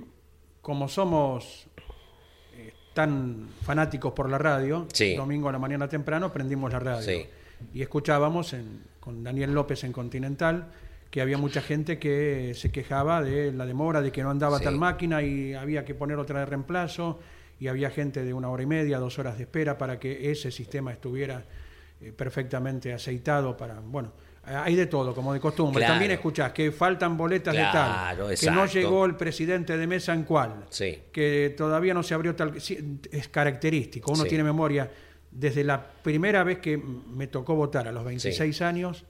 como 0.62 0.88
somos 0.90 1.68
eh, 1.78 1.82
tan 2.94 3.48
fanáticos 3.64 4.14
por 4.14 4.30
la 4.30 4.38
radio, 4.38 4.88
Sí. 4.94 5.16
domingo 5.16 5.50
a 5.50 5.52
la 5.52 5.60
mañana 5.60 5.88
temprano 5.88 6.32
prendimos 6.32 6.72
la 6.72 6.80
radio 6.80 7.02
Sí. 7.02 7.26
y 7.74 7.82
escuchábamos 7.82 8.54
en- 8.54 8.82
con 9.00 9.24
Daniel 9.24 9.54
López 9.54 9.84
en 9.84 9.92
Continental 9.92 10.68
que 11.10 11.22
había 11.22 11.38
mucha 11.38 11.62
gente 11.62 12.00
que 12.00 12.54
se 12.56 12.72
quejaba 12.72 13.22
de 13.22 13.52
la 13.52 13.66
demora, 13.68 14.02
de 14.02 14.12
que 14.12 14.24
no 14.24 14.32
andaba 14.32 14.58
Sí. 14.58 14.64
tal 14.64 14.78
máquina 14.78 15.22
y 15.22 15.54
había 15.54 15.86
que 15.86 15.94
poner 15.94 16.18
otra 16.18 16.40
de 16.40 16.46
reemplazo 16.48 17.20
y 17.60 17.68
había 17.68 17.92
gente 17.92 18.24
de 18.24 18.34
una 18.34 18.50
hora 18.50 18.64
y 18.64 18.66
media, 18.66 18.98
dos 18.98 19.20
horas 19.20 19.38
de 19.38 19.44
espera 19.44 19.78
para 19.78 20.00
que 20.00 20.32
ese 20.32 20.50
sistema 20.52 20.92
estuviera 20.92 21.46
eh, 22.02 22.12
perfectamente 22.12 22.92
aceitado 22.94 23.56
para, 23.56 23.80
bueno, 23.80 24.12
hay 24.46 24.76
de 24.76 24.86
todo, 24.88 25.14
como 25.16 25.34
de 25.34 25.40
costumbre. 25.40 25.80
Claro. 25.80 25.94
También 25.94 26.12
escuchás 26.12 26.52
que 26.52 26.72
faltan 26.72 27.16
boletas 27.18 27.54
Claro, 27.54 28.28
de 28.28 28.36
tal, 28.36 28.40
que 28.40 28.52
no 28.52 28.66
llegó 28.66 29.06
el 29.06 29.16
presidente 29.16 29.78
de 29.78 29.88
mesa 29.88 30.14
en 30.14 30.24
cuál, 30.24 30.66
Sí. 30.70 31.00
que 31.12 31.54
todavía 31.58 31.94
no 31.94 32.04
se 32.04 32.14
abrió 32.14 32.36
tal... 32.36 32.60
sí, 32.60 33.00
es 33.12 33.28
característico, 33.30 34.12
uno 34.12 34.24
Sí. 34.24 34.30
tiene 34.30 34.44
memoria. 34.44 34.90
Desde 35.32 35.64
la 35.64 35.82
primera 35.84 36.44
vez 36.44 36.60
que 36.60 36.78
me 36.78 37.28
tocó 37.28 37.56
votar 37.56 37.88
a 37.88 37.92
los 37.92 38.04
26 38.04 38.62
años, 38.62 39.06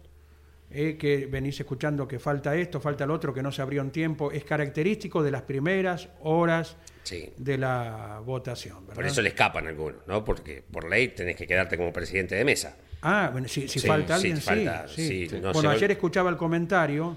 eh, 0.76 0.98
que 0.98 1.26
venís 1.28 1.60
escuchando 1.60 2.08
que 2.08 2.18
falta 2.20 2.56
esto, 2.56 2.80
falta 2.80 3.06
lo 3.06 3.14
otro, 3.14 3.34
que 3.34 3.44
no 3.44 3.52
se 3.52 3.62
abrió 3.62 3.82
en 3.82 3.92
tiempo, 3.92 4.32
es 4.32 4.44
característico 4.44 5.22
de 5.22 5.30
las 5.32 5.42
primeras 5.44 6.10
horas 6.22 6.78
Sí. 7.04 7.32
de 7.38 7.58
la 7.58 8.22
votación. 8.26 8.86
Por 8.88 9.06
eso 9.06 9.22
le 9.22 9.30
escapan 9.30 9.68
algunos, 9.68 10.08
¿no? 10.08 10.24
Porque 10.24 10.64
por 10.72 10.90
ley 10.90 11.10
tenés 11.10 11.36
que 11.36 11.46
quedarte 11.46 11.76
como 11.78 11.92
presidente 11.92 12.36
de 12.36 12.46
mesa. 12.46 12.78
Ah, 13.06 13.30
bueno, 13.32 13.48
si, 13.48 13.68
si 13.68 13.80
Sí, 13.80 13.88
falta 13.88 14.16
alguien, 14.16 14.38
sí. 14.38 14.44
falta, 14.44 14.88
sí. 14.88 15.28
sí, 15.28 15.36
no 15.42 15.52
bueno, 15.52 15.70
ayer 15.70 15.92
escuchaba 15.92 16.30
el 16.30 16.38
comentario 16.38 17.16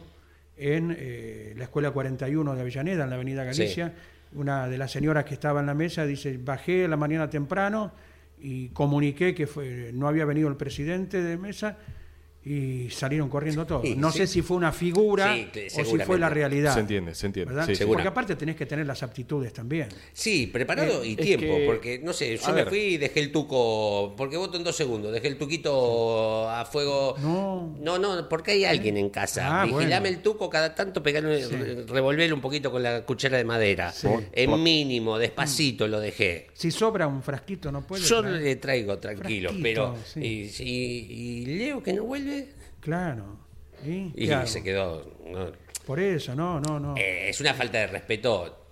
en 0.57 0.95
eh, 0.99 1.55
la 1.57 1.64
Escuela 1.64 1.91
41 1.93 2.55
de 2.55 2.61
Avellaneda, 2.61 3.05
en 3.05 3.11
la 3.11 3.16
Avenida 3.16 3.45
Galicia. 3.45 3.93
Una 4.34 4.68
de 4.68 4.76
las 4.78 4.91
señoras 4.91 5.24
que 5.24 5.34
estaba 5.34 5.61
en 5.61 5.66
la 5.66 5.74
mesa 5.74 6.05
dice, 6.05 6.39
bajé 6.43 6.87
a 6.87 6.89
la 6.89 6.97
mañana 6.97 7.30
temprano 7.30 7.93
y 8.41 8.68
comuniqué 8.70 9.34
que 9.34 9.47
fue, 9.47 9.91
no 9.95 10.09
había 10.09 10.24
venido 10.24 10.49
el 10.49 10.57
presidente 10.57 11.22
de 11.22 11.37
mesa 11.37 11.78
y 12.49 12.88
salieron 12.90 13.28
corriendo 13.28 13.66
todos. 13.66 13.82
Sí, 13.82 13.97
no 13.97 14.12
sí. 14.12 14.18
sé 14.18 14.26
si 14.28 14.40
fue 14.42 14.57
una 14.57 14.70
figura 14.70 15.34
Sí, 15.34 15.49
o 15.80 15.84
si 15.84 15.99
fue 15.99 16.16
la 16.16 16.28
realidad. 16.28 16.72
Se 16.74 16.78
entiende, 16.80 17.12
se 17.14 17.26
entiende. 17.26 17.53
Porque 17.86 18.07
aparte 18.07 18.36
tenés 18.36 18.55
que 18.55 18.66
tener 18.66 18.86
las 18.86 19.03
aptitudes 19.03 19.53
también. 19.53 19.88
Sí, 20.12 20.47
preparado 20.47 21.03
Eh, 21.03 21.09
y 21.09 21.16
tiempo, 21.16 21.57
que- 21.57 21.66
porque 21.66 21.99
no 21.99 22.12
sé, 22.12 22.36
yo 22.36 22.47
a 22.47 22.51
me 22.51 22.55
ver. 22.62 22.68
fui 22.68 22.78
y 22.78 22.97
dejé 22.99 23.18
el 23.18 23.32
tuco, 23.32 24.14
porque 24.16 24.36
voto 24.36 24.57
en 24.57 24.62
dos 24.62 24.76
segundos, 24.76 25.12
dejé 25.12 25.26
el 25.26 25.38
tuquito 25.38 26.49
a 26.49 26.64
fuego. 26.66 27.16
No. 27.20 27.74
no, 27.80 27.99
no, 27.99 28.28
porque 28.28 28.53
hay 28.53 28.64
alguien 28.64 28.97
en 28.97 29.11
casa. 29.11 29.62
Ah, 29.62 29.64
Vigilame 29.64 29.88
bueno. 30.01 30.07
el 30.07 30.18
tuco 30.22 30.49
cada 30.49 30.72
tanto, 30.72 31.03
pegarle, 31.03 31.49
re- 31.49 31.84
revolverle 31.84 32.32
un 32.32 32.40
poquito 32.40 32.70
con 32.70 32.80
la 32.82 33.05
cuchara 33.05 33.38
de 33.38 33.44
madera. 33.44 33.90
Sí. 33.92 34.07
En 34.32 34.62
mínimo, 34.62 35.18
despacito 35.18 35.88
lo 35.88 35.99
dejé. 35.99 36.47
Si 36.55 36.70
sobra 36.70 37.09
un 37.09 37.22
frasquito, 37.24 37.72
no 37.72 37.84
puede. 37.84 38.05
Yo 38.05 38.20
traer? 38.22 38.40
le 38.40 38.57
traigo 38.57 38.99
tranquilo, 38.99 39.49
Frasquito, 39.51 39.62
pero. 39.62 39.97
sí. 40.05 40.20
Y, 40.20 40.62
y- 40.62 41.42
y 41.42 41.47
Leo 41.57 41.82
que 41.82 41.92
no 41.92 42.05
vuelve. 42.05 42.36
Claro. 42.80 43.39
¿Y, 43.84 44.28
se 44.47 44.62
quedó. 44.62 45.18
no. 45.26 45.53
Por 45.87 46.01
eso, 46.01 46.34
no, 46.34 46.61
no, 46.61 46.80
no. 46.80 46.97
Eh, 46.97 47.28
es 47.28 47.41
una 47.41 47.55
falta 47.55 47.78
de 47.78 47.87
respeto 47.87 48.66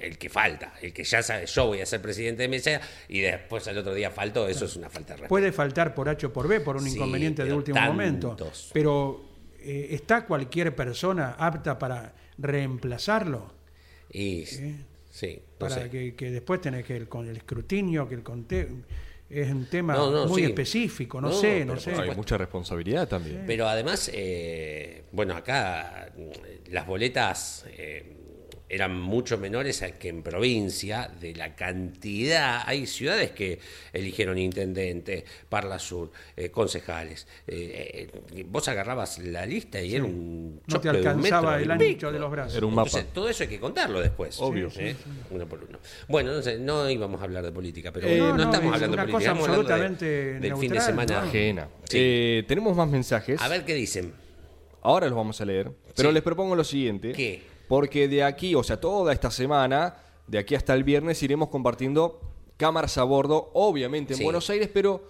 el 0.00 0.18
que 0.18 0.28
falta, 0.28 0.74
el 0.82 0.92
que 0.92 1.04
ya 1.04 1.22
sabe, 1.22 1.46
yo 1.46 1.66
voy 1.68 1.80
a 1.80 1.86
ser 1.86 2.02
presidente 2.02 2.42
de 2.42 2.48
mesa 2.48 2.80
y 3.08 3.20
después 3.20 3.66
al 3.68 3.78
otro 3.78 3.94
día 3.94 4.10
faltó, 4.10 4.48
eso 4.48 4.64
es 4.64 4.74
una 4.74 4.90
falta 4.90 5.12
de 5.12 5.18
respeto. 5.18 5.28
Puede 5.28 5.52
faltar 5.52 5.94
por 5.94 6.08
H 6.08 6.26
o 6.26 6.32
por 6.32 6.48
B, 6.48 6.58
por 6.60 6.76
un 6.76 6.82
Sí, 6.82 6.96
inconveniente 6.96 7.44
de 7.44 7.54
último 7.54 7.80
momento. 7.80 8.36
Pero 8.72 9.24
eh, 9.60 9.88
¿está 9.90 10.26
cualquier 10.26 10.74
persona 10.74 11.36
apta 11.38 11.78
para 11.78 12.14
reemplazarlo? 12.36 13.54
Y 14.10 14.44
sí, 14.46 14.76
no 15.36 15.58
para 15.58 15.74
sé. 15.82 15.88
que, 15.90 16.16
que 16.16 16.32
después 16.32 16.60
tenés 16.60 16.84
que 16.84 16.96
el, 16.96 17.08
con 17.08 17.28
el 17.28 17.36
escrutinio, 17.36 18.08
que 18.08 18.16
el 18.16 18.24
conte 18.24 18.68
es 19.28 19.50
un 19.50 19.66
tema 19.66 19.94
No, 19.94 20.10
no, 20.10 20.26
muy 20.26 20.42
sí. 20.42 20.48
específico, 20.48 21.20
no, 21.20 21.28
No, 21.28 21.34
sé, 21.34 21.64
no 21.64 21.76
sé. 21.78 21.94
Hay 21.94 22.14
mucha 22.14 22.38
responsabilidad 22.38 23.08
también. 23.08 23.44
Pero 23.46 23.68
además, 23.68 24.10
eh, 24.12 25.04
bueno, 25.12 25.34
acá 25.34 26.12
mm, 26.16 26.72
las 26.72 26.86
boletas 26.86 27.64
eh, 27.76 28.15
eran 28.68 28.98
mucho 29.00 29.38
menores 29.38 29.84
que 29.98 30.08
en 30.08 30.22
provincia, 30.22 31.08
de 31.20 31.34
la 31.34 31.54
cantidad. 31.54 32.62
Hay 32.66 32.86
ciudades 32.86 33.30
que 33.30 33.58
eligieron 33.92 34.38
intendente, 34.38 35.24
Parla 35.48 35.78
Sur, 35.78 36.10
eh, 36.36 36.50
concejales. 36.50 37.26
Eh, 37.46 38.08
eh, 38.34 38.44
vos 38.48 38.66
agarrabas 38.68 39.18
la 39.18 39.46
lista 39.46 39.80
y 39.80 39.94
era 39.94 40.04
un 40.04 40.56
No 40.66 40.80
te 40.80 40.88
choclo 40.88 40.92
de 40.92 41.00
un 41.00 41.06
alcanzaba 41.06 41.50
metro 41.52 41.64
el 41.64 41.70
ancho 41.70 41.84
pico. 41.86 42.12
de 42.12 42.18
los 42.18 42.30
brazos. 42.30 42.56
Era 42.56 42.66
un 42.66 42.74
mapa. 42.74 42.88
Entonces, 42.88 43.12
todo 43.12 43.28
eso 43.28 43.42
hay 43.44 43.48
que 43.48 43.60
contarlo 43.60 44.00
después. 44.00 44.36
Obvio. 44.40 44.68
¿eh? 44.78 44.96
Uno 45.30 45.46
por 45.46 45.62
uno. 45.62 45.78
Bueno, 46.08 46.32
no, 46.32 46.42
sé, 46.42 46.58
no 46.58 46.90
íbamos 46.90 47.20
a 47.20 47.24
hablar 47.24 47.44
de 47.44 47.52
política, 47.52 47.92
pero 47.92 48.08
Eh, 48.08 48.18
no, 48.18 48.36
no, 48.36 48.42
estamos 48.42 48.68
es 48.68 48.74
hablando 48.82 48.96
de 48.96 49.02
política, 49.04 49.18
estamos 49.32 49.48
hablando 49.48 49.96
de- 50.04 50.40
del 50.40 50.56
fin 50.56 50.72
de 50.72 50.80
semana. 50.80 51.20
¿no? 51.22 51.28
Ajena. 51.28 51.68
Sí. 51.84 51.98
Eh, 52.00 52.44
tenemos 52.48 52.76
más 52.76 52.88
mensajes. 52.88 53.40
A 53.40 53.48
ver 53.48 53.64
qué 53.64 53.74
dicen. 53.74 54.12
Ahora 54.82 55.06
los 55.06 55.16
vamos 55.16 55.40
a 55.40 55.44
leer. 55.44 55.70
Pero 55.96 56.10
Sí. 56.10 56.14
les 56.14 56.22
propongo 56.22 56.54
lo 56.56 56.64
siguiente. 56.64 57.12
¿Qué? 57.12 57.42
Porque 57.68 58.08
de 58.08 58.22
aquí, 58.22 58.54
o 58.54 58.62
sea, 58.62 58.80
toda 58.80 59.12
esta 59.12 59.30
semana, 59.30 59.96
de 60.26 60.38
aquí 60.38 60.54
hasta 60.54 60.74
el 60.74 60.84
viernes, 60.84 61.22
iremos 61.22 61.48
compartiendo 61.48 62.20
cámaras 62.56 62.96
a 62.98 63.04
bordo, 63.04 63.50
obviamente 63.54 64.14
en 64.14 64.18
Sí. 64.18 64.24
Buenos 64.24 64.48
Aires, 64.50 64.70
pero 64.72 65.04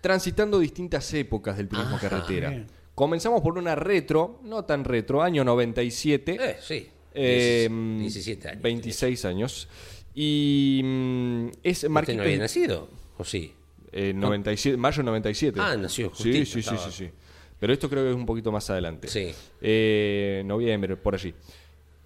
transitando 0.00 0.58
distintas 0.58 1.12
épocas 1.14 1.56
del 1.56 1.68
turismo 1.68 1.96
Ajá. 1.96 2.08
carretera. 2.08 2.50
Bien. 2.50 2.66
Comenzamos 2.94 3.40
por 3.40 3.56
una 3.56 3.74
retro, 3.74 4.38
no 4.42 4.64
tan 4.64 4.84
retro, 4.84 5.22
año 5.22 5.44
97. 5.44 6.36
Eh, 6.40 6.56
sí. 6.60 6.88
eh, 7.14 7.68
17 7.70 8.48
años. 8.48 8.62
26 8.62 9.24
años. 9.24 9.68
Y 10.14 10.80
mm, 10.84 11.46
es 11.62 11.78
¿Usted 11.78 11.88
Marquito. 11.88 12.18
no 12.18 12.22
había 12.24 12.38
nacido? 12.38 12.88
¿O 13.18 13.24
sí? 13.24 13.54
eh, 13.92 14.12
97, 14.14 14.76
mayo 14.76 15.02
97. 15.02 15.58
Ah, 15.60 15.76
nació 15.76 16.06
Sí, 16.08 16.10
justito, 16.14 16.38
sí, 16.38 16.46
sí, 16.46 16.58
estaba. 16.60 16.78
sí, 16.78 16.90
sí. 16.92 17.10
Pero 17.58 17.72
esto 17.72 17.88
creo 17.88 18.02
que 18.04 18.10
es 18.10 18.16
un 18.16 18.26
poquito 18.26 18.50
más 18.52 18.68
adelante. 18.70 19.08
Sí. 19.08 19.32
Eh, 19.60 20.42
noviembre, 20.44 20.96
por 20.96 21.14
allí. 21.14 21.32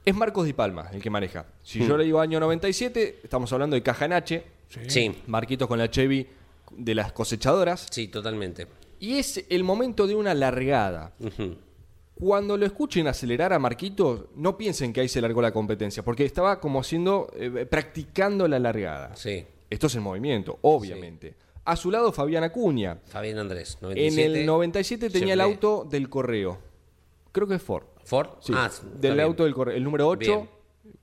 Es 0.06 0.14
Marcos 0.14 0.46
Di 0.46 0.52
Palma 0.54 0.88
el 0.92 1.02
que 1.02 1.10
maneja. 1.10 1.44
Si 1.62 1.80
Hmm. 1.80 1.88
yo 1.88 1.96
le 1.98 2.04
digo 2.04 2.20
año 2.20 2.40
97, 2.40 3.18
estamos 3.24 3.52
hablando 3.52 3.74
de 3.76 3.82
Cajanache, 3.82 4.44
Sí, 4.88 5.14
Marquitos 5.26 5.68
con 5.68 5.78
la 5.78 5.90
Chevy 5.90 6.26
de 6.70 6.94
las 6.94 7.12
cosechadoras. 7.12 7.86
sí, 7.90 8.08
totalmente. 8.08 8.66
Y 9.00 9.18
es 9.18 9.44
el 9.50 9.62
momento 9.64 10.06
de 10.06 10.14
una 10.14 10.32
largada. 10.34 11.12
Ujú. 11.20 11.56
Cuando 12.18 12.56
lo 12.56 12.64
escuchen 12.64 13.06
acelerar 13.08 13.52
a 13.52 13.58
Marquitos, 13.58 14.22
no 14.36 14.56
piensen 14.56 14.92
que 14.92 15.02
ahí 15.02 15.08
se 15.08 15.20
largó 15.20 15.42
la 15.42 15.52
competencia, 15.52 16.02
porque 16.02 16.24
estaba 16.24 16.60
como 16.60 16.80
haciendo, 16.80 17.30
eh, 17.36 17.66
practicando 17.68 18.48
la 18.48 18.58
largada. 18.58 19.14
Sí. 19.16 19.44
Esto 19.68 19.88
es 19.88 19.94
el 19.96 20.00
movimiento, 20.00 20.58
obviamente. 20.62 21.34
A 21.64 21.76
su 21.76 21.90
lado 21.90 22.10
Fabián 22.12 22.42
Acuña. 22.44 22.98
Fabián 23.06 23.38
Andrés, 23.38 23.74
En 23.82 23.88
97. 23.88 24.40
el 24.40 24.46
97 24.46 25.10
tenía 25.10 25.34
el 25.34 25.40
Chevrolet. 25.40 25.54
auto 25.64 25.88
del 25.90 26.08
correo. 26.08 26.58
Creo 27.32 27.46
que 27.48 27.56
es 27.56 27.62
Ford. 27.62 27.84
¿Ford? 28.06 28.28
Sí, 28.40 28.52
Ah, 28.56 28.70
del 28.98 29.20
auto 29.20 29.44
del 29.44 29.52
correo, 29.54 29.76
el 29.76 29.84
número 29.84 30.08
8 30.08 30.18
Bien. 30.36 30.48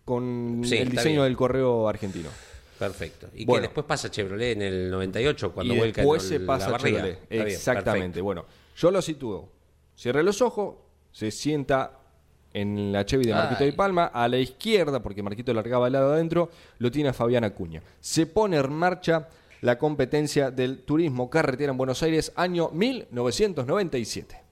con 0.04 0.62
Sí, 0.66 0.78
el 0.78 0.90
diseño 0.90 1.22
bien. 1.22 1.24
del 1.26 1.38
correo 1.38 1.88
argentino. 1.88 2.30
Perfecto. 2.80 3.28
Y 3.36 3.46
Bueno. 3.46 3.62
que 3.62 3.68
después 3.68 3.86
pasa 3.86 4.10
Chevrolet 4.10 4.54
en 4.54 4.62
el 4.64 4.90
98 4.90 5.54
cuando 5.54 5.74
y 5.74 5.78
vuelca 5.78 6.02
después 6.02 6.24
el- 6.24 6.30
se 6.30 6.40
pasa 6.40 6.72
la. 6.72 6.78
Chevrolet. 6.80 7.30
Bien, 7.30 7.48
Exactamente. 7.48 8.20
Bueno, 8.20 8.46
yo 8.76 8.90
lo 8.92 9.02
sitúo. 9.02 9.50
Cierre 9.96 10.24
los 10.24 10.42
ojos, 10.42 10.76
se 11.12 11.30
sienta 11.30 12.00
en 12.54 12.92
la 12.92 13.06
Chevy 13.06 13.26
de 13.26 13.34
Marquito 13.34 13.64
Ay. 13.64 13.72
de 13.72 13.74
Palma, 13.78 14.06
a 14.08 14.28
la 14.28 14.38
izquierda, 14.38 15.02
porque 15.02 15.24
Marquito 15.24 15.54
largaba 15.54 15.86
al 15.88 15.94
lado 15.94 16.14
adentro, 16.14 16.50
lo 16.80 16.92
tiene 16.92 17.10
a 17.10 17.14
Fabián 17.14 17.44
Acuña. 17.44 17.82
Se 18.00 18.26
pone 18.26 18.58
en 18.58 18.74
marcha 18.74 19.28
la 19.62 19.78
competencia 19.78 20.52
del 20.52 20.80
turismo 20.80 21.30
carretera 21.30 21.72
en 21.72 21.78
Buenos 21.78 22.04
Aires, 22.04 22.32
año 22.36 22.70
1997. 22.74 24.43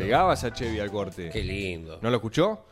Lindo. 0.00 0.04
Llegabas 0.06 0.44
a 0.44 0.52
Chevy 0.52 0.78
al 0.80 0.90
corte. 0.90 1.30
Qué 1.32 1.42
lindo. 1.42 1.98
¿No 2.02 2.10
lo 2.10 2.16
escuchó? 2.16 2.64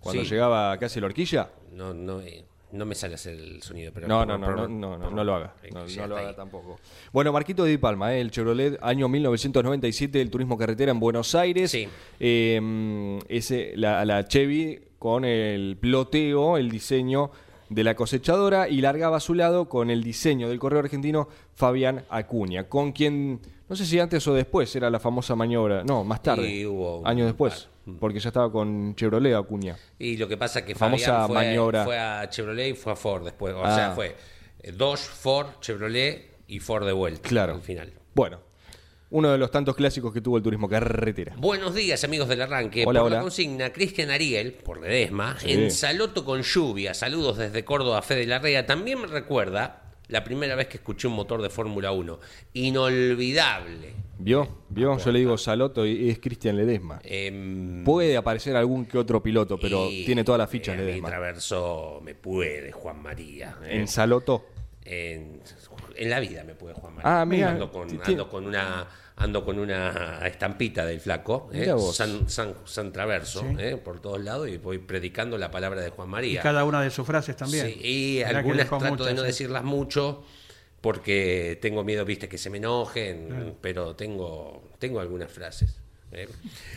Cuando 0.00 0.22
Sí. 0.24 0.30
llegaba 0.30 0.76
casi 0.78 1.00
la 1.00 1.06
horquilla. 1.06 1.50
No, 1.72 1.92
no, 1.94 2.20
eh, 2.20 2.44
no 2.72 2.86
me 2.86 2.94
sale 2.94 3.14
hacer 3.14 3.34
el 3.34 3.62
sonido, 3.62 3.92
pero 3.92 4.08
No, 4.08 4.24
no, 4.24 4.38
no, 4.38 4.50
no, 4.50 4.66
no, 4.68 4.96
no, 4.98 5.10
no 5.10 5.24
lo 5.24 5.34
haga. 5.34 5.54
Eh, 5.62 5.70
No, 5.72 5.86
ya 5.86 6.02
no 6.02 6.08
lo 6.08 6.14
está 6.14 6.20
haga 6.20 6.30
ahí. 6.30 6.36
tampoco. 6.36 6.78
Bueno, 7.12 7.32
Marquito 7.32 7.64
de 7.64 7.70
Di 7.72 7.78
Palma, 7.78 8.14
¿eh? 8.14 8.20
el 8.20 8.30
Chevrolet, 8.30 8.78
año 8.82 9.08
1997, 9.08 10.20
el 10.20 10.30
turismo 10.30 10.56
carretera 10.56 10.90
en 10.92 11.00
Buenos 11.00 11.34
Aires. 11.34 11.70
Sí. 11.70 11.88
Eh, 12.18 13.18
ese, 13.28 13.72
la, 13.76 14.04
la 14.04 14.26
Chevy 14.26 14.80
con 14.98 15.24
el 15.24 15.76
ploteo, 15.78 16.56
el 16.56 16.70
diseño 16.70 17.30
de 17.68 17.84
la 17.84 17.94
cosechadora 17.94 18.68
y 18.68 18.80
largaba 18.80 19.18
a 19.18 19.20
su 19.20 19.34
lado 19.34 19.68
con 19.68 19.90
el 19.90 20.02
diseño 20.02 20.48
del 20.48 20.58
correo 20.58 20.80
argentino 20.80 21.28
Fabián 21.54 22.04
Acuña, 22.10 22.64
con 22.68 22.92
quien, 22.92 23.40
no 23.70 23.76
sé 23.76 23.86
si 23.86 23.98
antes 23.98 24.26
o 24.26 24.34
después 24.34 24.74
era 24.76 24.90
la 24.90 24.98
famosa 25.00 25.34
maniobra, 25.36 25.82
no, 25.84 26.04
más 26.04 26.22
tarde, 26.22 26.46
Y 26.50 26.66
hubo 26.66 26.98
un 26.98 27.06
años 27.06 27.26
después, 27.26 27.68
par. 27.86 27.94
porque 28.00 28.18
ya 28.20 28.28
estaba 28.28 28.50
con 28.52 28.94
Chevrolet 28.96 29.34
Acuña. 29.34 29.76
Y 29.98 30.16
lo 30.18 30.28
que 30.28 30.36
pasa 30.36 30.58
es 30.58 30.64
que 30.66 30.74
Famosa 30.74 31.06
Fabián 31.06 31.26
fue, 31.28 31.34
maniobra. 31.36 31.84
fue 31.84 31.98
a 31.98 32.28
Chevrolet 32.28 32.70
y 32.70 32.74
fue 32.74 32.92
a 32.92 32.96
Ford 32.96 33.24
después. 33.24 33.54
O 33.54 33.64
Ah. 33.64 33.74
sea, 33.74 33.90
fue 33.92 34.14
eh, 34.62 34.72
Dodge, 34.72 34.98
Ford, 35.00 35.46
Chevrolet 35.60 36.38
y 36.48 36.58
Ford 36.58 36.84
de 36.84 36.92
vuelta. 36.92 37.28
Claro. 37.28 37.54
Al 37.54 37.62
final. 37.62 37.92
Bueno, 38.14 38.40
uno 39.10 39.30
de 39.32 39.38
los 39.38 39.50
tantos 39.50 39.74
clásicos 39.76 40.12
que 40.12 40.20
tuvo 40.20 40.36
el 40.36 40.42
turismo 40.42 40.68
carretera. 40.68 41.34
Buenos 41.38 41.74
días, 41.74 42.02
amigos 42.04 42.28
del 42.28 42.42
arranque. 42.42 42.84
Hola, 42.86 43.00
por 43.00 43.06
hola. 43.06 43.16
la 43.16 43.22
consigna, 43.22 43.72
Cristian 43.72 44.10
Ariel, 44.10 44.52
por 44.52 44.80
Ledesma, 44.80 45.36
Sí. 45.38 45.52
en 45.52 45.70
Saloto 45.70 46.24
con 46.24 46.42
lluvia. 46.42 46.92
Saludos 46.94 47.38
desde 47.38 47.64
Córdoba, 47.64 48.02
Fede 48.02 48.26
Larrea. 48.26 48.66
También 48.66 49.00
me 49.00 49.06
recuerda 49.06 49.89
la 50.10 50.22
primera 50.24 50.54
vez 50.54 50.66
que 50.68 50.76
escuché 50.78 51.06
un 51.08 51.14
motor 51.14 51.40
de 51.42 51.48
Fórmula 51.50 51.92
1. 51.92 52.18
Inolvidable. 52.54 53.94
¿Vio? 54.18 54.46
¿Vio? 54.68 54.98
Yo 54.98 55.12
le 55.12 55.18
digo 55.20 55.38
Saloto 55.38 55.86
y 55.86 56.10
es 56.10 56.18
Cristian 56.18 56.56
Ledesma. 56.56 57.00
Em, 57.04 57.82
Puede 57.84 58.16
aparecer 58.16 58.54
algún 58.56 58.84
que 58.86 58.98
otro 58.98 59.22
piloto, 59.22 59.58
pero 59.58 59.88
y, 59.90 60.04
tiene 60.04 60.24
todas 60.24 60.38
las 60.38 60.50
fichas 60.50 60.74
eh, 60.74 60.78
Ledesma. 60.78 61.08
Traverso 61.08 62.00
me 62.04 62.14
puede, 62.14 62.72
Juan 62.72 63.02
María. 63.02 63.56
eh. 63.64 63.78
En 63.78 63.88
Saloto. 63.88 64.46
en, 64.84 65.40
en 65.96 66.10
la 66.10 66.20
vida 66.20 66.44
me 66.44 66.54
puede 66.54 66.74
Juan 66.74 66.94
María. 66.96 67.20
Ah, 67.20 67.24
mira, 67.24 67.50
ando 67.52 67.70
con, 67.70 67.88
ti- 67.88 67.98
ando 68.04 68.28
con 68.28 68.46
una 68.46 68.86
ando 69.20 69.44
con 69.44 69.58
una 69.58 70.20
estampita 70.26 70.84
del 70.86 70.98
flaco, 71.00 71.50
eh. 71.52 71.72
San, 71.92 72.28
San- 72.28 72.54
San 72.64 72.90
Traverso, 72.92 73.44
eh, 73.58 73.76
por 73.76 74.00
todos 74.00 74.20
lados 74.24 74.48
y 74.48 74.56
voy 74.56 74.78
predicando 74.78 75.36
la 75.38 75.50
palabra 75.50 75.82
de 75.82 75.90
Juan 75.90 76.08
Y 76.08 76.10
María. 76.10 76.40
cada 76.40 76.64
una 76.64 76.80
de 76.82 76.90
sus 76.90 77.06
frases 77.06 77.36
también. 77.36 77.66
Sí, 77.66 77.80
y 77.82 78.14
Mirá 78.26 78.38
algunas 78.38 78.68
trato 78.68 79.04
de 79.04 79.14
no 79.14 79.22
¿eh? 79.22 79.26
decirlas 79.26 79.62
mucho 79.62 80.24
porque 80.80 81.58
tengo 81.60 81.84
miedo, 81.84 82.04
viste, 82.06 82.28
que 82.28 82.38
se 82.38 82.48
me 82.48 82.56
enojen, 82.58 83.56
pero 83.60 83.94
tengo, 83.94 84.70
tengo 84.78 85.00
algunas 85.00 85.30
frases. 85.30 85.78
¿Eh? 86.12 86.28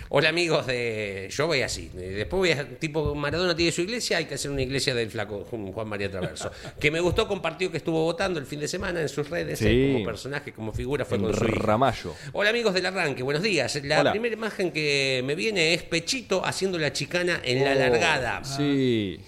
Hola 0.10 0.30
amigos 0.30 0.68
de... 0.68 1.28
Yo 1.32 1.48
voy 1.48 1.62
así. 1.62 1.90
Después 1.94 2.38
voy 2.40 2.52
a... 2.52 2.68
Tipo, 2.78 3.16
Maradona 3.16 3.56
tiene 3.56 3.72
su 3.72 3.82
iglesia, 3.82 4.18
hay 4.18 4.26
que 4.26 4.36
hacer 4.36 4.52
una 4.52 4.62
iglesia 4.62 4.94
del 4.94 5.10
flaco 5.10 5.46
Ju- 5.50 5.72
Juan 5.74 5.88
María 5.88 6.10
Traverso. 6.12 6.52
que 6.80 6.92
me 6.92 7.00
gustó, 7.00 7.28
compartió 7.28 7.72
que 7.72 7.78
estuvo 7.78 8.04
votando 8.04 8.40
el 8.40 8.46
fin 8.46 8.60
de 8.60 8.68
semana 8.68 9.02
en 9.02 9.10
sus 9.10 9.30
redes, 9.30 9.60
Sí. 9.60 9.68
eh, 9.68 9.92
como 9.94 10.06
personaje, 10.06 10.54
como 10.54 10.72
figura, 10.72 11.06
fue 11.06 11.18
En 11.18 11.24
con 11.24 11.34
su 11.36 11.46
hija. 11.46 11.60
Ramallo. 11.60 12.14
Hola 12.34 12.50
amigos 12.52 12.74
del 12.74 12.86
arranque, 12.86 13.24
buenos 13.24 13.44
días. 13.44 13.80
La 13.84 14.02
Hola. 14.02 14.12
primera 14.12 14.34
imagen 14.36 14.72
que 14.72 15.22
me 15.26 15.36
viene 15.36 15.74
es 15.74 15.84
Pechito 15.84 16.46
haciendo 16.46 16.78
la 16.78 16.94
chicana 16.94 17.42
en 17.44 17.64
la 17.64 17.76
largada. 17.76 18.44
Sí. 18.44 19.20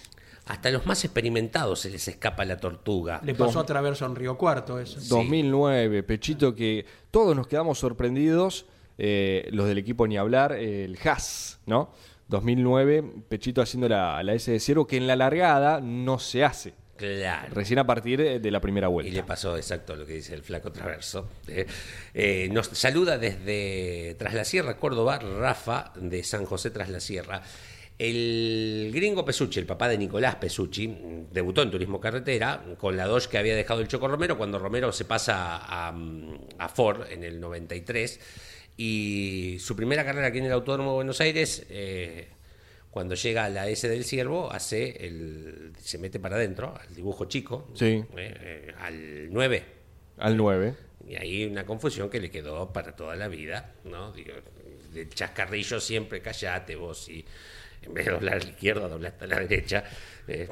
Hasta 0.47 0.69
los 0.69 0.85
más 0.85 1.03
experimentados 1.03 1.79
se 1.79 1.89
les 1.89 2.07
escapa 2.07 2.45
la 2.45 2.57
tortuga. 2.57 3.19
Le 3.23 3.33
pasó 3.33 3.61
a 3.61 3.65
Traverso 3.65 4.05
en 4.05 4.15
Río 4.15 4.37
Cuarto 4.37 4.79
eso. 4.79 4.99
2009, 5.07 6.03
Pechito, 6.03 6.53
que 6.53 6.85
todos 7.09 7.35
nos 7.35 7.47
quedamos 7.47 7.79
sorprendidos, 7.79 8.67
eh, 8.97 9.47
los 9.51 9.67
del 9.67 9.77
equipo 9.77 10.07
ni 10.07 10.17
hablar, 10.17 10.53
el 10.53 10.97
Haas, 11.03 11.59
¿no? 11.65 11.91
2009, 12.27 13.03
Pechito 13.29 13.61
haciendo 13.61 13.87
la, 13.87 14.21
la 14.23 14.33
S 14.33 14.51
de 14.51 14.59
cero, 14.59 14.87
que 14.87 14.97
en 14.97 15.05
la 15.07 15.15
largada 15.15 15.79
no 15.81 16.17
se 16.19 16.43
hace, 16.43 16.73
Claro. 16.97 17.53
recién 17.53 17.77
a 17.79 17.85
partir 17.85 18.39
de 18.41 18.51
la 18.51 18.61
primera 18.61 18.87
Y 18.87 18.89
le 18.89 18.93
vuelta. 18.93 19.25
pasó 19.25 19.57
exacto 19.57 19.95
lo 19.95 20.05
que 20.05 20.13
dice 20.13 20.33
el 20.33 20.41
flaco 20.41 20.71
Traverso. 20.71 21.27
¿eh? 21.47 21.67
Eh, 22.13 22.49
nos 22.51 22.67
saluda 22.67 23.17
desde 23.17 24.15
Tras 24.17 24.33
la 24.33 24.43
Sierra, 24.45 24.77
Córdoba, 24.77 25.19
Rafa 25.19 25.91
de 25.97 26.23
San 26.23 26.45
José 26.45 26.71
Tras 26.71 26.89
la 26.89 26.99
Sierra. 26.99 27.41
El 27.97 28.91
gringo 28.93 29.23
Pesucci, 29.23 29.59
el 29.59 29.65
papá 29.65 29.87
de 29.87 29.97
Nicolás 29.97 30.35
Pesucci, 30.35 30.93
debutó 31.31 31.61
en 31.61 31.71
Turismo 31.71 32.01
Carretera 32.01 32.61
con 32.77 32.97
la 32.97 33.05
Dodge 33.07 33.27
que 33.29 33.37
había 33.37 33.55
dejado 33.55 33.79
el 33.81 33.87
Choco 33.87 34.07
Romero 34.07 34.37
cuando 34.37 34.59
Romero 34.59 34.91
se 34.91 35.05
pasa 35.05 35.55
a, 35.57 35.95
a 36.57 36.69
Ford 36.69 37.03
en 37.09 37.23
el 37.23 37.39
93. 37.39 38.19
Y 38.77 39.57
su 39.59 39.75
primera 39.75 40.03
carrera 40.03 40.27
aquí 40.27 40.39
en 40.39 40.45
el 40.45 40.51
Autódromo 40.51 40.91
de 40.91 40.95
Buenos 40.95 41.21
Aires, 41.21 41.65
eh, 41.69 42.27
cuando 42.91 43.15
llega 43.15 43.45
a 43.45 43.49
la 43.49 43.67
S 43.69 43.87
del 43.87 44.03
Ciervo, 44.03 44.51
hace 44.51 45.05
el, 45.05 45.73
se 45.79 45.97
mete 45.97 46.19
para 46.19 46.35
adentro, 46.35 46.73
al 46.79 46.93
dibujo 46.93 47.25
chico, 47.25 47.69
Sí. 47.73 48.03
eh, 48.17 48.73
al 48.79 49.31
9. 49.31 49.63
Al 50.17 50.35
9. 50.37 50.73
Y 51.07 51.15
ahí 51.15 51.45
una 51.45 51.65
confusión 51.65 52.09
que 52.09 52.19
le 52.19 52.29
quedó 52.31 52.73
para 52.73 52.95
toda 52.95 53.15
la 53.15 53.27
vida, 53.27 53.73
¿no? 53.83 54.11
Digo, 54.11 54.33
de 54.93 55.07
chascarrillo 55.09 55.79
siempre, 55.79 56.21
callate 56.21 56.75
vos 56.75 57.07
y 57.09 57.23
en 57.83 57.93
vez 57.93 58.05
de 58.05 58.11
doblar 58.13 58.35
a 58.35 58.39
la 58.39 58.45
izquierda, 58.45 58.87
doblaste 58.87 59.25
a 59.25 59.27
la 59.27 59.39
derecha. 59.39 59.83
Eh, 60.27 60.47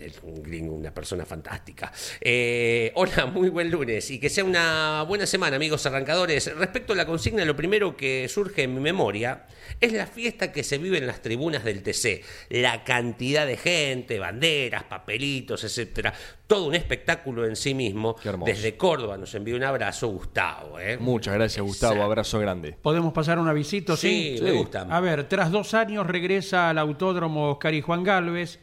es 0.00 0.20
un 0.22 0.42
gringo, 0.42 0.74
una 0.74 0.92
persona 0.94 1.24
fantástica. 1.26 1.92
Eh, 2.20 2.92
hola, 2.94 3.26
muy 3.32 3.48
buen 3.48 3.70
lunes 3.70 4.10
y 4.10 4.18
que 4.20 4.28
sea 4.28 4.44
una 4.44 5.02
buena 5.02 5.26
semana, 5.26 5.56
amigos 5.56 5.84
arrancadores. 5.86 6.54
Respecto 6.56 6.92
a 6.92 6.96
la 6.96 7.06
consigna, 7.06 7.44
lo 7.44 7.56
primero 7.56 7.96
que 7.96 8.28
surge 8.28 8.62
en 8.62 8.74
mi 8.74 8.80
memoria 8.80 9.46
es 9.80 9.92
la 9.92 10.06
fiesta 10.06 10.52
que 10.52 10.62
se 10.62 10.78
vive 10.78 10.98
en 10.98 11.06
las 11.06 11.20
tribunas 11.22 11.64
del 11.64 11.82
TC. 11.82 12.22
La 12.50 12.84
cantidad 12.84 13.46
de 13.46 13.56
gente, 13.56 14.18
banderas, 14.18 14.84
papelitos, 14.84 15.64
etcétera. 15.64 16.12
Todo 16.46 16.66
un 16.66 16.74
espectáculo 16.74 17.44
en 17.46 17.56
sí 17.56 17.74
mismo. 17.74 18.14
Qué 18.16 18.28
hermoso. 18.30 18.50
Desde 18.52 18.76
Córdoba 18.76 19.18
nos 19.18 19.34
envía 19.34 19.54
un 19.56 19.64
abrazo, 19.64 20.08
Gustavo. 20.08 20.78
¿eh? 20.80 20.96
Muchas 20.98 21.34
gracias, 21.34 21.64
Gustavo. 21.64 21.92
Exacto. 21.94 22.06
Abrazo 22.06 22.38
grande. 22.38 22.76
¿Podemos 22.80 23.12
pasar 23.12 23.38
un 23.38 23.48
avisito? 23.48 23.96
Sí, 23.96 24.36
Sí. 24.38 24.42
me 24.44 24.50
Sí. 24.52 24.56
gusta. 24.56 24.86
A 24.88 25.00
ver, 25.00 25.28
tras 25.28 25.50
dos 25.50 25.74
años 25.74 26.06
regresa 26.06 26.70
al 26.70 26.78
Autódromo 26.78 27.50
Oscar 27.50 27.74
y 27.74 27.82
Juan 27.82 28.02
Galvez. 28.04 28.60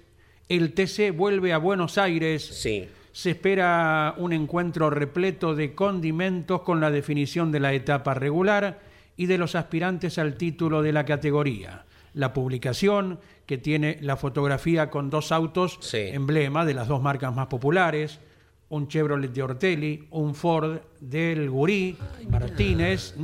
El 0.50 0.74
TC 0.74 1.12
vuelve 1.16 1.54
a 1.54 1.58
Buenos 1.58 1.98
Aires. 1.98 2.44
Sí. 2.46 2.88
Se 3.12 3.32
espera 3.32 4.14
un 4.18 4.34
encuentro 4.34 4.90
repleto 4.90 5.56
de 5.56 5.74
condimentos 5.74 6.62
con 6.62 6.82
la 6.82 6.92
definición 6.92 7.52
de 7.52 7.60
la 7.62 7.74
etapa 7.74 8.14
regular 8.14 8.82
y 9.18 9.26
de 9.28 9.38
los 9.38 9.56
aspirantes 9.56 10.18
al 10.18 10.36
título 10.36 10.82
de 10.82 10.92
la 10.92 11.06
categoría. 11.06 11.86
La 12.14 12.34
publicación, 12.34 13.20
que 13.46 13.58
tiene 13.58 13.98
la 14.02 14.18
fotografía 14.18 14.90
con 14.90 15.10
dos 15.10 15.32
autos, 15.32 15.78
Sí. 15.82 15.98
emblema 15.98 16.66
de 16.66 16.74
las 16.74 16.88
dos 16.88 17.02
marcas 17.02 17.34
más 17.34 17.48
populares, 17.48 18.20
un 18.70 18.88
Chevrolet 18.88 19.32
de 19.32 19.44
Ortelli, 19.44 20.08
un 20.12 20.36
Ford 20.36 20.80
del 21.00 21.50
Gurí, 21.50 21.98
Martínez, 22.30 23.16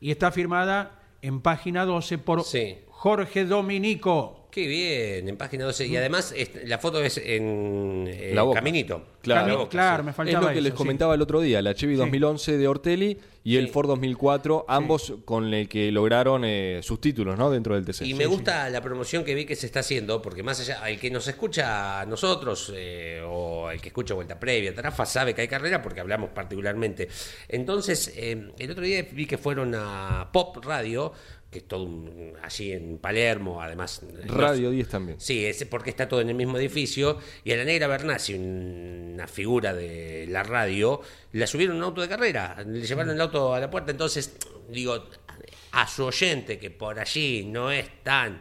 y 0.00 0.10
está 0.10 0.32
firmada 0.32 1.00
en 1.20 1.40
página 1.40 1.84
12 1.84 2.18
por 2.18 2.42
Sí. 2.42 2.78
Jorge 2.88 3.44
Dominico. 3.44 4.41
Qué 4.52 4.66
bien, 4.66 5.26
en 5.30 5.36
página 5.38 5.64
12. 5.64 5.86
Y 5.86 5.96
además 5.96 6.34
este, 6.36 6.66
la 6.66 6.76
foto 6.78 7.02
es 7.02 7.16
en 7.16 8.04
eh, 8.06 8.32
La 8.34 8.42
Boca. 8.42 8.60
Caminito. 8.60 9.02
Claro. 9.22 9.46
La 9.46 9.52
Cami- 9.54 9.56
Boca, 9.56 9.70
claro, 9.70 10.02
sí. 10.02 10.04
me 10.04 10.10
Es 10.10 10.16
faltaba 10.16 10.48
lo 10.48 10.54
que 10.54 10.60
les 10.60 10.72
sí. 10.72 10.76
comentaba 10.76 11.14
el 11.14 11.22
otro 11.22 11.40
día, 11.40 11.62
la 11.62 11.74
Chevy 11.74 11.94
2011 11.96 12.58
de 12.58 12.68
Ortelli 12.68 13.18
y 13.44 13.56
el. 13.56 13.68
Ford 13.68 13.86
2004, 13.88 14.66
ambos 14.68 15.14
con 15.24 15.54
el 15.54 15.70
que 15.70 15.90
lograron 15.90 16.44
eh, 16.44 16.80
sus 16.82 17.00
títulos 17.00 17.38
¿no? 17.38 17.50
dentro 17.50 17.74
del 17.76 17.86
TC. 17.86 18.02
Y 18.02 18.12
me 18.12 18.26
gusta 18.26 18.68
la 18.68 18.82
promoción 18.82 19.24
que 19.24 19.34
vi 19.34 19.46
que 19.46 19.56
se 19.56 19.64
está 19.64 19.80
haciendo, 19.80 20.20
porque 20.20 20.42
más 20.42 20.60
allá, 20.60 20.86
el 20.90 21.00
que 21.00 21.10
nos 21.10 21.26
escucha 21.28 22.02
a 22.02 22.04
nosotros, 22.04 22.70
eh, 22.76 23.22
o 23.26 23.70
el 23.70 23.80
que 23.80 23.88
escucha 23.88 24.12
Vuelta 24.12 24.38
Previa, 24.38 24.74
Tarafa, 24.74 25.06
sabe 25.06 25.34
que 25.34 25.40
hay 25.40 25.48
carrera 25.48 25.80
porque 25.80 26.00
hablamos 26.00 26.28
particularmente. 26.28 27.08
Entonces, 27.48 28.12
eh, 28.16 28.50
el 28.58 28.70
otro 28.70 28.84
día 28.84 29.06
vi 29.10 29.24
que 29.24 29.38
fueron 29.38 29.74
a 29.74 30.28
Pop 30.30 30.62
Radio, 30.62 31.12
que 31.52 31.58
es 31.58 31.68
todo 31.68 31.84
un- 31.84 32.32
allí 32.42 32.72
en 32.72 32.96
Palermo, 32.98 33.60
además. 33.62 34.00
Radio 34.26 34.68
no- 34.68 34.70
10 34.74 34.88
también. 34.88 35.20
Sí, 35.20 35.44
es 35.44 35.64
porque 35.66 35.90
está 35.90 36.08
todo 36.08 36.22
en 36.22 36.30
el 36.30 36.34
mismo 36.34 36.56
edificio. 36.56 37.18
Y 37.44 37.52
a 37.52 37.56
la 37.58 37.64
negra 37.64 37.86
Bernasi, 37.86 38.34
una 38.34 39.28
figura 39.28 39.74
de 39.74 40.26
la 40.30 40.42
radio, 40.42 41.02
la 41.32 41.46
subieron 41.46 41.76
en 41.76 41.82
un 41.82 41.88
auto 41.88 42.00
de 42.00 42.08
carrera, 42.08 42.64
le 42.66 42.80
llevaron 42.86 43.14
el 43.14 43.20
auto 43.20 43.52
a 43.54 43.60
la 43.60 43.70
puerta. 43.70 43.90
Entonces, 43.90 44.34
digo, 44.70 45.04
a 45.72 45.86
su 45.86 46.04
oyente 46.04 46.58
que 46.58 46.70
por 46.70 46.98
allí 46.98 47.44
no 47.44 47.70
es 47.70 48.02
tan 48.02 48.40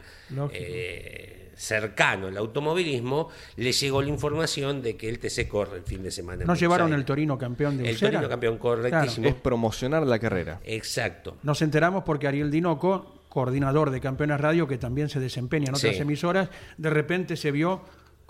eh, 0.52 1.52
cercano 1.56 2.28
al 2.28 2.38
automovilismo, 2.38 3.30
le 3.58 3.72
llegó 3.72 4.02
la 4.02 4.10
información 4.10 4.82
de 4.82 4.96
que 4.98 5.08
el 5.10 5.20
TC 5.20 5.48
corre 5.48 5.78
el 5.78 5.84
fin 5.84 6.02
de 6.04 6.12
semana. 6.12 6.36
en 6.36 6.40
¿No 6.42 6.46
Buenos 6.48 6.60
llevaron 6.60 6.88
Aires. 6.88 7.00
el 7.00 7.06
Torino 7.06 7.38
campeón 7.38 7.78
de 7.78 7.90
El? 7.90 8.00
Torino 8.00 8.28
campeón, 8.30 8.58
correctísimo. 8.58 9.28
Es 9.28 9.36
promocionar 9.36 10.06
la 10.06 10.20
carrera. 10.20 10.60
Exacto. 10.64 11.38
Nos 11.44 11.62
enteramos 11.62 12.04
porque 12.04 12.28
Ariel 12.28 12.50
Dinoco, 12.52 13.22
coordinador 13.30 13.92
de 13.92 14.02
Campeones 14.02 14.40
Radio, 14.42 14.68
que 14.68 14.78
también 14.78 15.08
se 15.10 15.20
desempeña 15.20 15.66
en 15.70 15.76
otras 15.76 15.96
Sí. 15.96 16.02
emisoras, 16.02 16.50
de 16.78 16.90
repente 16.90 17.38
se 17.38 17.52
vio 17.52 17.82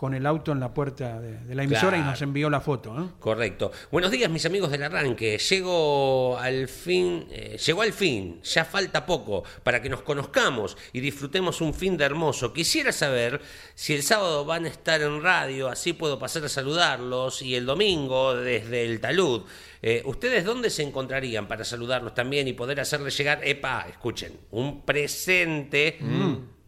con 0.02 0.16
el 0.16 0.26
auto 0.26 0.52
en 0.52 0.60
la 0.60 0.74
puerta 0.74 1.20
de, 1.20 1.38
de 1.38 1.54
la 1.54 1.62
emisora 1.62 1.96
y 1.96 2.02
nos 2.02 2.20
envió 2.24 2.50
la 2.50 2.60
foto. 2.60 3.00
¿eh? 3.00 3.08
Correcto. 3.20 3.72
Buenos 3.92 4.10
días, 4.10 4.32
mis 4.32 4.44
amigos 4.48 4.72
del 4.72 4.82
arranque. 4.82 5.38
Llego 5.38 6.40
al 6.40 6.68
fin, 6.68 7.28
eh, 7.30 7.56
llegó 7.64 7.84
al 7.84 7.94
fin. 7.94 8.42
Ya 8.42 8.66
falta 8.66 9.06
poco 9.06 9.44
para 9.62 9.80
que 9.80 9.90
nos 9.90 10.02
conozcamos 10.02 10.76
y 10.92 11.02
disfrutemos 11.02 11.62
un 11.62 11.76
fin 11.76 11.98
de 11.98 12.06
hermoso. 12.06 12.52
Quisiera 12.52 12.92
saber 12.92 13.42
si 13.76 13.94
el 13.94 14.02
sábado 14.02 14.44
van 14.44 14.66
a 14.66 14.70
estar 14.70 15.04
en 15.04 15.22
radio, 15.22 15.70
así 15.70 15.94
puedo 15.94 16.18
pasar 16.18 16.46
a 16.46 16.50
saludarlos, 16.50 17.44
y 17.44 17.54
el 17.54 17.68
domingo 17.68 18.34
desde 18.34 18.84
el 18.86 19.00
talud. 19.02 19.44
Eh, 19.84 20.02
¿Ustedes 20.06 20.44
dónde 20.44 20.72
se 20.72 20.82
encontrarían 20.82 21.48
para 21.48 21.64
saludarlos 21.64 22.16
también 22.16 22.48
y 22.48 22.54
poder 22.54 22.80
hacerles 22.80 23.16
llegar, 23.16 23.42
epa, 23.44 23.86
escuchen, 23.88 24.40
un 24.50 24.84
presente? 24.84 26.00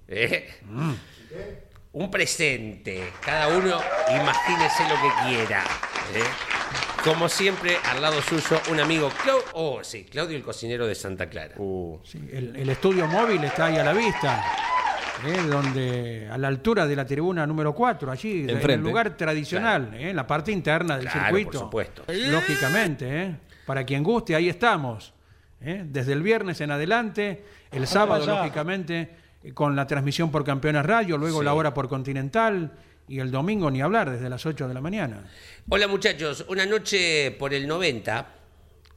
¿eh? 0.08 0.50
Un 1.94 2.10
presente. 2.12 3.12
Cada 3.24 3.48
uno 3.50 3.80
imagínese 4.10 4.84
lo 4.90 4.96
que 4.96 5.30
quiera. 5.30 5.64
¿eh? 6.16 6.24
Como 7.04 7.28
siempre, 7.28 7.78
al 7.92 8.02
lado 8.02 8.22
suyo, 8.22 8.62
un 8.72 8.80
amigo, 8.80 9.10
Clau- 9.24 9.44
oh, 9.54 9.84
sí, 9.84 10.06
Claudio, 10.06 10.38
el 10.38 10.44
cocinero 10.44 10.88
de 10.88 10.96
Santa 10.96 11.28
Clara. 11.30 11.56
Uh, 11.58 12.00
Sí, 12.04 12.18
el, 12.32 12.56
el 12.56 12.70
estudio 12.70 13.08
móvil 13.08 13.44
está 13.44 13.66
ahí 13.66 13.78
a 13.78 13.84
la 13.84 13.92
vista, 13.94 14.42
¿eh? 15.26 15.38
donde 15.50 16.30
a 16.32 16.38
la 16.38 16.48
altura 16.48 16.88
de 16.88 16.96
la 16.96 17.06
tribuna 17.06 17.46
número 17.46 17.74
4, 17.76 18.10
allí, 18.12 18.46
en 18.50 18.70
el 18.70 18.80
lugar 18.80 19.18
tradicional, 19.18 19.94
¿eh? 19.96 20.12
en 20.12 20.16
la 20.16 20.26
parte 20.26 20.52
interna 20.54 20.96
del 20.98 21.08
Claro, 21.10 21.26
circuito. 21.26 21.52
por 21.52 21.60
supuesto. 21.60 22.04
Lógicamente, 22.08 23.22
¿eh? 23.24 23.36
para 23.66 23.84
quien 23.86 24.02
guste, 24.02 24.34
ahí 24.36 24.48
estamos. 24.48 25.14
¿eh? 25.62 25.84
Desde 25.86 26.14
el 26.14 26.24
viernes 26.24 26.62
en 26.62 26.72
adelante, 26.72 27.44
el 27.72 27.86
sábado, 27.86 28.26
lógicamente, 28.26 29.02
eh, 29.02 29.10
con 29.54 29.76
la 29.76 29.86
transmisión 29.88 30.32
por 30.32 30.44
Campeones 30.44 30.86
Radio, 30.86 31.18
luego 31.18 31.40
Sí. 31.40 31.46
la 31.46 31.54
hora 31.54 31.74
por 31.74 31.90
Continental 31.90 32.72
y 33.08 33.20
el 33.20 33.32
domingo 33.32 33.70
ni 33.70 33.82
hablar, 33.82 34.10
desde 34.10 34.30
las 34.30 34.46
8 34.46 34.68
de 34.68 34.74
la 34.74 34.82
mañana. 34.82 35.24
Hola 35.70 35.88
muchachos, 35.88 36.46
una 36.50 36.66
noche 36.66 37.32
por 37.38 37.54
el 37.54 37.68
90, 37.68 38.28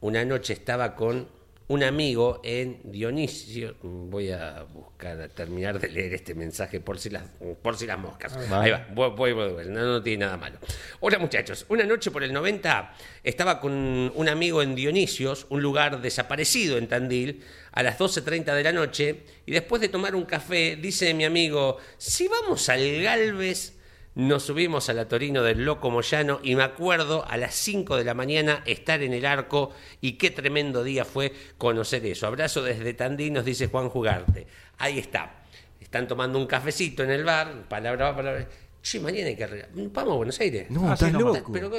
una 0.00 0.24
noche 0.24 0.52
estaba 0.52 0.94
con 0.94 1.26
un 1.68 1.82
amigo 1.82 2.40
en 2.44 2.80
Dionisio. 2.84 3.74
Voy 3.82 4.30
a 4.30 4.64
buscar, 4.72 5.20
a 5.20 5.28
terminar 5.28 5.80
de 5.80 5.88
leer 5.88 6.14
este 6.14 6.34
mensaje 6.34 6.80
por 6.80 6.98
si 6.98 7.10
las, 7.10 7.24
por 7.62 7.76
si 7.76 7.86
las 7.86 7.98
moscas. 7.98 8.36
Ahí 8.50 8.70
va, 8.70 8.86
voy, 8.92 9.10
voy, 9.10 9.32
voy, 9.32 9.52
voy, 9.52 9.66
no, 9.66 9.84
no 9.84 10.02
tiene 10.02 10.24
nada 10.24 10.36
malo. 10.36 10.58
Hola 11.00 11.18
muchachos, 11.18 11.66
una 11.68 11.84
noche 11.84 12.10
por 12.10 12.22
el 12.22 12.32
90 12.32 12.94
estaba 13.24 13.60
con 13.60 13.72
un 14.14 14.28
amigo 14.28 14.62
en 14.62 14.74
Dionisios, 14.74 15.46
un 15.50 15.60
lugar 15.60 16.00
desaparecido 16.00 16.78
en 16.78 16.88
Tandil, 16.88 17.42
a 17.72 17.82
las 17.82 17.98
12.30 17.98 18.54
de 18.54 18.62
la 18.62 18.72
noche, 18.72 19.22
y 19.44 19.52
después 19.52 19.82
de 19.82 19.88
tomar 19.88 20.14
un 20.14 20.24
café, 20.24 20.76
dice 20.76 21.12
mi 21.14 21.24
amigo, 21.24 21.78
si 21.98 22.28
vamos 22.28 22.68
al 22.68 23.02
Galvez... 23.02 23.75
Nos 24.16 24.44
subimos 24.44 24.88
a 24.88 24.94
la 24.94 25.08
Torino 25.08 25.42
del 25.42 25.66
Loco 25.66 25.90
Moyano 25.90 26.40
y 26.42 26.56
me 26.56 26.62
acuerdo 26.62 27.26
a 27.28 27.36
las 27.36 27.54
5 27.54 27.98
de 27.98 28.04
la 28.04 28.14
mañana 28.14 28.62
estar 28.64 29.02
en 29.02 29.12
el 29.12 29.26
arco 29.26 29.72
y 30.00 30.12
qué 30.12 30.30
tremendo 30.30 30.82
día 30.82 31.04
fue 31.04 31.34
conocer 31.58 32.06
eso. 32.06 32.26
Abrazo 32.26 32.62
desde 32.62 32.94
Tandil, 32.94 33.34
nos 33.34 33.44
dice 33.44 33.66
Juan 33.66 33.90
Jugarte. 33.90 34.46
Ahí 34.78 34.98
está. 34.98 35.44
Están 35.78 36.08
tomando 36.08 36.38
un 36.38 36.46
cafecito 36.46 37.02
en 37.02 37.10
el 37.10 37.24
bar, 37.24 37.68
palabra 37.68 38.16
palabra. 38.16 38.48
Che, 38.80 39.00
mañana 39.00 39.26
hay 39.26 39.36
que 39.36 39.44
arreglar. 39.44 39.68
Vamos 39.74 40.14
a 40.14 40.16
Buenos 40.16 40.40
Aires. 40.40 40.70
no, 40.70 40.90
Así 40.90 41.04
estás 41.04 41.20
loco. 41.20 41.52
Pero, 41.52 41.70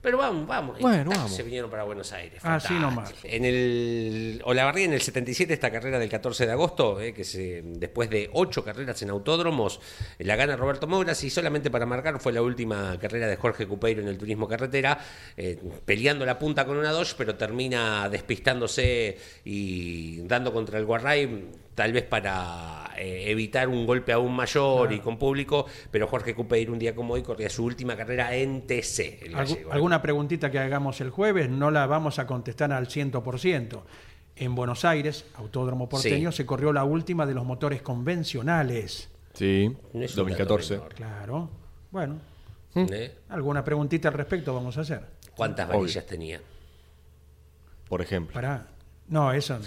pero 0.00 0.18
vamos, 0.18 0.46
vamos. 0.46 0.78
Bueno, 0.80 1.10
Ah, 1.12 1.16
vamos. 1.16 1.32
Se 1.34 1.42
vinieron 1.42 1.70
para 1.70 1.84
Buenos 1.84 2.12
Aires. 2.12 2.38
Así 2.44 2.68
fantástico. 2.68 2.80
nomás. 2.80 3.14
En 3.24 3.44
el 3.44 4.42
Olavarría, 4.44 4.84
en 4.84 4.92
el 4.92 5.00
77, 5.00 5.52
esta 5.54 5.70
carrera 5.70 5.98
del 5.98 6.08
14 6.08 6.46
de 6.46 6.52
agosto, 6.52 7.00
eh, 7.00 7.12
que 7.12 7.24
se, 7.24 7.62
después 7.64 8.08
de 8.10 8.30
ocho 8.32 8.64
carreras 8.64 9.00
en 9.02 9.10
autódromos, 9.10 9.80
eh, 10.18 10.24
la 10.24 10.36
gana 10.36 10.56
Roberto 10.56 10.86
Mouras 10.86 11.22
y 11.24 11.30
solamente 11.30 11.70
para 11.70 11.86
marcar 11.86 12.20
fue 12.20 12.32
la 12.32 12.42
última 12.42 12.98
carrera 13.00 13.26
de 13.26 13.36
Jorge 13.36 13.66
Cupeiro 13.66 14.02
en 14.02 14.08
el 14.08 14.18
turismo 14.18 14.46
carretera, 14.48 14.98
eh, 15.36 15.58
peleando 15.84 16.24
la 16.24 16.38
punta 16.38 16.64
con 16.64 16.76
una 16.76 16.92
Dodge, 16.92 17.14
pero 17.16 17.34
termina 17.36 18.08
despistándose 18.08 19.18
y 19.44 20.20
dando 20.22 20.52
contra 20.52 20.78
el 20.78 20.84
Guarray, 20.86 21.46
tal 21.76 21.92
vez 21.92 22.02
para 22.04 22.90
eh, 22.96 23.24
evitar 23.30 23.68
un 23.68 23.86
golpe 23.86 24.12
aún 24.12 24.34
mayor 24.34 24.92
y 24.92 24.98
con 24.98 25.18
público, 25.18 25.66
pero 25.92 26.08
Jorge 26.08 26.34
Cupeiro 26.34 26.72
un 26.72 26.78
día 26.80 26.94
como 26.96 27.14
hoy 27.14 27.22
corría 27.22 27.48
su 27.50 27.64
última 27.64 27.96
carrera 27.96 28.34
en 28.34 28.66
TC. 28.66 29.20
el 29.26 29.34
Algu- 29.34 29.50
gallego. 29.50 29.72
¿Alguna 29.72 30.02
preguntita 30.02 30.50
que 30.50 30.58
hagamos 30.58 31.00
el 31.00 31.10
jueves? 31.10 31.48
No 31.50 31.70
la 31.70 31.86
vamos 31.86 32.18
a 32.18 32.26
contestar 32.26 32.72
al 32.72 32.88
100%. 32.88 33.82
En 34.38 34.54
Buenos 34.54 34.84
Aires, 34.84 35.24
Autódromo 35.36 35.88
Porteño, 35.88 36.32
Sí. 36.32 36.38
se 36.38 36.46
corrió 36.46 36.72
la 36.72 36.84
última 36.84 37.24
de 37.26 37.34
los 37.34 37.44
motores 37.44 37.80
convencionales. 37.82 39.08
Sí, 39.34 39.70
No 39.94 40.02
es 40.02 40.10
un 40.12 40.16
2014. 40.16 40.74
dato 40.74 40.84
menor. 40.88 40.94
Claro. 40.94 41.50
Bueno, 41.90 42.18
¿Eh? 42.74 43.14
alguna 43.28 43.62
preguntita 43.64 44.08
al 44.08 44.14
respecto 44.14 44.54
vamos 44.54 44.76
a 44.78 44.80
hacer. 44.82 45.02
¿Cuántas 45.36 45.68
Obvio. 45.68 45.80
varillas 45.80 46.06
tenía? 46.06 46.40
Por 47.88 48.00
ejemplo. 48.02 48.34
Para. 48.34 48.66
No, 49.08 49.32
eso. 49.32 49.58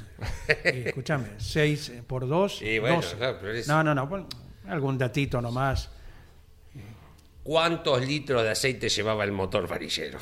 eh, 0.47 0.83
escúchame, 0.87 1.27
6 1.37 1.93
por 2.07 2.27
2. 2.27 2.61
Y 2.61 2.79
bueno, 2.79 3.01
claro, 3.17 3.37
pero 3.39 3.53
es- 3.53 3.67
No, 3.67 3.83
no, 3.83 3.95
no. 3.95 4.07
pon 4.09 4.27
algún 4.67 4.97
datito 4.97 5.41
nomás. 5.41 5.89
¿Cuántos 7.43 8.05
litros 8.05 8.43
de 8.43 8.49
aceite 8.51 8.89
llevaba 8.89 9.23
el 9.23 9.31
motor 9.31 9.67
varillero? 9.67 10.19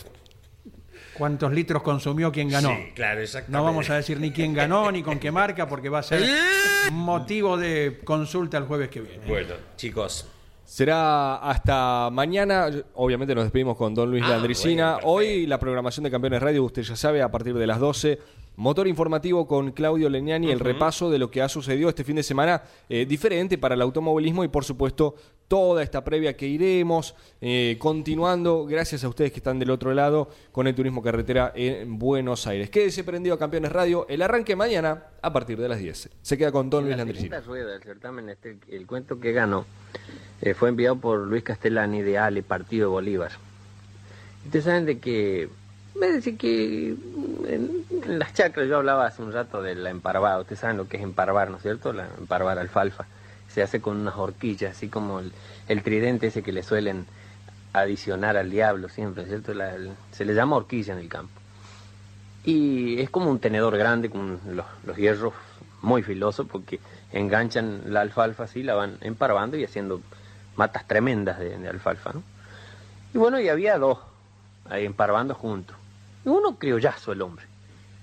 ¿Cuántos 1.14 1.52
litros 1.52 1.82
consumió 1.82 2.32
quien 2.32 2.48
ganó? 2.48 2.70
Sí, 2.70 2.92
claro, 2.94 3.22
exactamente. 3.22 3.58
No 3.58 3.64
vamos 3.64 3.90
a 3.90 3.96
decir 3.96 4.20
ni 4.20 4.32
quién 4.32 4.54
ganó 4.54 4.92
ni 4.92 5.02
con 5.02 5.18
qué 5.20 5.32
marca 5.32 5.68
porque 5.68 5.90
va 5.90 6.00
a 6.00 6.04
ser 6.04 6.22
motivo 6.92 7.58
de 7.58 8.00
consulta 8.04 8.58
el 8.58 8.66
jueves 8.66 8.90
que 8.90 9.02
viene. 9.02 9.26
Bueno, 9.26 9.56
chicos, 9.76 10.28
Será 10.64 11.38
hasta 11.38 12.10
mañana. 12.12 12.70
Obviamente 12.96 13.34
nos 13.34 13.46
despedimos 13.46 13.78
con 13.78 13.96
Don 13.96 14.12
Luis 14.12 14.22
Ah, 14.26 14.32
Landricina. 14.32 14.84
bueno, 14.84 14.96
perfecto. 14.98 15.10
Hoy 15.14 15.48
la 15.48 15.60
programación 15.60 16.04
de 16.04 16.12
Campeones 16.12 16.42
Radio, 16.42 16.64
usted 16.66 16.82
ya 16.84 16.96
sabe, 16.98 17.22
a 17.22 17.32
partir 17.32 17.54
de 17.54 17.66
las 17.66 17.80
12. 17.80 18.20
Motor 18.58 18.88
informativo 18.88 19.46
con 19.48 19.72
Claudio 19.72 20.10
Leñani, 20.10 20.50
el 20.50 20.60
repaso 20.60 21.12
de 21.12 21.20
lo 21.20 21.30
que 21.30 21.44
ha 21.44 21.48
sucedido 21.48 21.90
este 21.90 22.04
fin 22.04 22.16
de 22.16 22.24
semana, 22.24 22.64
eh, 22.90 23.06
diferente 23.06 23.60
para 23.60 23.76
el 23.76 23.82
automovilismo 23.84 24.44
y 24.44 24.48
por 24.48 24.66
supuesto 24.66 25.14
toda 25.48 25.84
esta 25.84 26.04
previa 26.04 26.36
que 26.36 26.48
iremos 26.48 27.14
eh, 27.40 27.78
continuando, 27.80 28.66
gracias 28.66 29.04
a 29.04 29.10
ustedes 29.10 29.32
que 29.32 29.38
están 29.38 29.60
del 29.60 29.70
otro 29.70 29.94
lado, 29.94 30.30
con 30.52 30.66
el 30.66 30.74
turismo 30.74 31.04
carretera 31.04 31.54
en 31.56 32.00
Buenos 32.00 32.48
Aires. 32.48 32.72
Quédese 32.72 33.04
prendido 33.04 33.36
a 33.36 33.40
Campeones 33.40 33.72
Radio, 33.72 34.08
el 34.10 34.24
arranque 34.24 34.56
mañana 34.56 35.04
a 35.22 35.32
partir 35.32 35.60
de 35.60 35.70
las 35.70 35.78
10. 35.78 36.10
Se 36.22 36.38
queda 36.38 36.52
con 36.52 36.72
Don 36.72 36.80
En 36.80 36.86
Luis 36.88 36.98
la 36.98 37.04
Landricina. 37.06 37.42
segunda 37.42 37.48
rueda 37.48 37.72
del 37.74 37.84
certamen, 37.84 38.30
este, 38.30 38.58
el 38.70 38.88
cuento 38.88 39.20
que 39.20 39.34
ganó 39.34 39.66
eh, 40.42 40.56
fue 40.56 40.70
enviado 40.70 40.96
por 40.98 41.20
Luis 41.20 41.44
Castellani 41.44 42.02
de 42.02 42.18
Ale, 42.18 42.42
Partido 42.42 42.90
Bolívar. 42.90 43.34
Ustedes 44.46 44.66
saben 44.66 44.86
de 44.86 44.98
que, 44.98 45.50
me 46.00 46.08
decir 46.08 46.38
que 46.38 46.96
mm, 46.96 47.46
en, 47.46 48.20
las 48.20 48.34
chacras, 48.34 48.68
yo 48.68 48.78
hablaba 48.78 49.06
hace 49.06 49.22
un 49.22 49.32
rato 49.32 49.62
de 49.62 49.76
la 49.76 49.90
emparvada, 49.90 50.40
ustedes 50.40 50.60
saben 50.60 50.78
lo 50.78 50.88
que 50.88 50.98
es 50.98 51.04
emparvar, 51.04 51.50
¿no 51.50 51.58
es 51.58 51.64
cierto? 51.64 51.94
La 51.94 52.08
emparvar 52.18 52.60
alfalfa. 52.60 53.06
Se 53.50 53.64
hace 53.64 53.82
con 53.82 53.98
unas 53.98 54.16
horquillas, 54.16 54.76
así 54.76 54.88
como 54.88 55.20
el, 55.20 55.84
tridente 55.84 56.28
ese 56.28 56.44
que 56.44 56.52
le 56.52 56.64
suelen 56.64 57.06
adicionar 57.74 58.38
al 58.38 58.50
diablo 58.50 58.90
siempre, 58.90 59.26
¿cierto? 59.26 59.54
Se 60.12 60.26
le 60.26 60.34
llama 60.34 60.58
horquilla 60.58 60.94
en 60.94 61.00
el 61.00 61.10
campo. 61.10 61.34
Y 62.44 63.02
es 63.02 63.10
como 63.10 63.30
un 63.30 63.40
tenedor 63.40 63.78
grande 63.78 64.10
con 64.10 64.40
los, 64.54 64.98
hierros 64.98 65.34
muy 65.82 66.04
filoso 66.04 66.46
porque 66.46 66.80
enganchan 67.12 67.94
la 67.94 68.02
alfalfa 68.02 68.44
así, 68.44 68.64
la 68.64 68.76
van 68.76 68.98
emparvando 69.02 69.58
y 69.58 69.64
haciendo 69.64 70.02
matas 70.56 70.88
tremendas 70.88 71.40
de 71.40 71.68
alfalfa, 71.68 72.14
¿no? 72.14 72.24
Y 73.14 73.18
bueno, 73.18 73.40
y 73.40 73.50
había 73.50 73.78
dos 73.78 74.00
ahí 74.70 74.86
emparvando 74.86 75.34
juntos. 75.34 75.76
Uno 76.28 76.58
criollazo 76.58 77.14
el 77.14 77.22
hombre. 77.22 77.46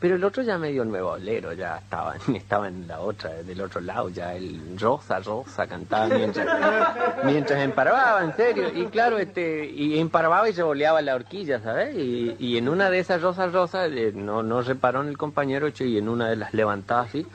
Pero 0.01 0.17
el 0.17 0.25
otro 0.25 0.43
ya 0.43 0.57
medio 0.57 0.83
nuevo 0.85 1.11
olero, 1.11 1.53
ya 1.53 1.77
estaba, 1.77 2.17
estaba 2.35 2.69
en 2.69 2.89
la 2.89 3.01
otra, 3.01 3.31
del 3.43 3.61
otro 3.61 3.83
lado, 3.83 4.09
ya 4.09 4.35
el 4.35 4.79
rosa, 4.79 5.21
rosa 5.21 5.67
cantaba 5.67 6.09
mientras, 6.09 6.47
mientras 7.25 7.61
emparvaba, 7.61 8.25
en 8.25 8.35
serio. 8.35 8.71
Y 8.75 8.87
claro, 8.87 9.19
este, 9.19 9.67
y 9.67 9.99
emparvaba 9.99 10.49
y 10.49 10.55
se 10.55 10.63
boleaba 10.63 11.03
la 11.03 11.15
horquilla, 11.15 11.61
¿sabes? 11.61 11.97
Y, 11.97 12.35
y 12.39 12.57
en 12.57 12.69
una 12.71 12.89
de 12.89 12.99
esas 12.99 13.21
rosas 13.21 13.53
rosas, 13.53 13.91
eh, 13.93 14.13
no, 14.15 14.43
no 14.43 14.63
reparó 14.63 15.03
en 15.03 15.09
el 15.09 15.19
compañero, 15.19 15.69
y 15.79 15.99
en 15.99 16.09
una 16.09 16.31
de 16.31 16.37
las 16.37 16.55
levantadas 16.55 17.09
así, 17.09 17.27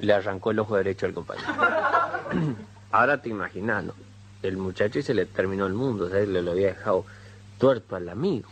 le 0.00 0.12
arrancó 0.12 0.50
el 0.50 0.58
ojo 0.58 0.76
derecho 0.76 1.06
al 1.06 1.14
compañero. 1.14 1.48
Ahora 2.92 3.22
te 3.22 3.30
imaginas, 3.30 3.84
¿no? 3.84 3.94
El 4.42 4.58
muchacho 4.58 4.98
y 4.98 5.02
se 5.02 5.14
le 5.14 5.24
terminó 5.24 5.66
el 5.66 5.72
mundo, 5.72 6.10
¿sabes? 6.10 6.28
Le 6.28 6.42
lo 6.42 6.50
había 6.50 6.68
dejado 6.68 7.06
tuerto 7.58 7.96
al 7.96 8.10
amigo 8.10 8.48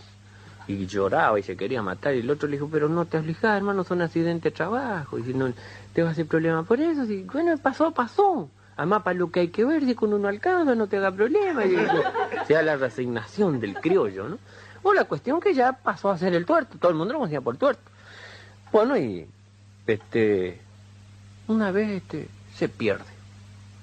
y 0.67 0.87
lloraba 0.87 1.39
y 1.39 1.43
se 1.43 1.57
quería 1.57 1.83
matar 1.83 2.15
y 2.15 2.21
el 2.21 2.31
otro 2.31 2.49
le 2.49 2.57
dijo, 2.57 2.69
pero 2.71 2.89
no 2.89 3.05
te 3.05 3.19
aflijas, 3.19 3.57
hermano, 3.57 3.85
son 3.85 4.03
accidentes 4.03 4.45
de 4.45 4.57
trabajo 4.57 5.19
y 5.19 5.25
si 5.25 5.35
no 5.35 5.53
te 5.93 6.03
va 6.03 6.11
a 6.11 6.13
hacer 6.13 6.27
problema 6.27 6.63
por 6.63 6.81
eso, 6.81 7.05
si, 7.07 7.23
bueno, 7.25 7.57
pasó, 7.59 7.93
pasó. 7.93 8.49
Además, 8.77 9.03
para 9.03 9.19
lo 9.19 9.31
que 9.31 9.41
hay 9.41 9.49
que 9.49 9.65
ver, 9.65 9.85
si 9.85 9.95
con 9.95 10.13
uno 10.13 10.29
alcanza, 10.29 10.75
no 10.75 10.87
te 10.87 10.97
haga 10.97 11.13
problema. 11.13 11.65
Y, 11.67 11.77
o 11.77 12.47
sea, 12.47 12.63
la 12.63 12.77
resignación 12.77 13.61
del 13.61 13.75
criollo, 13.75 14.29
¿no? 14.29 14.39
O 14.83 14.95
la 14.95 15.05
cuestión 15.05 15.41
que 15.41 15.55
ya 15.55 15.73
pasó 15.73 16.11
a 16.11 16.19
ser 16.19 16.35
el 16.35 16.47
tuerto, 16.47 16.79
todo 16.79 16.91
el 16.91 16.97
mundo 16.97 17.13
lo 17.13 17.21
conocía 17.21 17.41
por 17.41 17.57
tuerto. 17.57 17.83
Bueno, 18.73 18.97
y 18.97 19.27
este, 19.87 20.61
una 21.49 21.71
vez 21.71 21.91
este, 21.91 22.29
se 22.55 22.69
pierde. 22.69 23.05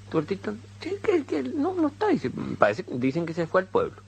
Tuertito, 0.09 0.55
que, 0.79 1.43
no, 1.43 1.75
no 1.75 1.89
está, 1.89 2.07
dice, 2.07 2.31
parece, 2.57 2.83
dicen 2.89 3.25
que 3.25 3.33
se 3.33 3.45
fue 3.45 3.61
al 3.61 3.67
pueblo. 3.67 4.01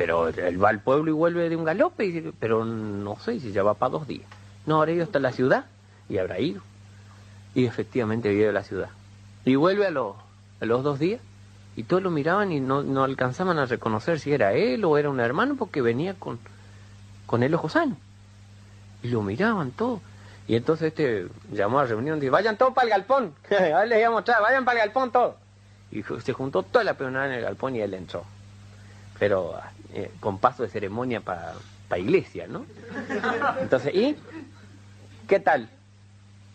Pero 0.00 0.28
él 0.28 0.64
va 0.64 0.70
al 0.70 0.80
pueblo 0.80 1.10
y 1.10 1.12
vuelve 1.12 1.50
de 1.50 1.56
un 1.56 1.64
galope, 1.64 2.06
y 2.06 2.10
dice, 2.10 2.32
pero 2.40 2.64
no 2.64 3.16
sé 3.16 3.38
si 3.38 3.52
ya 3.52 3.62
va 3.62 3.74
para 3.74 3.90
dos 3.90 4.08
días. 4.08 4.26
No, 4.64 4.78
habrá 4.78 4.92
ido 4.92 5.04
hasta 5.04 5.18
la 5.18 5.30
ciudad 5.30 5.66
y 6.08 6.16
habrá 6.16 6.40
ido. 6.40 6.62
Y 7.54 7.66
efectivamente 7.66 8.32
ido 8.32 8.48
a 8.48 8.54
la 8.54 8.62
ciudad. 8.62 8.88
Y 9.44 9.56
vuelve 9.56 9.86
a, 9.86 9.90
los 9.90 10.16
a 10.58 10.64
los 10.64 10.82
dos 10.82 10.98
días 10.98 11.20
y 11.76 11.82
todos 11.82 12.02
lo 12.02 12.10
miraban 12.10 12.50
y 12.50 12.60
no, 12.60 12.82
no 12.82 13.04
alcanzaban 13.04 13.58
a 13.58 13.66
reconocer 13.66 14.20
si 14.20 14.32
era 14.32 14.54
él 14.54 14.86
o 14.86 14.96
era 14.96 15.10
un 15.10 15.20
hermano 15.20 15.56
porque 15.58 15.82
venía 15.82 16.14
con, 16.14 16.38
con 17.26 17.42
el 17.42 17.52
ojo 17.52 17.68
sano. 17.68 17.98
Y 19.02 19.08
lo 19.08 19.20
miraban 19.20 19.70
todos. 19.70 20.00
Y 20.48 20.56
entonces 20.56 20.94
este 20.94 21.26
llamó 21.52 21.78
a 21.78 21.82
la 21.82 21.90
reunión 21.90 22.16
y 22.16 22.20
dijo, 22.22 22.32
vayan 22.32 22.56
todos 22.56 22.72
para 22.72 22.86
el 22.86 22.90
galpón. 22.92 23.34
Ahora 23.50 23.84
les 23.84 23.98
voy 23.98 24.04
a 24.04 24.10
mostrar, 24.12 24.40
vayan 24.40 24.64
para 24.64 24.80
el 24.80 24.86
galpón 24.86 25.12
todos. 25.12 25.34
Y 25.92 26.02
se 26.02 26.32
juntó 26.32 26.62
toda 26.62 26.84
la 26.84 26.94
peonada 26.94 27.26
en 27.26 27.32
el 27.32 27.42
galpón 27.42 27.76
y 27.76 27.82
él 27.82 27.92
entró 27.92 28.24
pero 29.20 29.54
eh, 29.94 30.10
con 30.20 30.38
paso 30.38 30.62
de 30.62 30.68
ceremonia 30.68 31.20
para 31.20 31.54
pa 31.88 31.98
iglesia, 31.98 32.46
¿no? 32.46 32.64
Entonces, 33.60 33.94
¿y? 33.94 34.16
¿Qué 35.26 35.40
tal? 35.40 35.68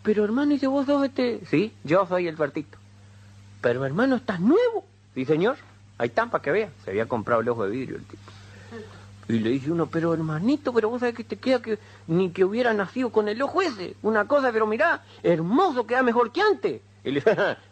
Pero 0.02 0.24
hermano, 0.24 0.52
dice 0.52 0.66
vos 0.66 0.86
sos 0.86 1.04
este... 1.04 1.40
Sí, 1.46 1.72
yo 1.84 2.06
soy 2.06 2.28
el 2.28 2.36
tuertito. 2.36 2.78
Pero 3.60 3.84
hermano, 3.84 4.16
¿estás 4.16 4.40
nuevo? 4.40 4.84
Sí, 5.14 5.24
señor. 5.24 5.56
Ahí 5.98 6.08
está, 6.08 6.26
para 6.26 6.42
que 6.42 6.50
vea. 6.50 6.70
Se 6.84 6.90
había 6.90 7.06
comprado 7.06 7.40
el 7.40 7.48
ojo 7.48 7.64
de 7.64 7.70
vidrio 7.70 7.96
el 7.96 8.04
tipo. 8.04 8.22
Y 9.28 9.40
le 9.40 9.50
dice 9.50 9.72
uno, 9.72 9.86
pero 9.86 10.14
hermanito, 10.14 10.72
pero 10.72 10.88
vos 10.88 11.00
sabés 11.00 11.16
que 11.16 11.24
te 11.24 11.36
queda 11.36 11.60
que 11.60 11.78
ni 12.06 12.30
que 12.30 12.44
hubiera 12.44 12.72
nacido 12.72 13.10
con 13.10 13.28
el 13.28 13.42
ojo 13.42 13.60
ese. 13.60 13.96
Una 14.02 14.26
cosa, 14.26 14.52
pero 14.52 14.66
mirá, 14.66 15.02
hermoso, 15.22 15.86
queda 15.86 16.02
mejor 16.02 16.30
que 16.30 16.40
antes. 16.40 16.80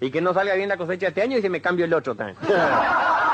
Y 0.00 0.10
que 0.10 0.20
no 0.20 0.34
salga 0.34 0.54
bien 0.54 0.68
la 0.68 0.76
cosecha 0.76 1.08
este 1.08 1.22
año 1.22 1.38
y 1.38 1.42
se 1.42 1.50
me 1.50 1.60
cambio 1.60 1.84
el 1.84 1.94
otro 1.94 2.14
también. 2.14 2.36